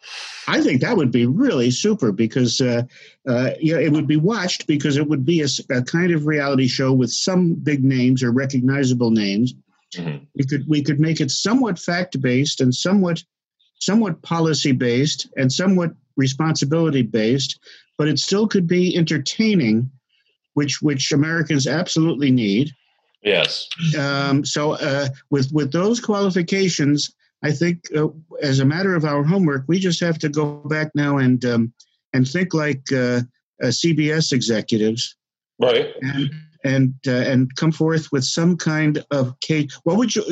I 0.47 0.61
think 0.61 0.81
that 0.81 0.97
would 0.97 1.11
be 1.11 1.27
really 1.27 1.69
super 1.69 2.11
because 2.11 2.59
uh, 2.59 2.83
uh, 3.27 3.51
yeah, 3.59 3.77
it 3.77 3.91
would 3.91 4.07
be 4.07 4.17
watched 4.17 4.65
because 4.65 4.97
it 4.97 5.07
would 5.07 5.25
be 5.25 5.41
a, 5.41 5.47
a, 5.69 5.83
kind 5.83 6.11
of 6.11 6.25
reality 6.25 6.67
show 6.67 6.91
with 6.91 7.11
some 7.11 7.53
big 7.53 7.83
names 7.83 8.23
or 8.23 8.31
recognizable 8.31 9.11
names. 9.11 9.53
Mm-hmm. 9.95 10.23
We 10.35 10.45
could 10.45 10.67
we 10.67 10.81
could 10.81 10.99
make 10.99 11.21
it 11.21 11.29
somewhat 11.29 11.77
fact 11.77 12.19
based 12.19 12.61
and 12.61 12.73
somewhat 12.73 13.23
somewhat 13.79 14.21
policy 14.23 14.71
based 14.71 15.27
and 15.37 15.51
somewhat 15.51 15.91
responsibility 16.17 17.03
based, 17.03 17.59
but 17.97 18.07
it 18.07 18.17
still 18.17 18.47
could 18.47 18.67
be 18.67 18.97
entertaining 18.97 19.91
which 20.53 20.81
which 20.81 21.11
Americans 21.11 21.67
absolutely 21.67 22.31
need. 22.31 22.71
Yes. 23.23 23.67
Um, 23.97 24.45
so 24.45 24.73
uh, 24.73 25.09
with 25.29 25.51
with 25.51 25.71
those 25.71 25.99
qualifications, 25.99 27.13
I 27.43 27.51
think 27.51 27.87
uh, 27.95 28.07
as 28.41 28.59
a 28.59 28.65
matter 28.65 28.95
of 28.95 29.05
our 29.05 29.23
homework, 29.23 29.65
we 29.67 29.79
just 29.79 29.99
have 29.99 30.19
to 30.19 30.29
go 30.29 30.55
back 30.65 30.91
now 30.95 31.17
and 31.17 31.43
um, 31.45 31.73
and 32.13 32.27
think 32.27 32.53
like 32.53 32.91
uh, 32.91 33.21
uh, 33.61 33.67
CBS 33.67 34.31
executives, 34.31 35.15
right? 35.59 35.93
And 36.01 36.31
and 36.64 36.93
uh, 37.07 37.12
and 37.12 37.55
come 37.55 37.72
forth 37.72 38.12
with 38.12 38.24
some 38.24 38.57
kind 38.57 39.03
of 39.12 39.39
cage. 39.39 39.74
What 39.84 39.97
would 39.97 40.16
you 40.16 40.24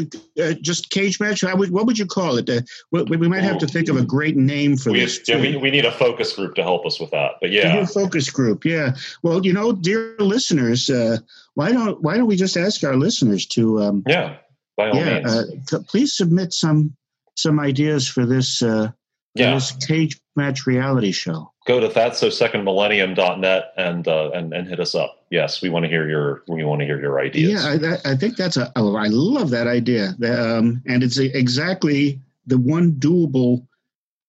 uh, 0.42 0.54
just 0.62 0.90
cage 0.90 1.20
match? 1.20 1.44
Would, 1.44 1.72
what 1.72 1.86
would 1.86 1.98
you 1.98 2.06
call 2.06 2.38
it? 2.38 2.50
Uh, 2.50 2.62
we, 2.92 3.04
we, 3.04 3.28
might 3.28 3.44
have 3.44 3.58
to 3.60 3.68
think 3.68 3.90
of 3.90 3.98
a 3.98 4.06
great 4.06 4.36
name 4.36 4.78
for 4.78 4.92
we, 4.92 5.02
this. 5.02 5.22
Yeah, 5.28 5.40
we, 5.40 5.56
we 5.56 5.72
need 5.72 5.86
a 5.86 5.92
focus 5.92 6.34
group 6.34 6.56
to 6.56 6.64
help 6.64 6.86
us 6.86 7.00
with 7.00 7.12
that. 7.12 7.34
But 7.42 7.52
yeah, 7.52 7.86
focus 7.86 8.30
group. 8.30 8.66
Yeah. 8.66 8.96
Well, 9.24 9.46
you 9.46 9.54
know, 9.54 9.72
dear 9.72 10.16
listeners, 10.20 10.90
uh, 10.90 11.18
why 11.56 11.72
don't 11.72 12.02
why 12.02 12.18
don't 12.18 12.28
we 12.28 12.36
just 12.36 12.58
ask 12.58 12.84
our 12.84 12.96
listeners 12.96 13.46
to? 13.48 13.82
Um, 13.82 14.04
yeah, 14.08 14.38
by 14.76 14.90
all 14.90 14.96
yeah, 14.98 15.20
means. 15.20 15.74
Uh, 15.74 15.80
please 15.88 16.16
submit 16.16 16.54
some 16.54 16.96
some 17.36 17.60
ideas 17.60 18.08
for 18.08 18.26
this. 18.26 18.62
Uh, 18.62 18.92
yeah. 19.36 19.54
this 19.54 19.72
cage 19.86 20.20
match 20.36 20.66
reality 20.66 21.12
show 21.12 21.52
go 21.68 21.80
to 21.80 21.88
that's 21.90 22.18
so 22.18 22.30
second 22.30 22.64
millennium.net 22.64 23.74
and 23.78 24.08
uh, 24.08 24.32
and 24.32 24.54
and 24.54 24.68
hit 24.68 24.80
us 24.80 24.96
up. 24.96 25.17
Yes, 25.30 25.62
we 25.62 25.70
want 25.70 25.84
to 25.84 25.90
hear 25.90 26.08
your 26.08 26.44
we 26.48 26.64
want 26.64 26.80
to 26.80 26.86
hear 26.86 27.00
your 27.00 27.20
ideas. 27.20 27.66
Yeah, 27.66 27.98
I, 28.06 28.12
I 28.12 28.16
think 28.16 28.38
that's 28.38 28.56
a 28.56 28.72
oh, 28.76 28.96
I 28.96 29.08
love 29.08 29.50
that 29.50 29.68
idea. 29.68 30.16
Um, 30.24 30.82
and 30.88 31.04
it's 31.04 31.18
exactly 31.18 32.22
the 32.46 32.58
one 32.58 32.94
doable 32.94 33.68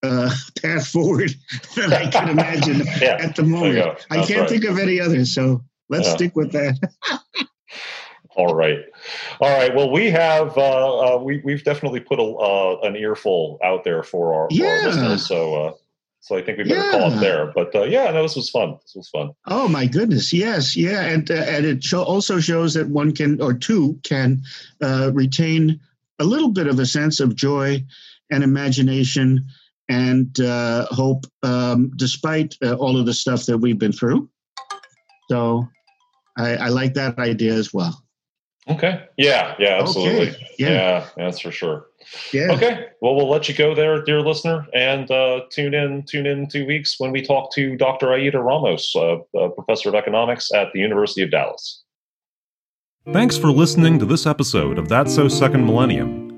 uh, 0.02 0.30
path 0.62 0.88
forward 0.88 1.34
that 1.76 1.92
I 1.92 2.10
can 2.10 2.28
imagine 2.28 2.78
yeah, 3.00 3.18
at 3.20 3.36
the 3.36 3.44
moment. 3.44 4.06
I 4.10 4.24
can't 4.24 4.40
right. 4.40 4.48
think 4.48 4.64
of 4.64 4.78
any 4.78 5.00
others, 5.00 5.32
so 5.32 5.62
let's 5.88 6.08
yeah. 6.08 6.14
stick 6.14 6.36
with 6.36 6.52
that. 6.52 6.78
All 8.30 8.54
right, 8.54 8.84
all 9.40 9.56
right. 9.56 9.74
Well, 9.74 9.90
we 9.90 10.10
have 10.10 10.56
uh, 10.56 11.16
uh, 11.16 11.18
we 11.18 11.38
we've 11.44 11.64
definitely 11.64 12.00
put 12.00 12.18
a, 12.18 12.24
uh, 12.24 12.80
an 12.82 12.96
earful 12.96 13.58
out 13.62 13.84
there 13.84 14.02
for 14.02 14.34
our, 14.34 14.48
yeah. 14.50 14.64
for 14.64 14.70
our 14.70 14.86
listeners. 14.86 15.26
So 15.26 15.54
uh, 15.54 15.72
so 16.20 16.36
I 16.36 16.42
think 16.42 16.58
we 16.58 16.64
better 16.64 16.84
yeah. 16.84 16.90
call 16.90 17.12
it 17.12 17.20
there. 17.20 17.52
But 17.54 17.74
uh, 17.74 17.84
yeah, 17.84 18.10
no, 18.10 18.22
this 18.22 18.36
was 18.36 18.50
fun. 18.50 18.78
This 18.82 18.94
was 18.94 19.08
fun. 19.08 19.30
Oh 19.46 19.68
my 19.68 19.86
goodness, 19.86 20.32
yes, 20.32 20.76
yeah, 20.76 21.02
and 21.02 21.30
uh, 21.30 21.34
and 21.34 21.64
it 21.64 21.84
show, 21.84 22.02
also 22.02 22.40
shows 22.40 22.74
that 22.74 22.88
one 22.88 23.12
can 23.14 23.40
or 23.40 23.54
two 23.54 23.98
can 24.02 24.42
uh, 24.82 25.10
retain 25.14 25.80
a 26.18 26.24
little 26.24 26.50
bit 26.50 26.66
of 26.66 26.78
a 26.78 26.86
sense 26.86 27.20
of 27.20 27.36
joy 27.36 27.84
and 28.30 28.42
imagination 28.42 29.46
and 29.88 30.38
uh, 30.40 30.86
hope, 30.90 31.24
um, 31.42 31.90
despite 31.96 32.56
uh, 32.62 32.74
all 32.74 32.98
of 32.98 33.06
the 33.06 33.14
stuff 33.14 33.46
that 33.46 33.58
we've 33.58 33.78
been 33.78 33.92
through. 33.92 34.28
So 35.30 35.66
I, 36.36 36.56
I 36.56 36.68
like 36.68 36.94
that 36.94 37.18
idea 37.18 37.54
as 37.54 37.72
well. 37.72 38.02
Okay. 38.68 39.02
Yeah. 39.16 39.54
Yeah. 39.58 39.80
Absolutely. 39.80 40.30
Okay. 40.30 40.46
Yeah. 40.58 40.68
yeah. 40.68 41.08
That's 41.16 41.40
for 41.40 41.50
sure. 41.50 41.86
Yeah. 42.32 42.52
Okay. 42.52 42.86
Well, 43.00 43.14
we'll 43.14 43.28
let 43.28 43.48
you 43.48 43.54
go 43.54 43.74
there, 43.74 44.02
dear 44.02 44.20
listener, 44.20 44.66
and 44.74 45.10
uh, 45.10 45.42
tune 45.50 45.74
in. 45.74 46.04
Tune 46.04 46.26
in 46.26 46.48
two 46.48 46.66
weeks 46.66 46.98
when 46.98 47.12
we 47.12 47.22
talk 47.22 47.52
to 47.54 47.76
Dr. 47.76 48.12
Aida 48.12 48.40
Ramos, 48.40 48.94
uh, 48.96 49.16
professor 49.48 49.88
of 49.88 49.94
economics 49.94 50.52
at 50.52 50.72
the 50.72 50.80
University 50.80 51.22
of 51.22 51.30
Dallas. 51.30 51.82
Thanks 53.12 53.38
for 53.38 53.50
listening 53.50 53.98
to 54.00 54.04
this 54.04 54.26
episode 54.26 54.78
of 54.78 54.88
That's 54.88 55.14
So 55.14 55.28
Second 55.28 55.64
Millennium. 55.64 56.28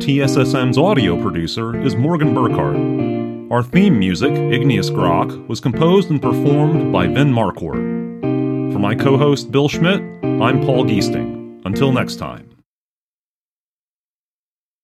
TSSM's 0.00 0.76
audio 0.76 1.20
producer 1.20 1.80
is 1.80 1.94
Morgan 1.94 2.34
Burkhardt. 2.34 2.76
Our 3.52 3.62
theme 3.62 3.98
music, 3.98 4.32
Igneous 4.32 4.90
Grok, 4.90 5.46
was 5.46 5.60
composed 5.60 6.10
and 6.10 6.20
performed 6.20 6.92
by 6.92 7.06
Vin 7.06 7.32
Marquardt. 7.32 8.72
For 8.72 8.78
my 8.78 8.94
co 8.94 9.16
host, 9.16 9.52
Bill 9.52 9.68
Schmidt, 9.68 10.00
I'm 10.22 10.60
Paul 10.64 10.84
Giesting. 10.84 11.64
Until 11.64 11.92
next 11.92 12.16
time. 12.16 12.45